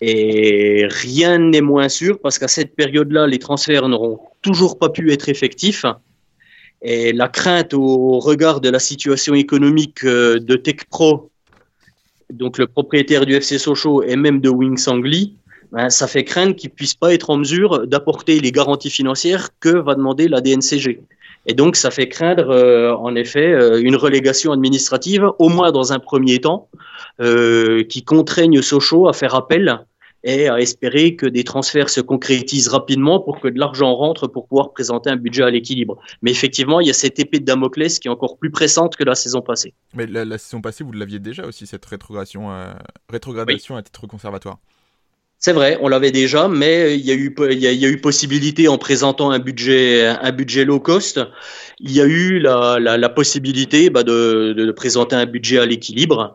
Et 0.00 0.86
rien 0.90 1.38
n'est 1.38 1.62
moins 1.62 1.88
sûr 1.88 2.18
parce 2.20 2.38
qu'à 2.38 2.48
cette 2.48 2.74
période-là, 2.76 3.26
les 3.26 3.38
transferts 3.38 3.88
n'auront 3.88 4.20
toujours 4.42 4.78
pas 4.78 4.90
pu 4.90 5.12
être 5.12 5.28
effectifs. 5.28 5.86
Et 6.82 7.12
la 7.12 7.28
crainte 7.28 7.72
au 7.72 8.18
regard 8.20 8.60
de 8.60 8.68
la 8.68 8.78
situation 8.78 9.34
économique 9.34 10.04
euh, 10.04 10.38
de 10.38 10.56
TechPro, 10.56 11.30
donc 12.30 12.58
le 12.58 12.66
propriétaire 12.66 13.24
du 13.24 13.34
FC 13.34 13.58
Sochaux 13.58 14.02
et 14.02 14.16
même 14.16 14.40
de 14.40 14.50
Wing 14.50 14.76
Sangli, 14.76 15.34
ben, 15.72 15.90
ça 15.90 16.06
fait 16.06 16.24
craindre 16.24 16.54
qu'ils 16.54 16.70
puissent 16.70 16.94
pas 16.94 17.14
être 17.14 17.30
en 17.30 17.38
mesure 17.38 17.86
d'apporter 17.86 18.40
les 18.40 18.52
garanties 18.52 18.90
financières 18.90 19.48
que 19.58 19.70
va 19.70 19.94
demander 19.94 20.28
la 20.28 20.40
DNCG. 20.40 21.00
Et 21.46 21.54
donc, 21.54 21.76
ça 21.76 21.90
fait 21.90 22.08
craindre, 22.08 22.50
euh, 22.50 22.94
en 22.96 23.14
effet, 23.14 23.52
euh, 23.52 23.80
une 23.80 23.96
relégation 23.96 24.52
administrative, 24.52 25.30
au 25.38 25.48
moins 25.48 25.70
dans 25.70 25.92
un 25.92 26.00
premier 26.00 26.40
temps, 26.40 26.68
euh, 27.20 27.84
qui 27.84 28.02
contraigne 28.02 28.60
Sochaux 28.62 29.08
à 29.08 29.12
faire 29.12 29.34
appel 29.36 29.86
et 30.24 30.48
à 30.48 30.58
espérer 30.58 31.14
que 31.14 31.26
des 31.26 31.44
transferts 31.44 31.88
se 31.88 32.00
concrétisent 32.00 32.68
rapidement 32.68 33.20
pour 33.20 33.38
que 33.38 33.46
de 33.46 33.60
l'argent 33.60 33.94
rentre 33.94 34.26
pour 34.26 34.48
pouvoir 34.48 34.72
présenter 34.72 35.08
un 35.08 35.14
budget 35.16 35.44
à 35.44 35.50
l'équilibre. 35.50 36.00
Mais 36.20 36.32
effectivement, 36.32 36.80
il 36.80 36.88
y 36.88 36.90
a 36.90 36.94
cette 36.94 37.20
épée 37.20 37.38
de 37.38 37.44
Damoclès 37.44 38.00
qui 38.00 38.08
est 38.08 38.10
encore 38.10 38.36
plus 38.36 38.50
pressante 38.50 38.96
que 38.96 39.04
la 39.04 39.14
saison 39.14 39.40
passée. 39.40 39.72
Mais 39.94 40.06
la, 40.06 40.36
saison 40.38 40.60
passée, 40.60 40.82
vous 40.82 40.90
l'aviez 40.90 41.20
déjà 41.20 41.46
aussi, 41.46 41.64
cette 41.68 41.84
rétrogradation, 41.84 42.48
rétrogradation 43.08 43.76
à 43.76 43.82
titre 43.82 44.08
conservatoire 44.08 44.58
c'est 45.46 45.52
vrai, 45.52 45.78
on 45.80 45.86
l'avait 45.86 46.10
déjà, 46.10 46.48
mais 46.48 46.98
il 46.98 47.06
y, 47.06 47.12
a 47.12 47.88
eu, 47.88 48.00
possibilité 48.00 48.66
en 48.66 48.78
présentant 48.78 49.30
un 49.30 49.38
budget, 49.38 50.04
un 50.04 50.32
budget 50.32 50.64
low 50.64 50.80
cost, 50.80 51.20
il 51.78 51.92
y 51.92 52.00
a 52.00 52.04
eu 52.04 52.40
la, 52.40 52.80
la, 52.80 53.08
possibilité 53.08 53.88
bah, 53.88 54.02
de, 54.02 54.54
de, 54.56 54.72
présenter 54.72 55.14
un 55.14 55.24
budget 55.24 55.58
à 55.58 55.64
l'équilibre. 55.64 56.34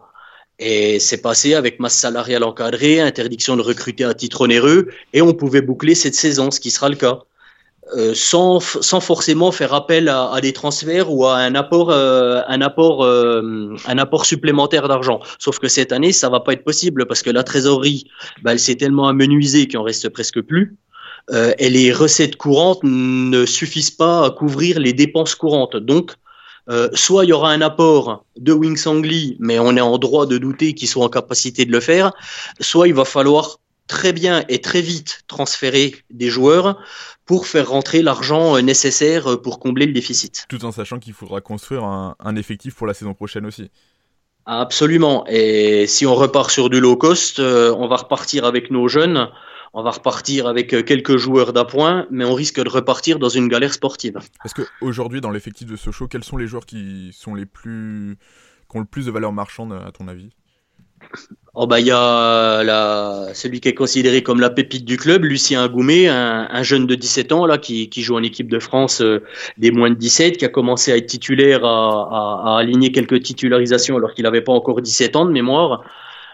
Et 0.60 0.97
c'est 1.00 1.21
passé 1.21 1.56
avec 1.56 1.82
masse 1.82 1.95
salariale 1.95 2.45
encadrée, 2.45 3.02
interdiction 3.02 3.58
de 3.58 3.62
recruter 3.62 4.06
à 4.06 4.13
titre 4.13 4.39
onéreux, 4.39 4.88
et 5.12 5.21
on 5.21 5.34
pouvait 5.34 5.62
boucler 5.62 5.93
cette 5.93 6.15
saison, 6.15 6.50
ce 6.50 6.62
qui 6.62 6.71
sera 6.71 6.88
le 6.88 6.95
cas. 6.95 7.19
Euh, 7.98 8.13
sans, 8.13 8.60
sans 8.60 9.00
forcément 9.00 9.52
faire 9.52 9.74
appel 9.74 10.08
à, 10.08 10.39
des 10.39 10.54
transferts 10.54 11.12
ou 11.12 11.26
à 11.26 11.38
un 11.38 11.56
apport, 11.56 11.89
euh, 11.89 12.41
un 12.48 12.62
apport, 12.62 13.04
euh, 13.04 13.76
un 13.88 13.98
apport 13.98 14.26
supplémentaire 14.26 14.88
d'argent. 14.88 15.20
Sauf 15.39 15.58
que 15.58 15.67
cette 15.67 15.91
année, 15.91 16.12
ça 16.12 16.30
va 16.30 16.39
pas 16.41 16.54
être 16.54 16.63
possible 16.63 17.08
parce 17.08 17.24
que 17.24 17.32
la 17.32 17.44
trésorerie, 17.44 18.06
bah, 18.44 18.52
elle 18.52 18.60
s'est 18.60 18.76
tellement 18.76 19.08
amenuisée 19.08 19.67
qu'il 19.67 19.80
en 19.80 19.84
reste 19.84 20.10
presque 20.10 20.41
plus. 20.41 20.78
et 21.34 21.70
les 21.70 21.94
recettes 21.94 22.36
courantes 22.36 22.84
ne 22.84 23.46
suffisent 23.46 23.91
pas 23.91 24.26
à 24.26 24.32
couvrir 24.32 24.80
les 24.80 24.91
dépenses 24.91 25.36
courantes. 25.36 25.78
Donc, 25.78 26.12
soit 26.94 27.26
il 27.26 27.30
y 27.30 27.34
aura 27.34 27.52
un 27.52 27.62
apport 27.62 28.26
de 28.38 28.52
Wing 28.54 28.76
Sangli, 28.76 29.38
mais 29.39 29.58
on 29.60 29.78
est 29.78 29.82
en 29.82 29.98
droit 29.98 30.26
de 30.26 30.38
douter 30.38 30.74
qu'ils 30.74 30.89
soient 30.89 31.06
en 31.06 31.10
capacité 31.10 31.63
de 31.65 31.72
le 31.72 31.80
faire, 31.80 32.12
soit 32.60 32.88
il 32.88 32.96
va 32.96 33.06
falloir 33.06 33.60
très 33.91 34.13
bien 34.13 34.45
et 34.47 34.62
très 34.62 34.82
vite 34.82 35.23
transférer 35.27 35.93
des 36.10 36.30
joueurs 36.30 36.82
pour 37.25 37.45
faire 37.45 37.69
rentrer 37.69 38.01
l'argent 38.01 38.56
euh, 38.56 38.62
nécessaire 38.62 39.32
euh, 39.32 39.41
pour 39.41 39.60
combler 39.60 39.86
le 39.86 39.91
déficit. 39.91 40.45
Tout 40.47 40.63
en 40.63 40.71
sachant 40.71 40.97
qu'il 40.97 41.12
faudra 41.12 41.41
construire 41.41 41.84
un, 41.84 42.36
effectif 42.38 42.73
pour 42.73 42.88
la 42.88 42.93
saison 42.93 43.13
prochaine 43.13 43.45
aussi. 43.45 43.69
Absolument. 44.45 45.25
Et 45.27 45.88
si 45.88 46.06
on 46.06 46.15
repart 46.15 46.49
sur 46.49 46.69
du 46.69 46.80
low 46.80 46.95
cost, 46.95 47.39
euh, 47.39 47.75
on 47.77 47.89
va 47.89 47.97
repartir 47.97 48.45
avec 48.45 48.71
nos 48.71 48.88
jeunes, 48.88 49.30
on 49.73 49.84
va 49.84 49.91
repartir 49.91 50.47
avec 50.47 50.69
quelques 50.86 51.17
joueurs 51.17 51.51
d'appoint, 51.51 52.08
mais 52.10 52.23
on 52.23 52.34
risque 52.34 52.63
de 52.63 52.69
repartir 52.69 53.19
dans 53.19 53.30
une 53.30 53.49
galère 53.49 53.73
sportive. 53.73 54.17
Est-ce 54.45 54.56
qu'aujourd'hui, 54.56 55.19
dans 55.19 55.32
l'effectif 55.32 55.67
de 55.67 55.75
Sochaux, 55.75 56.08
quels 56.08 56.23
sont 56.23 56.38
les 56.38 56.47
joueurs 56.47 56.65
qui 56.65 57.12
sont 57.13 57.36
les 57.36 57.45
plus 57.45 58.17
qui 58.69 58.77
ont 58.77 58.80
le 58.80 58.86
plus 58.86 59.08
de 59.08 59.12
valeur 59.12 59.34
marchande 59.34 59.73
à 59.73 59.91
ton 59.91 60.08
avis? 60.08 60.30
Oh 61.53 61.67
bah 61.67 61.81
il 61.81 61.87
y 61.87 61.91
a 61.91 62.63
la, 62.63 63.33
celui 63.33 63.59
qui 63.59 63.67
est 63.67 63.73
considéré 63.73 64.23
comme 64.23 64.39
la 64.39 64.49
pépite 64.49 64.85
du 64.85 64.95
club, 64.95 65.25
Lucien 65.25 65.61
Agoumet, 65.61 66.07
un, 66.07 66.47
un 66.49 66.63
jeune 66.63 66.87
de 66.87 66.95
17 66.95 67.33
ans 67.33 67.45
là 67.45 67.57
qui, 67.57 67.89
joue 67.97 68.15
en 68.15 68.23
équipe 68.23 68.49
de 68.49 68.57
France 68.57 69.01
euh, 69.01 69.21
des 69.57 69.69
moins 69.71 69.89
de 69.89 69.95
17, 69.95 70.37
qui 70.37 70.45
a 70.45 70.49
commencé 70.49 70.93
à 70.93 70.97
être 70.97 71.07
titulaire, 71.07 71.65
à, 71.65 72.57
aligner 72.57 72.93
quelques 72.93 73.21
titularisations 73.21 73.97
alors 73.97 74.13
qu'il 74.13 74.23
n'avait 74.23 74.41
pas 74.41 74.53
encore 74.53 74.81
17 74.81 75.17
ans 75.17 75.25
de 75.25 75.31
mémoire. 75.31 75.83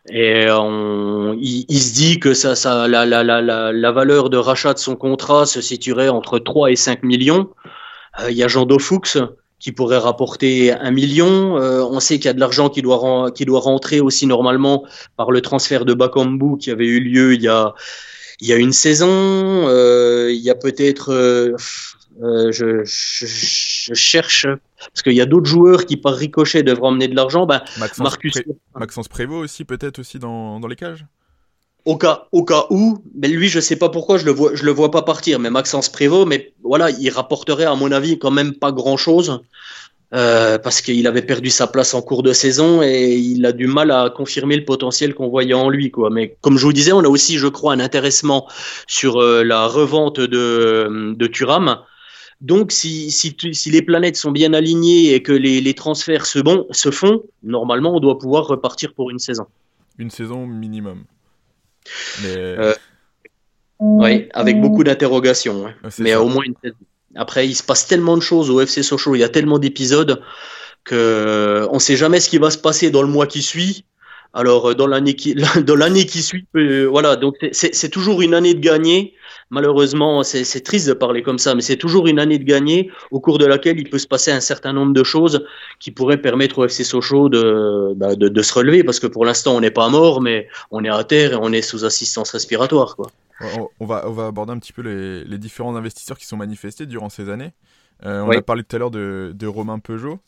Et 0.09 0.45
on, 0.51 1.35
il, 1.39 1.79
se 1.79 1.93
dit 1.95 2.19
que 2.19 2.35
ça, 2.35 2.55
ça, 2.55 2.87
la, 2.87 3.05
la, 3.05 3.91
valeur 3.91 4.29
de 4.29 4.37
rachat 4.37 4.73
de 4.73 4.79
son 4.79 4.95
contrat 4.95 5.47
se 5.47 5.61
situerait 5.61 6.09
entre 6.09 6.37
3 6.37 6.71
et 6.71 6.75
5 6.75 7.01
millions. 7.03 7.49
Euh, 8.19 8.29
il 8.29 8.37
y 8.37 8.43
a 8.43 8.47
Jean 8.47 8.65
Dofoux 8.65 9.01
qui 9.59 9.71
pourrait 9.71 9.97
rapporter 9.97 10.71
un 10.71 10.91
million. 10.91 11.57
Euh, 11.57 11.81
on 11.83 11.99
sait 11.99 12.17
qu'il 12.17 12.25
y 12.25 12.29
a 12.29 12.33
de 12.33 12.39
l'argent 12.39 12.69
qui 12.69 12.81
doit 12.81 13.31
qui 13.31 13.45
doit 13.45 13.59
rentrer 13.59 13.99
aussi 13.99 14.27
normalement 14.27 14.85
par 15.15 15.31
le 15.31 15.41
transfert 15.41 15.85
de 15.85 15.93
Bakambu 15.93 16.57
qui 16.57 16.71
avait 16.71 16.85
eu 16.85 16.99
lieu 16.99 17.33
il 17.33 17.41
y 17.41 17.47
a 17.47 17.73
il 18.39 18.47
y 18.47 18.53
a 18.53 18.57
une 18.57 18.73
saison. 18.73 19.09
Euh, 19.09 20.29
il 20.31 20.41
y 20.41 20.51
a 20.51 20.55
peut-être 20.55 21.11
euh, 21.11 21.55
je, 22.51 22.83
cherche 22.85 24.47
parce 24.77 25.01
qu'il 25.03 25.13
y 25.13 25.21
a 25.21 25.25
d'autres 25.25 25.49
joueurs 25.49 25.85
qui 25.85 25.97
par 25.97 26.13
ricochet 26.15 26.61
devraient 26.63 26.87
emmener 26.87 27.07
de 27.07 27.15
l'argent. 27.15 27.45
Ben, 27.45 27.61
Maxence, 27.79 28.17
Maxence 28.75 29.07
Prévost 29.07 29.43
aussi 29.43 29.65
peut-être 29.65 29.99
aussi 29.99 30.19
dans, 30.19 30.59
dans 30.59 30.67
les 30.67 30.75
cages? 30.75 31.05
Au 31.87 31.95
cas, 31.95 32.27
au 32.33 32.43
cas 32.43 32.65
où, 32.69 33.01
mais 33.15 33.29
lui, 33.29 33.47
je 33.47 33.61
sais 33.61 33.77
pas 33.77 33.87
pourquoi 33.87 34.17
je 34.17 34.25
le 34.25 34.31
vois, 34.31 34.51
le 34.51 34.71
vois 34.71 34.91
pas 34.91 35.03
partir. 35.03 35.39
Mais 35.39 35.49
Maxence 35.49 35.87
Prévost, 35.87 36.27
mais 36.27 36.51
voilà, 36.61 36.89
il 36.89 37.09
rapporterait 37.09 37.63
à 37.63 37.75
mon 37.75 37.93
avis 37.93 38.19
quand 38.19 38.29
même 38.29 38.53
pas 38.53 38.73
grand 38.73 38.97
chose. 38.97 39.41
Euh, 40.13 40.57
parce 40.57 40.79
qu'il 40.81 41.05
avait 41.05 41.21
perdu 41.21 41.49
sa 41.49 41.67
place 41.67 41.93
en 41.93 42.01
cours 42.01 42.23
de 42.23 42.31
saison 42.31 42.81
et 42.81 43.15
il 43.15 43.45
a 43.45 43.51
du 43.51 43.67
mal 43.67 43.91
à 43.91 44.09
confirmer 44.09 44.55
le 44.55 44.63
potentiel 44.63 45.13
qu'on 45.13 45.27
voyait 45.27 45.53
en 45.53 45.69
lui. 45.69 45.91
Mais 46.11 46.37
comme 46.41 46.57
je 46.57 46.65
vous 46.65 46.73
disais, 46.73 46.91
on 46.93 46.99
a 46.99 47.09
aussi, 47.09 47.37
je 47.37 47.47
crois, 47.47 47.73
un 47.73 47.79
intéressement 47.79 48.47
sur 48.87 49.17
euh, 49.17 49.43
la 49.43 49.67
revente 49.67 50.19
de, 50.19 51.13
de 51.13 51.27
Turam. 51.27 51.79
Donc, 52.39 52.71
si, 52.71 53.11
si, 53.11 53.35
si, 53.51 53.71
les 53.71 53.81
planètes 53.81 54.15
sont 54.15 54.31
bien 54.31 54.53
alignées 54.53 55.13
et 55.13 55.23
que 55.23 55.33
les, 55.33 55.59
les 55.59 55.73
transferts 55.73 56.25
se, 56.25 56.39
bon, 56.39 56.67
se 56.71 56.91
font, 56.91 57.23
normalement, 57.43 57.95
on 57.95 57.99
doit 57.99 58.17
pouvoir 58.17 58.45
repartir 58.47 58.93
pour 58.93 59.09
une 59.09 59.19
saison. 59.19 59.45
Une 59.97 60.11
saison 60.11 60.45
minimum. 60.45 61.03
Euh, 62.25 62.73
oui, 63.79 64.27
avec 64.33 64.59
beaucoup 64.59 64.83
d'interrogations. 64.83 65.67
Hein. 65.67 65.89
Mais 65.99 66.15
au 66.15 66.27
moins 66.27 66.43
une 66.43 66.55
Après, 67.15 67.47
il 67.47 67.55
se 67.55 67.63
passe 67.63 67.87
tellement 67.87 68.17
de 68.17 68.21
choses 68.21 68.49
au 68.49 68.59
FC 68.59 68.83
Sochaux, 68.83 69.15
il 69.15 69.19
y 69.19 69.23
a 69.23 69.29
tellement 69.29 69.59
d'épisodes 69.59 70.21
que 70.83 70.95
euh, 70.95 71.67
on 71.71 71.75
ne 71.75 71.79
sait 71.79 71.97
jamais 71.97 72.19
ce 72.19 72.29
qui 72.29 72.37
va 72.37 72.49
se 72.49 72.57
passer 72.57 72.91
dans 72.91 73.01
le 73.01 73.09
mois 73.09 73.27
qui 73.27 73.41
suit. 73.41 73.85
Alors, 74.33 74.71
euh, 74.71 74.75
dans 74.75 74.87
l'année 74.87 75.15
qui, 75.15 75.35
dans 75.63 75.75
l'année 75.75 76.05
qui 76.05 76.21
suit, 76.21 76.45
voilà, 76.53 77.15
donc 77.15 77.35
c'est 77.51 77.89
toujours 77.89 78.21
une 78.21 78.33
année 78.33 78.53
de 78.53 78.59
gagner 78.59 79.13
malheureusement, 79.49 80.23
c'est 80.23 80.61
triste 80.61 80.87
de 80.87 80.93
parler 80.93 81.23
comme 81.23 81.37
ça, 81.37 81.55
mais 81.55 81.61
c'est 81.61 81.77
toujours 81.77 82.07
une 82.07 82.19
année 82.19 82.37
de 82.39 82.43
gagner 82.43 82.91
au 83.11 83.19
cours 83.19 83.37
de 83.37 83.45
laquelle 83.45 83.79
il 83.79 83.89
peut 83.89 83.97
se 83.97 84.07
passer 84.07 84.31
un 84.31 84.39
certain 84.39 84.73
nombre 84.73 84.93
de 84.93 85.03
choses 85.03 85.45
qui 85.79 85.91
pourraient 85.91 86.21
permettre 86.21 86.59
au 86.59 86.65
FC 86.65 86.83
Sochaux 86.83 87.29
de, 87.29 87.93
bah, 87.95 88.15
de, 88.15 88.41
se 88.41 88.53
relever, 88.53 88.83
parce 88.83 88.99
que 88.99 89.07
pour 89.07 89.25
l'instant, 89.25 89.55
on 89.55 89.61
n'est 89.61 89.71
pas 89.71 89.89
mort, 89.89 90.21
mais 90.21 90.47
on 90.71 90.83
est 90.83 90.89
à 90.89 91.03
terre 91.03 91.33
et 91.33 91.37
on 91.39 91.51
est 91.51 91.61
sous 91.61 91.85
assistance 91.85 92.31
respiratoire. 92.31 92.95
Quoi. 92.95 93.07
On, 93.79 93.85
va, 93.85 94.07
on 94.07 94.11
va 94.11 94.27
aborder 94.27 94.51
un 94.51 94.59
petit 94.59 94.73
peu 94.73 94.81
les, 94.81 95.37
différents 95.37 95.75
investisseurs 95.75 96.17
qui 96.17 96.25
sont 96.25 96.37
manifestés 96.37 96.85
durant 96.85 97.09
ces 97.09 97.29
années. 97.29 97.51
Euh, 98.05 98.21
on 98.21 98.31
a 98.31 98.41
parlé 98.41 98.63
tout 98.63 98.75
à 98.75 98.79
l'heure 98.79 98.91
de, 98.91 99.45
Romain 99.45 99.79
Peugeot. 99.79 100.19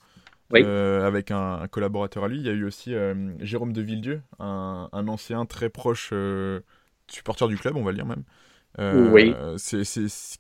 Euh, 0.55 1.05
avec 1.05 1.29
un, 1.29 1.67
collaborateur 1.69 2.23
à 2.23 2.27
lui. 2.27 2.39
Il 2.39 2.45
y 2.45 2.49
a 2.49 2.53
eu 2.53 2.63
aussi 2.63 2.95
euh, 2.95 3.13
Jérôme 3.39 3.71
de 3.71 3.83
Villedieu, 3.83 4.21
un, 4.39 4.89
un, 4.91 5.07
ancien 5.07 5.45
très 5.45 5.69
proche 5.69 6.11
supporter 7.07 7.47
du 7.47 7.57
club, 7.57 7.75
on 7.75 7.83
va 7.83 7.91
le 7.91 7.97
dire 7.97 8.05
même, 8.05 8.23
oui. 8.79 9.35
C'est 9.57 9.83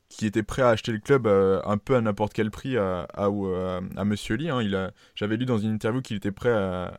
qui 0.09 0.25
était 0.25 0.43
prêt 0.43 0.61
à 0.61 0.69
acheter 0.69 0.91
le 0.91 0.99
club 0.99 1.27
euh, 1.27 1.61
un 1.65 1.77
peu 1.77 1.95
à 1.95 2.01
n'importe 2.01 2.33
quel 2.33 2.51
prix 2.51 2.77
à, 2.77 3.07
à, 3.13 3.25
à, 3.25 4.05
Monsieur 4.05 4.35
Lee. 4.35 4.49
Hein. 4.49 4.61
Il 4.61 4.91
j'avais 5.15 5.37
lu 5.37 5.45
dans 5.45 5.57
une 5.57 5.71
interview 5.71 6.01
qu'il 6.01 6.17
était 6.17 6.31
prêt 6.31 6.51
à. 6.51 6.93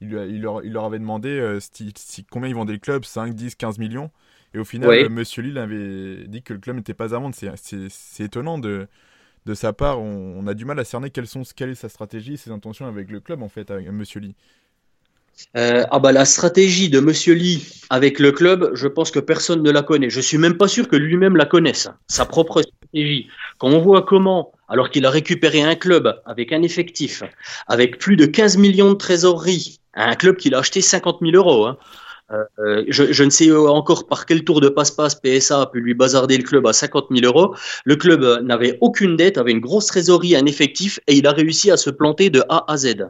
Il, 0.00 0.12
il, 0.12 0.40
leur, 0.40 0.64
il 0.64 0.72
leur, 0.72 0.86
avait 0.86 0.98
demandé 0.98 1.28
euh, 1.28 1.58
si, 1.60 2.24
combien 2.30 2.48
ils 2.48 2.54
vendaient 2.54 2.72
le 2.72 2.78
club 2.78 3.04
5, 3.04 3.34
10, 3.34 3.54
15 3.56 3.78
millions. 3.78 4.10
Et 4.54 4.58
au 4.58 4.64
final, 4.64 5.08
Monsieur 5.10 5.42
Lee 5.42 5.58
avait 5.58 6.26
dit 6.26 6.42
que 6.42 6.54
le 6.54 6.58
club 6.58 6.76
n'était 6.76 6.94
pas 6.94 7.14
à 7.14 7.18
vendre. 7.18 7.34
C'est 7.34 8.24
étonnant 8.24 8.58
de, 8.58 8.88
de 9.46 9.54
sa 9.54 9.72
part. 9.72 10.00
On, 10.00 10.46
a 10.46 10.54
du 10.54 10.64
mal 10.64 10.78
à 10.78 10.84
cerner 10.84 11.10
quelles 11.10 11.26
sont, 11.26 11.42
quelle 11.54 11.70
est 11.70 11.74
sa 11.74 11.88
stratégie, 11.88 12.36
ses 12.36 12.50
intentions 12.50 12.86
avec 12.86 13.10
le 13.10 13.20
club, 13.20 13.42
en 13.42 13.48
fait, 13.48 13.70
avec 13.70 13.88
Monsieur 13.90 14.20
Lee. 14.20 14.34
Euh, 15.56 15.84
ah 15.90 15.98
bah 15.98 16.12
la 16.12 16.24
stratégie 16.24 16.90
de 16.90 17.00
Monsieur 17.00 17.34
Lee 17.34 17.66
avec 17.90 18.18
le 18.20 18.30
club, 18.30 18.70
je 18.74 18.86
pense 18.86 19.10
que 19.10 19.18
personne 19.18 19.62
ne 19.62 19.70
la 19.70 19.82
connaît. 19.82 20.10
Je 20.10 20.20
suis 20.20 20.38
même 20.38 20.56
pas 20.56 20.68
sûr 20.68 20.88
que 20.88 20.96
lui-même 20.96 21.36
la 21.36 21.46
connaisse. 21.46 21.88
Sa 22.06 22.24
propre 22.24 22.62
stratégie. 22.62 23.26
Quand 23.58 23.68
on 23.68 23.80
voit 23.80 24.02
comment, 24.02 24.52
alors 24.68 24.90
qu'il 24.90 25.04
a 25.06 25.10
récupéré 25.10 25.62
un 25.62 25.74
club 25.74 26.20
avec 26.24 26.52
un 26.52 26.62
effectif, 26.62 27.24
avec 27.66 27.98
plus 27.98 28.16
de 28.16 28.26
15 28.26 28.58
millions 28.58 28.90
de 28.90 28.94
trésorerie, 28.94 29.80
un 29.94 30.14
club 30.14 30.36
qu'il 30.36 30.54
a 30.54 30.58
acheté 30.58 30.80
50 30.80 31.18
000 31.20 31.32
euros. 31.34 31.66
Hein, 31.66 31.76
euh, 32.30 32.84
je, 32.88 33.12
je, 33.12 33.24
ne 33.24 33.30
sais 33.30 33.50
encore 33.50 34.06
par 34.06 34.24
quel 34.24 34.44
tour 34.44 34.60
de 34.60 34.68
passe-passe 34.68 35.16
PSA 35.16 35.62
a 35.62 35.66
pu 35.66 35.80
lui 35.80 35.94
bazarder 35.94 36.36
le 36.38 36.44
club 36.44 36.64
à 36.66 36.72
50 36.72 37.06
000 37.10 37.26
euros. 37.26 37.56
Le 37.84 37.96
club 37.96 38.24
n'avait 38.44 38.78
aucune 38.80 39.16
dette, 39.16 39.36
avait 39.36 39.50
une 39.50 39.60
grosse 39.60 39.86
trésorerie, 39.86 40.36
un 40.36 40.46
effectif, 40.46 41.00
et 41.08 41.16
il 41.16 41.26
a 41.26 41.32
réussi 41.32 41.72
à 41.72 41.76
se 41.76 41.90
planter 41.90 42.30
de 42.30 42.42
A 42.48 42.70
à 42.70 42.76
Z. 42.76 43.08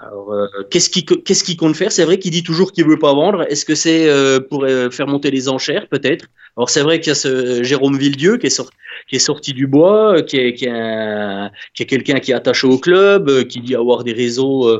Alors, 0.00 0.32
euh, 0.32 0.46
qu'est-ce 0.70 0.90
qu'il 0.90 1.56
compte 1.56 1.76
faire? 1.76 1.90
C'est 1.90 2.04
vrai 2.04 2.18
qu'il 2.18 2.30
dit 2.30 2.44
toujours 2.44 2.72
qu'il 2.72 2.86
veut 2.86 2.98
pas 2.98 3.12
vendre. 3.14 3.44
Est-ce 3.50 3.64
que 3.64 3.74
c'est 3.74 4.08
euh, 4.08 4.38
pour 4.38 4.64
euh, 4.64 4.90
faire 4.90 5.08
monter 5.08 5.30
les 5.30 5.48
enchères, 5.48 5.88
peut-être 5.88 6.26
Alors, 6.56 6.70
c'est 6.70 6.82
vrai 6.82 7.00
qu'il 7.00 7.08
y 7.08 7.12
a 7.12 7.14
ce 7.16 7.64
Jérôme 7.64 7.98
Villedieu 7.98 8.36
qui 8.36 8.46
est, 8.46 9.18
sorti, 9.18 9.52
du 9.52 9.66
bois, 9.66 10.22
qui 10.22 10.36
est, 10.36 10.54
qui 10.54 10.66
est, 10.66 11.86
quelqu'un 11.86 12.20
qui 12.20 12.30
est 12.30 12.34
attaché 12.34 12.68
au 12.68 12.78
club, 12.78 13.44
qui 13.48 13.60
dit 13.60 13.74
avoir 13.74 14.04
des 14.04 14.12
réseaux, 14.12 14.70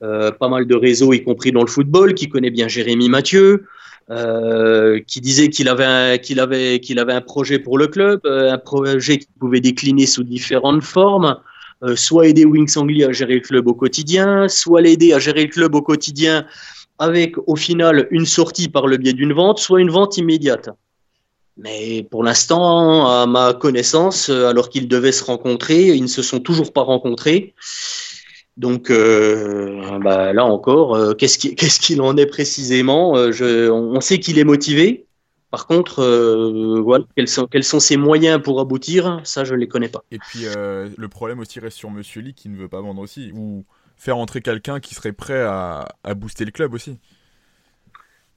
pas 0.00 0.48
mal 0.48 0.66
de 0.66 0.74
réseaux, 0.74 1.12
y 1.14 1.22
compris 1.22 1.52
dans 1.52 1.62
le 1.62 1.68
football, 1.68 2.14
qui 2.14 2.28
connaît 2.28 2.50
bien 2.50 2.68
Jérémy 2.68 3.08
Mathieu. 3.08 3.64
qui 5.06 5.20
disait 5.20 5.48
qu'il 5.48 5.68
avait 5.68 6.18
qu'il 6.20 6.38
avait 6.38 6.80
qu'il 6.80 6.98
avait 6.98 7.14
un 7.14 7.22
projet 7.22 7.58
pour 7.58 7.78
le 7.78 7.86
club, 7.86 8.20
un 8.26 8.58
projet 8.58 9.18
qui 9.18 9.28
pouvait 9.40 9.60
décliner 9.60 10.06
sous 10.06 10.24
différentes 10.24 10.82
formes. 10.82 11.38
Euh, 11.82 11.94
soit 11.94 12.28
aider 12.28 12.46
Wings 12.46 12.76
Angli 12.78 13.04
à 13.04 13.12
gérer 13.12 13.34
le 13.34 13.40
club 13.40 13.66
au 13.66 13.74
quotidien, 13.74 14.48
soit 14.48 14.80
l'aider 14.80 15.12
à 15.12 15.18
gérer 15.18 15.42
le 15.42 15.50
club 15.50 15.74
au 15.74 15.82
quotidien 15.82 16.46
avec 16.98 17.34
au 17.46 17.56
final 17.56 18.08
une 18.10 18.24
sortie 18.24 18.68
par 18.68 18.86
le 18.86 18.96
biais 18.96 19.12
d'une 19.12 19.34
vente, 19.34 19.58
soit 19.58 19.80
une 19.80 19.90
vente 19.90 20.16
immédiate. 20.16 20.70
Mais 21.58 22.06
pour 22.10 22.24
l'instant, 22.24 23.06
à 23.06 23.26
ma 23.26 23.52
connaissance, 23.54 24.30
alors 24.30 24.70
qu'ils 24.70 24.88
devaient 24.88 25.12
se 25.12 25.24
rencontrer, 25.24 25.88
ils 25.88 26.02
ne 26.02 26.08
se 26.08 26.22
sont 26.22 26.40
toujours 26.40 26.72
pas 26.72 26.82
rencontrés. 26.82 27.54
Donc 28.56 28.90
euh, 28.90 29.98
bah, 29.98 30.32
là 30.32 30.46
encore, 30.46 30.94
euh, 30.94 31.12
qu'est-ce 31.12 31.38
qu'il 31.80 32.00
en 32.00 32.16
est 32.16 32.26
précisément? 32.26 33.12
On 33.12 34.00
sait 34.00 34.18
qu'il 34.18 34.38
est 34.38 34.44
motivé, 34.44 35.05
par 35.56 35.66
contre, 35.66 36.02
euh, 36.02 36.82
voilà, 36.84 37.06
quels 37.16 37.28
sont, 37.28 37.46
quels 37.46 37.64
sont 37.64 37.80
ses 37.80 37.96
moyens 37.96 38.42
pour 38.42 38.60
aboutir 38.60 39.22
Ça, 39.24 39.42
je 39.46 39.54
ne 39.54 39.60
les 39.60 39.68
connais 39.68 39.88
pas. 39.88 40.04
Et 40.10 40.18
puis, 40.18 40.40
euh, 40.44 40.90
le 40.98 41.08
problème 41.08 41.38
aussi 41.38 41.60
reste 41.60 41.78
sur 41.78 41.90
Monsieur 41.90 42.20
Lee 42.20 42.34
qui 42.34 42.50
ne 42.50 42.58
veut 42.58 42.68
pas 42.68 42.82
vendre 42.82 43.00
aussi, 43.00 43.32
ou 43.34 43.64
faire 43.96 44.18
entrer 44.18 44.42
quelqu'un 44.42 44.80
qui 44.80 44.94
serait 44.94 45.12
prêt 45.12 45.40
à, 45.40 45.88
booster 46.14 46.44
le 46.44 46.50
club 46.50 46.74
aussi. 46.74 46.98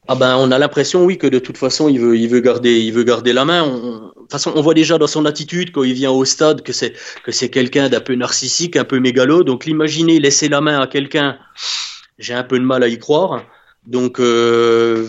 Ah 0.08 0.16
ben, 0.16 0.38
on 0.38 0.50
a 0.50 0.58
l'impression, 0.58 1.04
oui, 1.04 1.18
que 1.18 1.28
de 1.28 1.40
toute 1.40 1.58
façon, 1.58 1.90
il 1.90 2.00
veut, 2.00 2.18
il 2.18 2.30
veut 2.30 2.40
garder, 2.40 2.80
il 2.80 2.94
veut 2.94 3.04
garder 3.04 3.34
la 3.34 3.44
main. 3.44 3.68
de 3.68 4.14
toute 4.22 4.32
façon, 4.32 4.54
on 4.56 4.62
voit 4.62 4.74
déjà 4.74 4.98
dans 4.98 5.08
son 5.08 5.26
attitude 5.26 5.74
quand 5.74 5.84
il 5.84 5.96
vient 5.96 6.12
au 6.12 6.24
stade 6.24 6.62
que 6.62 6.72
c'est 6.72 6.94
que 7.26 7.34
c'est 7.34 7.50
quelqu'un 7.50 7.90
d'un 7.90 8.00
peu 8.00 8.16
narcissique, 8.16 8.78
un 8.78 8.86
peu 8.86 9.02
mégalo. 9.02 9.44
Donc, 9.44 9.66
l'imaginer 9.66 10.22
laisser 10.22 10.48
la 10.48 10.62
main 10.62 10.80
à 10.80 10.88
quelqu'un, 10.88 11.38
j'ai 12.18 12.34
un 12.34 12.46
peu 12.46 12.58
de 12.58 12.64
mal 12.64 12.82
à 12.82 12.88
y 12.88 12.98
croire. 12.98 13.44
Donc, 13.86 14.22
euh, 14.22 15.06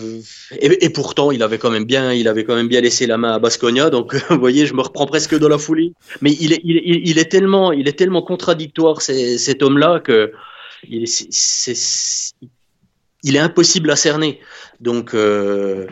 et, 0.59 0.89
pourtant, 0.89 1.31
il 1.31 1.43
avait 1.43 1.57
quand 1.57 1.69
même 1.69 1.85
bien, 1.85 2.13
il 2.13 2.27
avait 2.27 2.43
quand 2.43 2.55
même 2.55 2.67
bien 2.67 2.81
laissé 2.81 3.07
la 3.07 3.17
main 3.17 3.33
à 3.33 3.39
Basconia. 3.39 3.89
Donc, 3.89 4.15
vous 4.29 4.39
voyez, 4.39 4.65
je 4.65 4.73
me 4.73 4.81
reprends 4.81 5.05
presque 5.05 5.37
dans 5.37 5.49
la 5.49 5.57
folie. 5.57 5.93
Mais 6.21 6.31
il 6.39 6.53
est, 6.53 6.61
il, 6.63 7.17
est 7.17 7.31
tellement, 7.31 7.71
il 7.71 7.87
est 7.87 7.97
tellement 7.97 8.21
contradictoire, 8.21 9.01
cet 9.01 9.63
homme-là, 9.63 9.99
que 9.99 10.31
il 10.89 11.03
est, 11.03 12.33
il 13.23 13.35
est 13.35 13.39
impossible 13.39 13.91
à 13.91 13.95
cerner. 13.95 14.39
Donc, 14.79 15.13
euh, 15.13 15.85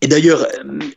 et 0.00 0.08
d'ailleurs, 0.08 0.46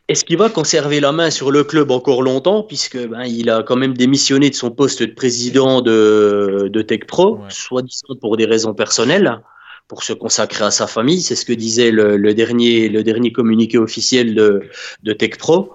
est-ce 0.08 0.24
qu'il 0.24 0.36
va 0.36 0.50
conserver 0.50 1.00
la 1.00 1.12
main 1.12 1.30
sur 1.30 1.50
le 1.50 1.64
club 1.64 1.90
encore 1.90 2.22
longtemps, 2.22 2.62
puisque 2.62 2.98
ben, 2.98 3.22
il 3.24 3.48
a 3.48 3.62
quand 3.62 3.76
même 3.76 3.96
démissionné 3.96 4.50
de 4.50 4.54
son 4.54 4.70
poste 4.70 5.02
de 5.02 5.14
président 5.14 5.80
de, 5.80 6.68
de 6.70 6.82
Tech 6.82 7.00
Pro, 7.06 7.40
soit 7.48 7.82
disant 7.82 8.16
pour 8.20 8.36
des 8.36 8.46
raisons 8.46 8.74
personnelles 8.74 9.40
pour 9.88 10.02
se 10.02 10.12
consacrer 10.12 10.64
à 10.64 10.70
sa 10.70 10.86
famille. 10.86 11.22
C'est 11.22 11.34
ce 11.34 11.46
que 11.46 11.54
disait 11.54 11.90
le, 11.90 12.34
dernier, 12.34 12.90
le 12.90 13.02
dernier 13.02 13.32
communiqué 13.32 13.78
officiel 13.78 14.34
de, 14.34 14.62
de 15.02 15.12
TechPro. 15.14 15.72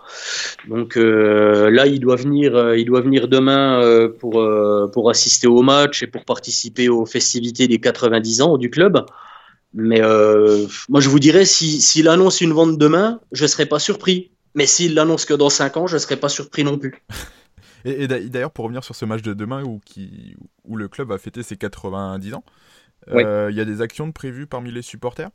Donc 0.70 0.96
euh, 0.96 1.72
là, 1.72 1.88
il 1.88 2.00
doit 2.00 2.16
venir, 2.16 2.56
euh, 2.56 2.78
il 2.78 2.86
doit 2.86 3.02
venir 3.02 3.28
demain 3.28 3.82
euh, 3.82 4.08
pour, 4.08 4.48
pour 4.94 5.10
assister 5.10 5.48
au 5.48 5.64
match 5.64 6.04
et 6.04 6.08
pour 6.08 6.24
participer 6.26 6.90
aux 6.90 7.08
festivités 7.08 7.68
des 7.68 7.80
90 7.80 8.42
ans 8.42 8.58
du 8.58 8.70
club. 8.70 9.04
Mais 9.74 10.02
moi, 10.02 11.02
je 11.02 11.10
vous 11.10 11.20
dirais, 11.20 11.46
s'il 11.46 11.82
si, 11.82 12.08
annonce 12.08 12.42
une 12.42 12.54
vente 12.54 12.78
demain, 12.78 13.20
je 13.32 13.44
ne 13.44 13.48
serais 13.48 13.66
pas 13.66 13.80
surpris. 13.80 14.32
Mais 14.54 14.68
s'il 14.68 14.94
l'annonce 14.94 15.26
que 15.26 15.34
dans 15.34 15.50
5 15.50 15.78
ans, 15.78 15.88
je 15.88 15.96
ne 15.96 16.00
serais 16.00 16.18
pas 16.18 16.30
surpris 16.30 16.64
non 16.64 16.78
plus. 16.78 16.94
Et, 17.86 18.08
d'ailleurs, 18.08 18.52
pour 18.52 18.64
revenir 18.64 18.84
sur 18.84 18.96
ce 18.96 19.04
match 19.04 19.24
de 19.24 19.34
demain 19.34 19.64
où, 19.64 19.82
qui, 19.84 20.38
où 20.64 20.78
le 20.78 20.88
club 20.88 21.10
va 21.10 21.18
fêter 21.18 21.44
ses 21.44 21.58
90 21.58 22.36
ans, 22.36 22.44
euh, 23.12 23.50
il 23.52 23.58
y 23.58 23.62
a 23.62 23.66
des 23.66 23.82
actions 23.82 24.12
prévues 24.12 24.48
parmi 24.48 24.72
les 24.72 24.82
supporters? 24.82 25.30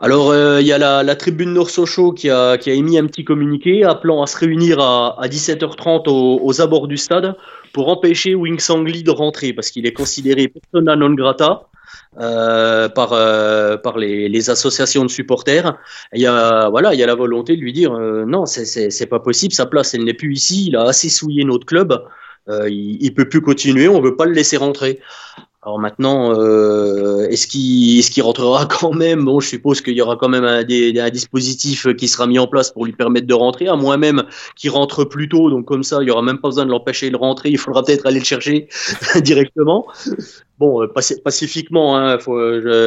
Alors, 0.00 0.30
euh, 0.30 0.60
il 0.60 0.66
y 0.66 0.72
a 0.72 0.78
la, 0.78 1.16
tribune 1.16 1.52
Nord 1.52 1.70
Sochaux 1.70 2.12
qui 2.12 2.30
a, 2.30 2.58
qui 2.58 2.70
a 2.70 2.74
émis 2.74 2.98
un 2.98 3.06
petit 3.06 3.24
communiqué 3.24 3.84
appelant 3.84 4.22
à 4.22 4.26
se 4.26 4.36
réunir 4.36 4.80
à, 4.80 5.26
17h30 5.28 6.08
aux, 6.08 6.60
abords 6.60 6.88
du 6.88 6.96
stade 6.96 7.36
pour 7.72 7.88
empêcher 7.88 8.34
Wing 8.34 8.58
Sangli 8.58 9.02
de 9.02 9.10
rentrer 9.10 9.52
parce 9.52 9.70
qu'il 9.70 9.86
est 9.86 9.92
considéré 9.92 10.48
persona 10.48 10.96
non 10.96 11.14
grata. 11.14 11.68
euh, 12.20 12.88
par 12.88 13.10
par 13.82 13.98
les, 13.98 14.50
associations 14.50 15.04
de 15.04 15.10
supporters. 15.10 15.78
Il 16.12 16.20
y 16.20 16.26
a 16.26 16.68
voilà, 16.68 16.94
il 16.94 17.00
y 17.00 17.02
a 17.02 17.06
la 17.06 17.14
volonté 17.14 17.56
de 17.56 17.60
lui 17.60 17.72
dire 17.72 17.92
non, 17.92 18.44
c'est 18.46 18.90
c'est 18.90 19.06
pas 19.06 19.20
possible, 19.20 19.52
sa 19.52 19.66
place 19.66 19.94
elle 19.94 20.04
n'est 20.04 20.14
plus 20.14 20.32
ici. 20.32 20.66
Il 20.68 20.76
a 20.76 20.82
assez 20.82 21.08
souillé 21.08 21.44
notre 21.44 21.66
club. 21.66 22.04
il, 22.48 22.98
il 23.00 23.14
peut 23.14 23.28
plus 23.28 23.40
continuer, 23.40 23.88
on 23.88 24.00
veut 24.00 24.16
pas 24.16 24.26
le 24.26 24.32
laisser 24.32 24.56
rentrer. 24.56 25.00
Alors 25.62 25.80
maintenant, 25.80 26.38
euh, 26.38 27.26
est-ce 27.30 27.48
qu'il 27.48 27.98
est 27.98 28.22
rentrera 28.22 28.66
quand 28.70 28.92
même? 28.92 29.24
Bon, 29.24 29.40
je 29.40 29.48
suppose 29.48 29.80
qu'il 29.80 29.94
y 29.94 30.00
aura 30.00 30.14
quand 30.14 30.28
même 30.28 30.44
un, 30.44 30.62
dispositif 31.10 31.92
qui 31.96 32.06
sera 32.06 32.28
mis 32.28 32.38
en 32.38 32.46
place 32.46 32.70
pour 32.70 32.86
lui 32.86 32.92
permettre 32.92 33.26
de 33.26 33.34
rentrer, 33.34 33.66
à 33.66 33.74
moins 33.74 33.96
même 33.96 34.22
qu'il 34.54 34.70
rentre 34.70 35.04
plus 35.04 35.28
tôt. 35.28 35.50
Donc 35.50 35.64
comme 35.64 35.82
ça, 35.82 35.98
il 36.00 36.06
y 36.06 36.12
aura 36.12 36.22
même 36.22 36.38
pas 36.38 36.48
besoin 36.48 36.64
de 36.64 36.70
l'empêcher 36.70 37.10
de 37.10 37.16
rentrer. 37.16 37.50
Il 37.50 37.58
faudra 37.58 37.82
peut-être 37.82 38.06
aller 38.06 38.20
le 38.20 38.24
chercher 38.24 38.68
directement. 39.22 39.86
Bon, 40.60 40.80
euh, 40.82 40.86
pacifiquement, 41.24 41.96
hein, 41.96 42.20
faut, 42.20 42.38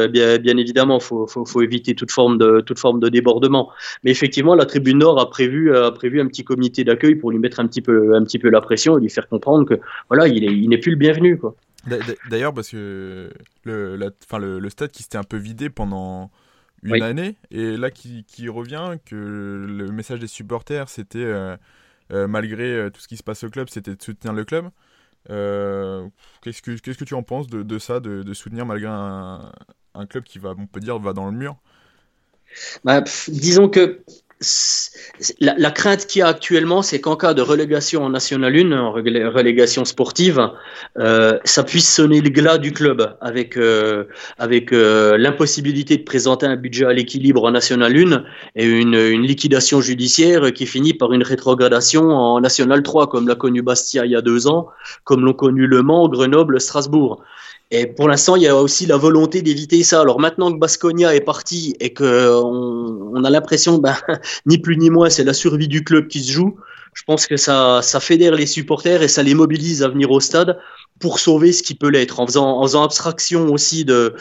bien, 0.08 0.56
évidemment, 0.56 0.98
faut, 0.98 1.26
faut, 1.26 1.44
faut, 1.44 1.60
éviter 1.60 1.94
toute 1.94 2.10
forme 2.10 2.38
de 2.38 2.62
toute 2.62 2.78
forme 2.78 3.00
de 3.00 3.10
débordement. 3.10 3.68
Mais 4.02 4.10
effectivement, 4.10 4.54
la 4.54 4.64
Tribune 4.64 4.98
Nord 4.98 5.20
a 5.20 5.28
prévu 5.28 5.76
a 5.76 5.90
prévu 5.90 6.22
un 6.22 6.26
petit 6.26 6.44
comité 6.44 6.84
d'accueil 6.84 7.16
pour 7.16 7.32
lui 7.32 7.38
mettre 7.38 7.60
un 7.60 7.66
petit 7.66 7.82
peu 7.82 8.14
un 8.14 8.24
petit 8.24 8.38
peu 8.38 8.48
la 8.48 8.62
pression 8.62 8.96
et 8.96 9.02
lui 9.02 9.10
faire 9.10 9.28
comprendre 9.28 9.66
que 9.66 9.78
voilà, 10.08 10.26
il 10.26 10.42
est 10.44 10.54
il 10.54 10.70
n'est 10.70 10.78
plus 10.78 10.92
le 10.92 10.98
bienvenu, 10.98 11.38
quoi. 11.38 11.54
D'ailleurs, 11.86 12.54
parce 12.54 12.70
que 12.70 13.32
le, 13.64 13.96
le, 13.96 14.58
le, 14.58 14.70
stade 14.70 14.90
qui 14.90 15.02
s'était 15.02 15.18
un 15.18 15.24
peu 15.24 15.36
vidé 15.36 15.68
pendant 15.70 16.30
une 16.82 17.02
année, 17.02 17.36
et 17.50 17.76
là 17.76 17.90
qui, 17.90 18.24
qui, 18.24 18.48
revient, 18.48 18.98
que 19.04 19.14
le 19.14 19.90
message 19.90 20.20
des 20.20 20.26
supporters, 20.26 20.88
c'était, 20.88 21.18
euh, 21.18 21.56
euh, 22.12 22.26
malgré 22.28 22.64
euh, 22.64 22.90
tout 22.90 23.00
ce 23.00 23.08
qui 23.08 23.16
se 23.16 23.22
passe 23.22 23.42
au 23.44 23.50
club, 23.50 23.68
c'était 23.68 23.94
de 23.94 24.02
soutenir 24.02 24.32
le 24.32 24.44
club. 24.44 24.70
qu'est-ce, 25.28 26.62
que, 26.62 26.76
qu'est-ce 26.78 26.98
que 26.98 27.04
tu 27.04 27.14
en 27.14 27.22
penses 27.22 27.46
de, 27.48 27.62
de 27.62 27.78
ça, 27.78 28.00
de, 28.00 28.22
de, 28.22 28.34
soutenir 28.34 28.66
malgré 28.66 28.88
un, 28.88 29.52
un, 29.94 30.06
club 30.06 30.24
qui 30.24 30.38
va, 30.38 30.54
on 30.56 30.66
peut 30.66 30.80
dire, 30.80 30.98
va 30.98 31.12
dans 31.12 31.26
le 31.26 31.36
mur? 31.36 31.56
Bah, 32.84 33.02
Disons 33.28 33.68
que 33.68 34.02
la, 35.40 35.70
crainte 35.70 36.06
qu'il 36.06 36.20
y 36.20 36.22
a 36.22 36.28
actuellement, 36.28 36.82
c'est 36.82 37.00
qu'en 37.00 37.16
cas 37.16 37.34
de 37.34 37.42
relégation 37.42 38.04
en 38.04 38.10
National 38.10 38.54
1, 38.56 38.72
en 38.72 38.92
relégation 38.92 39.84
sportive, 39.84 40.50
euh, 40.98 41.38
ça 41.44 41.62
puisse 41.64 41.92
sonner 41.92 42.20
le 42.20 42.30
glas 42.30 42.58
du 42.58 42.72
club 42.72 43.16
avec, 43.20 43.56
euh, 43.56 44.04
avec 44.38 44.72
euh, 44.72 45.16
l'impossibilité 45.16 45.96
de 45.96 46.02
présenter 46.02 46.46
un 46.46 46.56
budget 46.56 46.86
à 46.86 46.92
l'équilibre 46.92 47.44
en 47.44 47.50
National 47.50 47.96
1 47.96 48.24
et 48.56 48.64
une, 48.64 48.94
une, 48.94 49.22
liquidation 49.22 49.80
judiciaire 49.80 50.52
qui 50.52 50.66
finit 50.66 50.94
par 50.94 51.12
une 51.12 51.22
rétrogradation 51.22 52.10
en 52.10 52.40
National 52.40 52.82
3, 52.82 53.08
comme 53.08 53.28
l'a 53.28 53.34
connu 53.34 53.62
Bastia 53.62 54.04
il 54.04 54.12
y 54.12 54.16
a 54.16 54.22
deux 54.22 54.46
ans, 54.46 54.68
comme 55.04 55.24
l'ont 55.24 55.34
connu 55.34 55.66
Le 55.66 55.82
Mans, 55.82 56.08
Grenoble, 56.08 56.60
Strasbourg. 56.60 57.22
Et 57.74 57.86
pour 57.86 58.06
l'instant, 58.06 58.36
il 58.36 58.42
y 58.42 58.48
a 58.48 58.54
aussi 58.54 58.84
la 58.84 58.98
volonté 58.98 59.40
d'éviter 59.40 59.82
ça. 59.82 60.02
Alors 60.02 60.20
maintenant 60.20 60.52
que 60.52 60.58
Basconia 60.58 61.14
est 61.14 61.22
parti 61.22 61.74
et 61.80 61.94
que 61.94 62.30
on, 62.30 63.12
on 63.14 63.24
a 63.24 63.30
l'impression, 63.30 63.78
ben, 63.78 63.96
ni 64.46 64.58
plus 64.58 64.76
ni 64.76 64.90
moins, 64.90 65.08
c'est 65.08 65.24
la 65.24 65.32
survie 65.32 65.68
du 65.68 65.82
club 65.82 66.06
qui 66.06 66.20
se 66.20 66.30
joue. 66.32 66.58
Je 66.92 67.02
pense 67.04 67.26
que 67.26 67.38
ça, 67.38 67.80
ça 67.80 68.00
fédère 68.00 68.34
les 68.34 68.44
supporters 68.44 69.02
et 69.02 69.08
ça 69.08 69.22
les 69.22 69.32
mobilise 69.32 69.82
à 69.82 69.88
venir 69.88 70.10
au 70.10 70.20
stade 70.20 70.58
pour 71.00 71.18
sauver 71.18 71.52
ce 71.52 71.62
qui 71.62 71.74
peut 71.74 71.88
l'être, 71.88 72.20
en 72.20 72.26
faisant, 72.26 72.58
en 72.58 72.62
faisant 72.64 72.84
abstraction 72.84 73.46
aussi 73.46 73.86
de, 73.86 74.14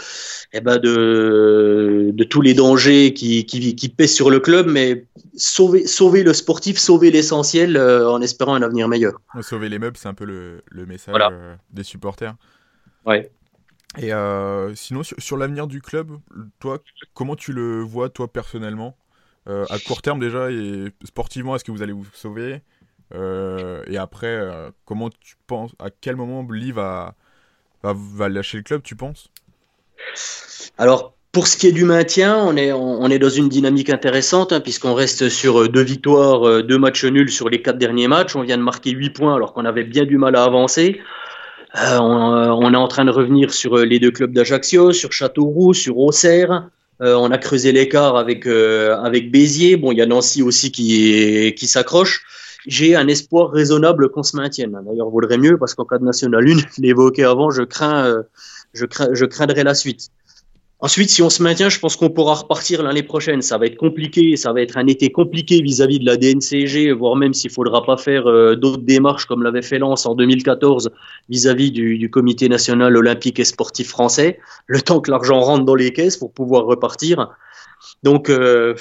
eh 0.53 0.61
ben 0.61 0.77
de, 0.77 2.11
de 2.13 2.23
tous 2.23 2.39
les 2.39 2.53
dangers 2.53 3.13
qui, 3.13 3.45
qui, 3.45 3.75
qui 3.75 3.89
pèsent 3.89 4.15
sur 4.15 4.29
le 4.29 4.39
club, 4.39 4.67
mais 4.67 5.05
sauver, 5.35 5.85
sauver 5.85 6.23
le 6.23 6.31
sportif, 6.31 6.77
sauver 6.77 7.11
l'essentiel 7.11 7.75
euh, 7.75 8.09
en 8.09 8.21
espérant 8.21 8.55
un 8.55 8.61
avenir 8.61 8.87
meilleur. 8.87 9.19
Sauver 9.41 9.67
les 9.67 9.77
meubles, 9.77 9.97
c'est 9.97 10.07
un 10.07 10.13
peu 10.13 10.25
le, 10.25 10.63
le 10.71 10.85
message 10.85 11.13
euh, 11.19 11.55
des 11.73 11.83
supporters. 11.83 12.35
Ouais. 13.05 13.29
Et 13.97 14.13
euh, 14.13 14.73
sinon, 14.75 15.01
sur, 15.03 15.37
l'avenir 15.37 15.67
du 15.67 15.81
club, 15.81 16.17
toi, 16.59 16.79
comment 17.13 17.35
tu 17.35 17.51
le 17.51 17.81
vois, 17.81 18.09
toi, 18.09 18.31
personnellement? 18.31 18.95
Euh, 19.49 19.65
À 19.69 19.79
court 19.79 20.01
terme, 20.01 20.19
déjà, 20.19 20.49
et 20.51 20.85
sportivement, 21.03 21.55
est-ce 21.55 21.65
que 21.65 21.71
vous 21.71 21.81
allez 21.81 21.93
vous 21.93 22.05
sauver? 22.13 22.61
Euh, 23.13 23.83
Et 23.87 23.97
après, 23.97 24.39
comment 24.85 25.09
tu 25.09 25.35
penses 25.45 25.71
À 25.79 25.89
quel 25.89 26.15
moment 26.15 26.45
Lee 26.49 26.71
va, 26.71 27.15
lâcher 27.83 28.57
le 28.57 28.63
club, 28.63 28.81
tu 28.81 28.95
penses? 28.95 29.29
Alors, 30.77 31.13
pour 31.33 31.47
ce 31.47 31.57
qui 31.57 31.67
est 31.67 31.71
du 31.73 31.83
maintien, 31.83 32.37
on 32.37 32.55
est, 32.55 32.71
on, 32.71 33.09
est 33.09 33.19
dans 33.19 33.29
une 33.29 33.49
dynamique 33.49 33.89
intéressante, 33.89 34.53
hein, 34.53 34.61
puisqu'on 34.61 34.93
reste 34.93 35.27
sur 35.27 35.67
deux 35.67 35.83
victoires, 35.83 36.63
deux 36.63 36.77
matchs 36.77 37.05
nuls 37.05 37.29
sur 37.29 37.49
les 37.49 37.61
quatre 37.61 37.77
derniers 37.77 38.07
matchs. 38.07 38.37
On 38.37 38.41
vient 38.41 38.57
de 38.57 38.63
marquer 38.63 38.91
huit 38.91 39.09
points 39.09 39.35
alors 39.35 39.53
qu'on 39.53 39.65
avait 39.65 39.83
bien 39.83 40.05
du 40.05 40.17
mal 40.17 40.37
à 40.37 40.43
avancer. 40.45 41.01
Euh, 41.75 41.99
on, 41.99 42.73
est 42.73 42.77
en 42.77 42.87
train 42.87 43.05
de 43.05 43.11
revenir 43.11 43.53
sur 43.53 43.77
euh, 43.77 43.85
les 43.85 43.99
deux 43.99 44.11
clubs 44.11 44.33
d'Ajaccio, 44.33 44.91
sur 44.91 45.13
Châteauroux, 45.13 45.73
sur 45.73 45.97
Auxerre. 45.97 46.69
Euh, 47.01 47.15
on 47.15 47.31
a 47.31 47.37
creusé 47.37 47.71
l'écart 47.71 48.17
avec 48.17 48.45
avec 48.45 49.31
Béziers. 49.31 49.77
Bon, 49.77 49.91
il 49.91 49.97
y 49.97 50.01
a 50.01 50.05
Nancy 50.05 50.43
aussi 50.43 50.71
qui 50.71 51.53
qui 51.57 51.67
s'accroche. 51.67 52.23
J'ai 52.67 52.95
un 52.95 53.07
espoir 53.07 53.49
raisonnable 53.49 54.11
qu'on 54.11 54.21
se 54.21 54.35
maintienne. 54.35 54.77
D'ailleurs, 54.85 55.09
vaudrait 55.09 55.39
mieux 55.39 55.57
parce 55.57 55.73
qu'en 55.73 55.85
cas 55.85 55.97
de 55.97 56.03
National 56.03 56.47
1, 56.47 56.57
je 56.57 56.81
l'ai 56.81 56.89
évoqué 56.89 57.23
avant, 57.23 57.49
je 57.49 57.63
crains, 57.63 58.21
je 58.73 58.85
crains, 58.85 59.09
je 59.13 59.25
craindrai 59.25 59.63
la 59.63 59.73
suite. 59.73 60.09
Ensuite, 60.83 61.11
si 61.11 61.21
on 61.21 61.29
se 61.29 61.43
maintient, 61.43 61.69
je 61.69 61.77
pense 61.77 61.95
qu'on 61.95 62.09
pourra 62.09 62.33
repartir 62.33 62.81
l'année 62.81 63.03
prochaine. 63.03 63.43
Ça 63.43 63.59
va 63.59 63.67
être 63.67 63.77
compliqué, 63.77 64.35
ça 64.35 64.51
va 64.51 64.61
être 64.61 64.77
un 64.77 64.87
été 64.87 65.11
compliqué 65.11 65.61
vis-à-vis 65.61 65.99
de 65.99 66.05
la 66.07 66.17
DNCG, 66.17 66.91
voire 66.91 67.15
même 67.15 67.35
s'il 67.35 67.51
faudra 67.51 67.85
pas 67.85 67.97
faire 67.97 68.27
euh, 68.27 68.55
d'autres 68.55 68.81
démarches 68.81 69.25
comme 69.25 69.43
l'avait 69.43 69.61
fait 69.61 69.77
Lens 69.77 70.07
en 70.07 70.15
2014 70.15 70.89
vis-à-vis 71.29 71.69
du, 71.69 72.09
Comité 72.09 72.49
national 72.49 72.97
olympique 72.97 73.39
et 73.39 73.43
sportif 73.43 73.89
français, 73.89 74.39
le 74.65 74.81
temps 74.81 75.01
que 75.01 75.11
l'argent 75.11 75.39
rentre 75.39 75.65
dans 75.65 75.75
les 75.75 75.93
caisses 75.93 76.17
pour 76.17 76.33
pouvoir 76.33 76.65
repartir. 76.65 77.29
Donc, 78.01 78.29
euh, 78.29 78.73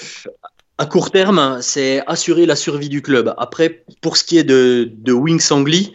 à 0.79 0.87
court 0.87 1.11
terme, 1.11 1.59
c'est 1.61 2.03
assurer 2.07 2.47
la 2.47 2.57
survie 2.57 2.89
du 2.89 3.03
club. 3.03 3.35
Après, 3.37 3.85
pour 4.01 4.17
ce 4.17 4.25
qui 4.25 4.39
est 4.39 4.45
de, 4.45 4.91
de 4.91 5.13
Wing 5.13 5.39
Sangli, 5.39 5.93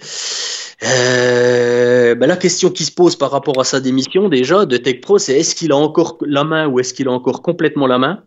euh, 0.83 2.15
ben 2.15 2.27
la 2.27 2.37
question 2.37 2.69
qui 2.69 2.83
se 2.85 2.91
pose 2.91 3.15
par 3.15 3.31
rapport 3.31 3.59
à 3.59 3.63
sa 3.63 3.79
démission 3.79 4.27
déjà 4.29 4.65
de 4.65 4.77
Tech 4.77 5.01
Pro, 5.01 5.17
c'est 5.17 5.39
est-ce 5.39 5.55
qu'il 5.55 5.71
a 5.71 5.77
encore 5.77 6.17
la 6.21 6.43
main 6.43 6.67
ou 6.67 6.79
est-ce 6.79 6.93
qu'il 6.93 7.07
a 7.07 7.11
encore 7.11 7.41
complètement 7.41 7.87
la 7.87 7.97
main? 7.97 8.23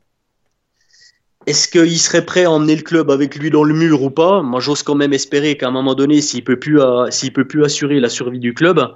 Est-ce 1.46 1.68
qu'il 1.68 1.98
serait 1.98 2.26
prêt 2.26 2.44
à 2.44 2.50
emmener 2.50 2.76
le 2.76 2.82
club 2.82 3.10
avec 3.10 3.36
lui 3.36 3.50
dans 3.50 3.64
le 3.64 3.74
mur 3.74 4.02
ou 4.02 4.10
pas? 4.10 4.42
Moi, 4.42 4.60
j'ose 4.60 4.82
quand 4.82 4.94
même 4.94 5.12
espérer 5.14 5.56
qu'à 5.56 5.68
un 5.68 5.70
moment 5.70 5.94
donné, 5.94 6.20
s'il 6.20 6.44
peut 6.44 6.58
plus, 6.58 6.80
euh, 6.80 7.10
s'il 7.10 7.32
peut 7.32 7.46
plus 7.46 7.64
assurer 7.64 8.00
la 8.00 8.10
survie 8.10 8.38
du 8.38 8.52
club, 8.52 8.94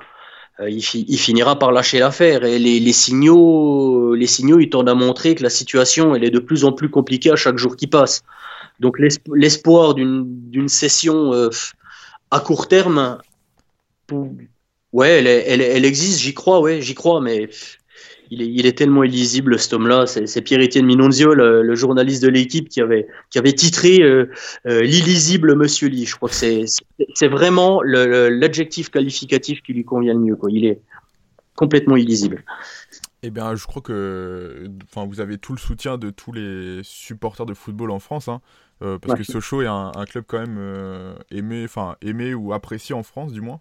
euh, 0.61 0.69
il, 0.69 0.83
finira 0.83 1.59
par 1.59 1.73
lâcher 1.73 1.99
l'affaire. 1.99 2.45
Et 2.45 2.59
les, 2.59 2.79
les, 2.79 2.93
signaux, 2.93 4.15
les 4.15 4.27
signaux, 4.27 4.61
ils 4.61 4.69
tendent 4.69 4.91
à 4.91 4.95
montrer 4.95 5.35
que 5.35 5.43
la 5.43 5.51
situation, 5.51 6.15
elle 6.15 6.25
est 6.25 6.31
de 6.31 6.41
plus 6.41 6.65
en 6.65 6.73
plus 6.73 6.91
compliquée 6.91 7.31
à 7.31 7.37
chaque 7.37 7.57
jour 7.57 7.75
qui 7.75 7.87
passe. 7.87 8.23
Donc 8.81 8.99
l'espoir 8.99 9.95
d'une 9.95 10.69
session 10.69 11.33
euh, 11.33 11.51
à 12.31 12.41
court 12.41 12.69
terme 12.69 13.19
Ouais, 14.93 15.09
elle, 15.09 15.27
elle, 15.27 15.63
elle 15.63 15.85
existe, 15.87 16.21
j'y 16.21 16.35
crois, 16.35 16.61
ouais, 16.61 16.83
j'y 16.83 16.95
crois, 16.95 17.21
mais 17.21 17.49
il 18.33 18.41
est, 18.41 18.47
il 18.47 18.67
est, 18.67 18.77
tellement 18.77 19.05
illisible 19.05 19.59
cet 19.59 19.75
homme-là. 19.75 20.07
C'est 20.07 20.41
Pierre-Étienne 20.41 20.87
Minonzio, 20.87 21.35
le, 21.35 21.75
journaliste 21.75 22.23
de 22.23 22.29
l'équipe, 22.29 22.69
qui 22.69 22.81
avait, 22.81 23.07
qui 23.31 23.39
avait 23.39 23.53
titré 23.53 24.01
euh, 24.01 24.31
euh, 24.67 24.81
l'illisible 24.83 25.55
Monsieur 25.55 25.89
Lee. 25.89 26.07
Je 26.07 26.17
crois 26.17 26.31
que 26.31 26.35
c'est 26.35 27.29
vraiment 27.29 27.83
l'adjectif 27.83 28.91
qualificatif 28.91 29.63
qui 29.63 29.75
lui 29.75 29.85
convient 29.85 30.15
le 30.15 30.21
mieux. 30.21 30.37
Quoi. 30.37 30.51
Il 30.51 30.65
est 30.65 30.81
complètement 31.57 31.97
illisible. 31.97 32.43
Eh 33.23 33.31
bien, 33.31 33.55
je 33.55 33.67
crois 33.67 33.83
que 33.83 34.67
enfin, 34.85 35.07
vous 35.07 35.21
avez 35.21 35.37
tout 35.37 35.53
le 35.53 35.59
soutien 35.59 35.99
de 35.99 36.09
tous 36.09 36.33
les 36.33 36.81
supporters 36.83 37.47
de 37.47 37.55
football 37.55 37.91
en 37.91 37.99
France, 37.99 38.29
hein, 38.29 38.41
euh, 38.83 38.99
parce 38.99 39.19
que 39.19 39.25
Sochaux 39.25 39.63
est 39.63 39.67
un, 39.67 39.93
un, 39.95 40.05
club 40.07 40.25
quand 40.27 40.41
même 40.41 41.15
aimé, 41.31 41.63
enfin 41.65 41.97
aimé 42.01 42.35
ou 42.35 42.53
apprécié 42.53 42.95
en 42.95 43.03
France, 43.03 43.33
du 43.33 43.43
moins 43.43 43.61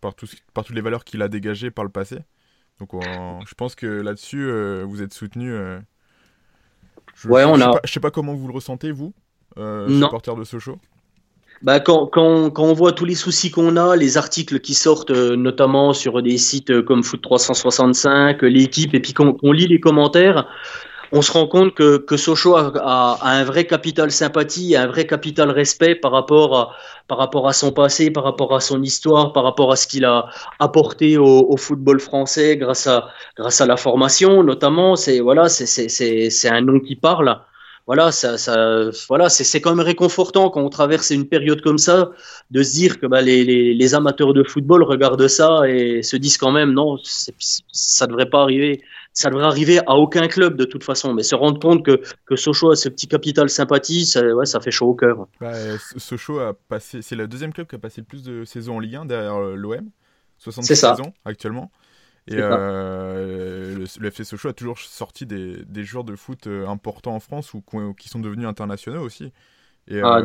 par, 0.00 0.14
par 0.54 0.64
toutes 0.64 0.76
les 0.76 0.80
valeurs 0.80 1.04
qu'il 1.04 1.22
a 1.22 1.28
dégagées 1.28 1.70
par 1.70 1.84
le 1.84 1.90
passé. 1.90 2.18
Donc 2.80 2.90
je 3.02 3.54
pense 3.54 3.74
que 3.74 3.86
là-dessus, 3.86 4.44
euh, 4.44 4.84
vous 4.86 5.02
êtes 5.02 5.14
soutenu. 5.14 5.52
Euh, 5.52 5.78
je, 7.14 7.28
ouais, 7.28 7.44
on 7.44 7.56
je 7.56 7.62
a... 7.62 7.64
Sais 7.64 7.70
pas, 7.70 7.80
je 7.84 7.92
sais 7.92 8.00
pas 8.00 8.10
comment 8.10 8.34
vous 8.34 8.48
le 8.48 8.52
ressentez, 8.52 8.92
vous, 8.92 9.14
euh, 9.56 9.88
supporter 9.88 10.34
de 10.36 10.44
Sochaux. 10.44 10.78
Bah, 11.62 11.80
quand, 11.80 12.06
quand, 12.06 12.50
quand, 12.50 12.64
on 12.64 12.74
voit 12.74 12.92
tous 12.92 13.06
les 13.06 13.14
soucis 13.14 13.50
qu'on 13.50 13.78
a, 13.78 13.96
les 13.96 14.18
articles 14.18 14.60
qui 14.60 14.74
sortent 14.74 15.10
euh, 15.10 15.36
notamment 15.36 15.94
sur 15.94 16.20
des 16.20 16.36
sites 16.36 16.82
comme 16.82 17.02
Foot 17.02 17.22
365, 17.22 18.42
l'équipe, 18.42 18.92
et 18.92 19.00
puis 19.00 19.14
qu'on 19.14 19.52
lit 19.52 19.66
les 19.66 19.80
commentaires, 19.80 20.46
on 21.12 21.22
se 21.22 21.32
rend 21.32 21.46
compte 21.46 21.74
que, 21.74 21.98
que 21.98 22.16
Sochaux 22.16 22.56
a, 22.56 23.18
un 23.22 23.44
vrai 23.44 23.66
capital 23.66 24.10
sympathie, 24.10 24.76
un 24.76 24.86
vrai 24.86 25.06
capital 25.06 25.50
respect 25.50 25.94
par 25.94 26.12
rapport 26.12 26.56
à, 26.58 26.70
par 27.08 27.18
rapport 27.18 27.48
à 27.48 27.52
son 27.52 27.72
passé, 27.72 28.10
par 28.10 28.24
rapport 28.24 28.54
à 28.54 28.60
son 28.60 28.82
histoire, 28.82 29.32
par 29.32 29.44
rapport 29.44 29.72
à 29.72 29.76
ce 29.76 29.86
qu'il 29.86 30.04
a 30.04 30.26
apporté 30.58 31.16
au, 31.16 31.56
football 31.56 32.00
français 32.00 32.56
grâce 32.56 32.86
à, 32.86 33.08
grâce 33.36 33.60
à 33.60 33.66
la 33.66 33.76
formation, 33.76 34.42
notamment. 34.42 34.96
C'est 34.96 35.20
voilà, 35.20 35.46
un 35.46 36.60
nom 36.60 36.80
qui 36.80 36.96
parle. 36.96 37.38
voilà, 37.86 38.10
ça, 38.10 38.36
ça 38.38 38.90
voilà, 39.08 39.28
c'est 39.28 39.60
quand 39.60 39.74
même 39.74 39.86
réconfortant 39.86 40.50
quand 40.50 40.62
on 40.62 40.68
traverse 40.70 41.10
une 41.10 41.28
période 41.28 41.60
comme 41.62 41.78
ça 41.78 42.10
de 42.50 42.62
se 42.62 42.72
dire 42.74 42.98
que 42.98 43.06
bah, 43.06 43.22
les, 43.22 43.44
les, 43.74 43.94
amateurs 43.94 44.34
de 44.34 44.42
football 44.42 44.82
regardent 44.82 45.28
ça 45.28 45.68
et 45.68 46.02
se 46.02 46.16
disent 46.16 46.38
quand 46.38 46.52
même 46.52 46.72
non, 46.72 46.98
ça 47.72 48.06
devrait 48.06 48.28
pas 48.28 48.42
arriver 48.42 48.82
ça 49.16 49.30
devrait 49.30 49.46
arriver 49.46 49.78
à 49.86 49.94
aucun 49.94 50.28
club 50.28 50.56
de 50.56 50.66
toute 50.66 50.84
façon, 50.84 51.14
mais 51.14 51.22
se 51.22 51.34
rendre 51.34 51.58
compte 51.58 51.82
que, 51.82 52.02
que 52.26 52.36
Sochaux 52.36 52.70
a 52.70 52.76
ce 52.76 52.90
petit 52.90 53.08
capital 53.08 53.48
sympathie, 53.48 54.04
ça, 54.04 54.22
ouais, 54.22 54.44
ça 54.44 54.60
fait 54.60 54.70
chaud 54.70 54.88
au 54.88 54.94
cœur. 54.94 55.26
Bah, 55.40 55.54
Sochaux 55.96 56.38
a 56.38 56.52
passé, 56.52 57.00
c'est 57.00 57.16
le 57.16 57.26
deuxième 57.26 57.54
club 57.54 57.66
qui 57.66 57.76
a 57.76 57.78
passé 57.78 58.02
le 58.02 58.06
plus 58.06 58.22
de 58.22 58.44
saisons 58.44 58.76
en 58.76 58.78
Ligue 58.78 58.96
1 58.96 59.06
derrière 59.06 59.36
euh, 59.36 59.54
l'OM, 59.56 59.88
66 60.36 60.76
saisons 60.76 61.14
actuellement. 61.24 61.70
Et 62.28 62.34
euh, 62.36 63.86
le, 63.98 64.06
FC 64.06 64.24
Sochaux 64.24 64.48
a 64.50 64.52
toujours 64.52 64.78
sorti 64.78 65.24
des, 65.24 65.64
des, 65.64 65.84
joueurs 65.84 66.04
de 66.04 66.14
foot 66.14 66.46
euh, 66.46 66.66
importants 66.66 67.14
en 67.14 67.20
France 67.20 67.54
ou 67.54 67.62
qui 67.96 68.10
sont 68.10 68.20
devenus 68.20 68.46
internationaux 68.46 69.00
aussi. 69.00 69.32
Et, 69.88 70.02
ah, 70.02 70.20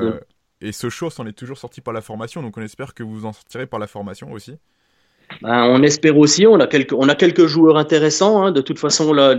et 0.60 0.74
Sochaux 0.74 1.10
s'en 1.10 1.26
est 1.28 1.34
toujours 1.34 1.58
sorti 1.58 1.80
par 1.80 1.94
la 1.94 2.02
formation, 2.02 2.42
donc 2.42 2.58
on 2.58 2.62
espère 2.62 2.94
que 2.94 3.04
vous 3.04 3.20
vous 3.20 3.26
en 3.26 3.32
sortirez 3.32 3.68
par 3.68 3.80
la 3.80 3.88
formation 3.88 4.34
aussi. 4.34 4.58
Ben, 5.42 5.66
on 5.70 5.82
espère 5.84 6.18
aussi, 6.18 6.46
on 6.46 6.60
a 6.60 6.68
quelques, 6.68 6.94
on 6.94 7.10
a 7.10 7.16
quelques 7.16 7.46
joueurs 7.46 7.78
intéressants. 7.78 8.44
Hein. 8.44 8.52
De 8.52 8.62
toute 8.62 8.80
façon, 8.80 9.14
là, 9.14 9.36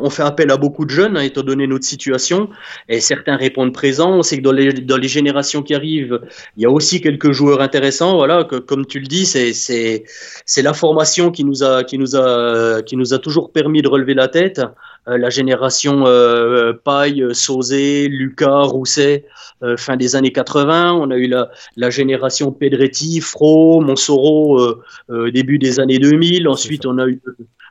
on 0.00 0.10
fait 0.10 0.22
appel 0.22 0.50
à 0.50 0.56
beaucoup 0.56 0.84
de 0.84 0.90
jeunes, 0.90 1.16
hein, 1.16 1.22
étant 1.22 1.42
donné 1.42 1.66
notre 1.66 1.84
situation, 1.84 2.48
et 2.88 3.00
certains 3.00 3.36
répondent 3.36 3.72
présents. 3.72 4.12
On 4.12 4.22
sait 4.22 4.38
que 4.38 4.42
dans 4.42 4.52
les, 4.52 4.72
dans 4.72 4.96
les 4.96 5.08
générations 5.08 5.62
qui 5.62 5.74
arrivent, 5.74 6.20
il 6.56 6.62
y 6.62 6.66
a 6.66 6.70
aussi 6.70 7.00
quelques 7.00 7.32
joueurs 7.32 7.60
intéressants. 7.60 8.16
Voilà, 8.16 8.44
que, 8.44 8.56
comme 8.56 8.86
tu 8.86 9.00
le 9.00 9.06
dis, 9.06 9.26
c'est, 9.26 9.52
c'est, 9.52 10.04
c'est 10.46 10.62
la 10.62 10.72
formation 10.72 11.30
qui 11.30 11.44
nous 11.44 11.62
a, 11.62 11.84
qui 11.84 11.98
nous 11.98 12.16
a, 12.16 12.82
qui 12.82 12.96
nous 12.96 13.14
a 13.14 13.18
toujours 13.18 13.52
permis 13.52 13.82
de 13.82 13.88
relever 13.88 14.14
la 14.14 14.28
tête. 14.28 14.60
Euh, 15.08 15.18
la 15.18 15.30
génération 15.30 16.06
euh, 16.06 16.72
Paille, 16.72 17.24
Sauzé, 17.32 18.06
Lucas, 18.08 18.62
Rousset, 18.62 19.26
euh, 19.62 19.76
fin 19.76 19.96
des 19.96 20.14
années 20.14 20.30
80. 20.30 20.92
On 20.92 21.10
a 21.10 21.16
eu 21.16 21.26
la, 21.26 21.50
la 21.76 21.90
génération 21.90 22.52
Pedretti, 22.52 23.20
Fro, 23.20 23.80
Monsoro, 23.80 24.76
début 25.08 25.58
des 25.58 25.80
années 25.80 25.98
2000. 25.98 26.46
Ensuite, 26.46 26.86
on 26.86 26.98
a 26.98 27.06
eu 27.08 27.20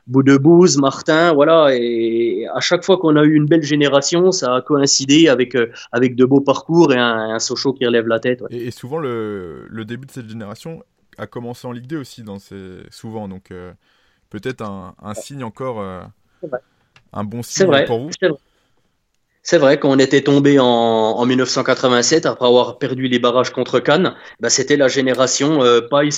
Boudebouze, 0.06 0.78
Martin, 0.78 1.32
voilà. 1.32 1.74
Et 1.74 2.46
à 2.52 2.60
chaque 2.60 2.84
fois 2.84 2.98
qu'on 2.98 3.16
a 3.16 3.22
eu 3.22 3.34
une 3.34 3.46
belle 3.46 3.62
génération, 3.62 4.30
ça 4.30 4.56
a 4.56 4.60
coïncidé 4.60 5.28
avec, 5.28 5.56
avec 5.92 6.16
de 6.16 6.24
beaux 6.24 6.40
parcours 6.40 6.92
et 6.92 6.98
un, 6.98 7.38
Sochaux 7.38 7.72
qui 7.72 7.86
relève 7.86 8.08
la 8.08 8.20
tête. 8.20 8.42
Et, 8.50 8.70
souvent, 8.70 8.98
le, 8.98 9.66
le, 9.70 9.84
début 9.84 10.06
de 10.06 10.12
cette 10.12 10.28
génération 10.28 10.82
a 11.18 11.26
commencé 11.26 11.66
en 11.66 11.72
Ligue 11.72 11.86
2 11.86 11.98
aussi, 11.98 12.22
dans 12.22 12.38
ces... 12.38 12.80
souvent. 12.90 13.28
Donc, 13.28 13.52
peut-être 14.28 14.62
un, 14.62 14.94
un, 15.02 15.14
signe 15.14 15.44
encore 15.44 15.82
un 17.12 17.24
bon 17.24 17.42
signe 17.42 17.84
pour 17.86 17.98
vous? 17.98 18.10
c'est 19.44 19.58
vrai, 19.58 19.78
quand 19.78 19.90
on 19.90 19.98
était 19.98 20.20
tombé 20.20 20.60
en, 20.60 20.64
en, 20.64 21.26
1987, 21.26 22.26
après 22.26 22.46
avoir 22.46 22.78
perdu 22.78 23.08
les 23.08 23.18
barrages 23.18 23.50
contre 23.50 23.80
Cannes, 23.80 24.14
bah, 24.38 24.50
c'était 24.50 24.76
la 24.76 24.86
génération 24.86 25.64
euh, 25.64 25.80
Paille 25.80 26.10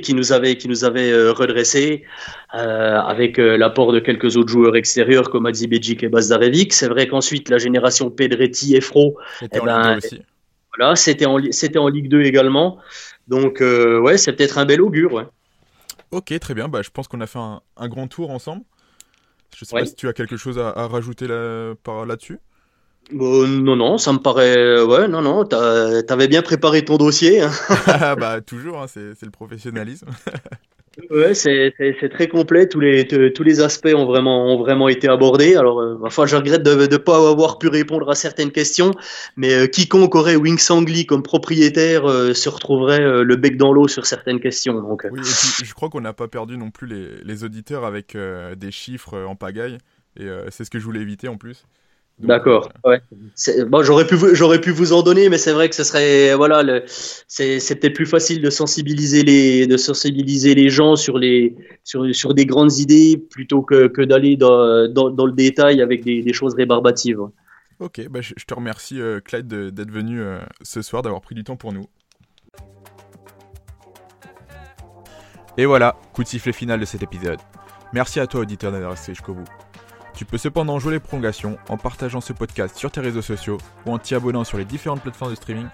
qui 0.00 0.14
nous 0.14 0.32
avait, 0.32 0.56
qui 0.56 0.68
nous 0.68 0.84
avait 0.84 1.10
euh, 1.10 1.32
redressé 1.32 2.04
euh, 2.54 3.00
avec 3.00 3.40
euh, 3.40 3.56
l'apport 3.56 3.92
de 3.92 3.98
quelques 3.98 4.36
autres 4.36 4.50
joueurs 4.50 4.76
extérieurs 4.76 5.28
comme 5.28 5.46
Adzibedjik 5.46 6.04
et 6.04 6.08
Bazdarevic. 6.08 6.72
C'est 6.72 6.86
vrai 6.86 7.08
qu'ensuite, 7.08 7.48
la 7.48 7.58
génération 7.58 8.10
Pedretti 8.10 8.76
et 8.76 8.80
Fro, 8.80 9.16
eh 9.42 9.48
ben, 9.58 9.98
voilà, 10.76 10.94
c'était 10.94 11.26
en, 11.26 11.40
en 11.40 11.88
Ligue 11.88 12.08
2 12.08 12.22
également. 12.22 12.78
Donc, 13.26 13.58
ouais, 13.60 14.16
c'est 14.18 14.32
peut-être 14.34 14.56
un 14.56 14.66
bel 14.66 14.80
augure. 14.80 15.12
Ouais. 15.14 15.24
Ok, 16.12 16.38
très 16.38 16.54
bien. 16.54 16.68
Bah, 16.68 16.82
je 16.82 16.90
pense 16.90 17.08
qu'on 17.08 17.20
a 17.20 17.26
fait 17.26 17.40
un, 17.40 17.60
un 17.76 17.88
grand 17.88 18.06
tour 18.06 18.30
ensemble. 18.30 18.62
Je 19.56 19.64
sais 19.64 19.76
pas 19.76 19.84
si 19.84 19.94
tu 19.94 20.08
as 20.08 20.12
quelque 20.12 20.36
chose 20.36 20.58
à, 20.58 20.72
rajouter 20.86 21.26
là, 21.26 21.74
par 21.82 22.06
là-dessus. 22.06 22.38
non, 23.12 23.76
non, 23.76 23.98
ça 23.98 24.12
me 24.12 24.18
paraît. 24.18 24.82
Ouais, 24.82 25.08
non, 25.08 25.22
non, 25.22 25.44
t'avais 25.44 26.28
bien 26.28 26.42
préparé 26.42 26.84
ton 26.84 26.96
dossier. 26.96 27.42
Hein. 27.42 27.50
bah, 28.18 28.40
toujours, 28.40 28.82
hein, 28.82 28.86
c'est 28.88 29.22
le 29.22 29.30
professionnalisme. 29.30 30.08
Ouais, 31.10 31.32
c'est 31.34 32.08
très 32.10 32.28
complet. 32.28 32.68
Tous 32.68 32.80
les, 32.80 33.60
aspects 33.60 33.94
ont 33.94 34.06
vraiment, 34.06 34.88
été 34.88 35.08
abordés. 35.08 35.54
Alors, 35.54 35.80
euh, 35.80 35.98
enfin, 36.02 36.26
je 36.26 36.36
regrette 36.36 36.62
de 36.62 36.86
ne 36.86 36.96
pas 36.96 37.16
avoir 37.16 37.58
pu 37.58 37.68
répondre 37.68 38.10
à 38.10 38.14
certaines 38.14 38.50
questions, 38.50 38.90
mais 39.36 39.54
euh, 39.54 39.66
quiconque 39.66 40.14
aurait 40.14 40.36
Wing 40.36 40.58
Sangli 40.58 41.06
comme 41.06 41.22
propriétaire 41.22 42.06
euh, 42.06 42.34
se 42.34 42.48
retrouverait 42.48 43.24
le 43.24 43.36
bec 43.36 43.56
dans 43.56 43.72
l'eau 43.72 43.88
sur 43.88 44.06
certaines 44.06 44.40
questions. 44.40 44.80
Donc, 44.80 45.06
je 45.12 45.74
crois 45.74 45.88
qu'on 45.88 46.00
n'a 46.00 46.12
pas 46.12 46.28
perdu 46.28 46.58
non 46.58 46.70
plus 46.70 46.88
les 47.22 47.44
auditeurs 47.44 47.84
avec 47.84 48.16
des 48.56 48.70
chiffres 48.70 49.18
en 49.18 49.36
pagaille, 49.36 49.78
et 50.18 50.28
c'est 50.50 50.64
ce 50.64 50.70
que 50.70 50.78
je 50.78 50.84
voulais 50.84 51.00
éviter 51.00 51.28
en 51.28 51.36
plus. 51.36 51.64
D'accord. 52.20 52.68
Euh, 52.84 52.90
ouais. 52.90 53.64
Bon, 53.66 53.82
j'aurais 53.82 54.06
pu 54.06 54.16
j'aurais 54.32 54.60
pu 54.60 54.70
vous 54.70 54.92
en 54.92 55.02
donner, 55.02 55.28
mais 55.28 55.38
c'est 55.38 55.52
vrai 55.52 55.68
que 55.68 55.74
ce 55.74 55.84
serait 55.84 56.34
voilà, 56.34 56.62
le, 56.64 56.82
c'est 56.86 57.58
peut-être 57.80 57.94
plus 57.94 58.06
facile 58.06 58.42
de 58.42 58.50
sensibiliser 58.50 59.22
les 59.22 59.66
de 59.66 59.76
sensibiliser 59.76 60.54
les 60.54 60.68
gens 60.68 60.96
sur 60.96 61.16
les 61.16 61.54
sur 61.84 62.12
sur 62.12 62.34
des 62.34 62.44
grandes 62.44 62.76
idées 62.78 63.22
plutôt 63.30 63.62
que, 63.62 63.86
que 63.86 64.02
d'aller 64.02 64.36
dans, 64.36 64.88
dans, 64.88 65.10
dans, 65.10 65.26
le 65.26 65.32
détail 65.32 65.80
avec 65.80 66.04
des, 66.04 66.22
des 66.22 66.32
choses 66.32 66.54
rébarbatives. 66.54 67.20
Ok, 67.80 68.08
bah 68.08 68.20
je, 68.20 68.34
te 68.34 68.54
remercie 68.54 69.00
euh, 69.00 69.20
Clyde 69.20 69.46
d'être 69.46 69.90
venu 69.90 70.20
euh, 70.20 70.40
ce 70.62 70.82
soir, 70.82 71.02
d'avoir 71.02 71.20
pris 71.20 71.36
du 71.36 71.44
temps 71.44 71.56
pour 71.56 71.72
nous. 71.72 71.86
Et 75.56 75.64
voilà, 75.64 75.96
coup 76.12 76.24
de 76.24 76.28
sifflet 76.28 76.52
final 76.52 76.80
de 76.80 76.84
cet 76.84 77.02
épisode. 77.04 77.38
Merci 77.92 78.18
à 78.18 78.26
toi 78.26 78.40
auditeur 78.40 78.72
d'être 78.72 78.88
resté 78.88 79.12
jusqu'au 79.12 79.34
bout. 79.34 79.48
Tu 80.18 80.24
peux 80.24 80.36
cependant 80.36 80.80
jouer 80.80 80.94
les 80.94 80.98
prolongations 80.98 81.58
en 81.68 81.76
partageant 81.76 82.20
ce 82.20 82.32
podcast 82.32 82.76
sur 82.76 82.90
tes 82.90 83.00
réseaux 83.00 83.22
sociaux 83.22 83.58
ou 83.86 83.92
en 83.92 83.98
t'y 83.98 84.16
abonnant 84.16 84.42
sur 84.42 84.58
les 84.58 84.64
différentes 84.64 85.00
plateformes 85.00 85.30
de 85.30 85.36
streaming 85.36 85.68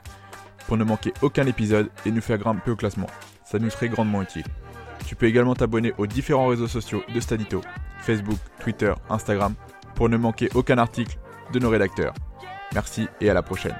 pour 0.66 0.76
ne 0.76 0.84
manquer 0.84 1.14
aucun 1.22 1.46
épisode 1.46 1.88
et 2.04 2.10
nous 2.10 2.20
faire 2.20 2.36
grimper 2.36 2.70
au 2.70 2.76
classement. 2.76 3.06
Ça 3.46 3.58
nous 3.58 3.70
serait 3.70 3.88
grandement 3.88 4.20
utile. 4.20 4.44
Tu 5.06 5.16
peux 5.16 5.24
également 5.24 5.54
t'abonner 5.54 5.94
aux 5.96 6.06
différents 6.06 6.48
réseaux 6.48 6.68
sociaux 6.68 7.02
de 7.14 7.20
Stadito, 7.20 7.62
Facebook, 8.00 8.36
Twitter, 8.60 8.92
Instagram, 9.08 9.54
pour 9.94 10.10
ne 10.10 10.18
manquer 10.18 10.50
aucun 10.54 10.76
article 10.76 11.16
de 11.54 11.58
nos 11.58 11.70
rédacteurs. 11.70 12.12
Merci 12.74 13.08
et 13.22 13.30
à 13.30 13.34
la 13.34 13.42
prochaine. 13.42 13.76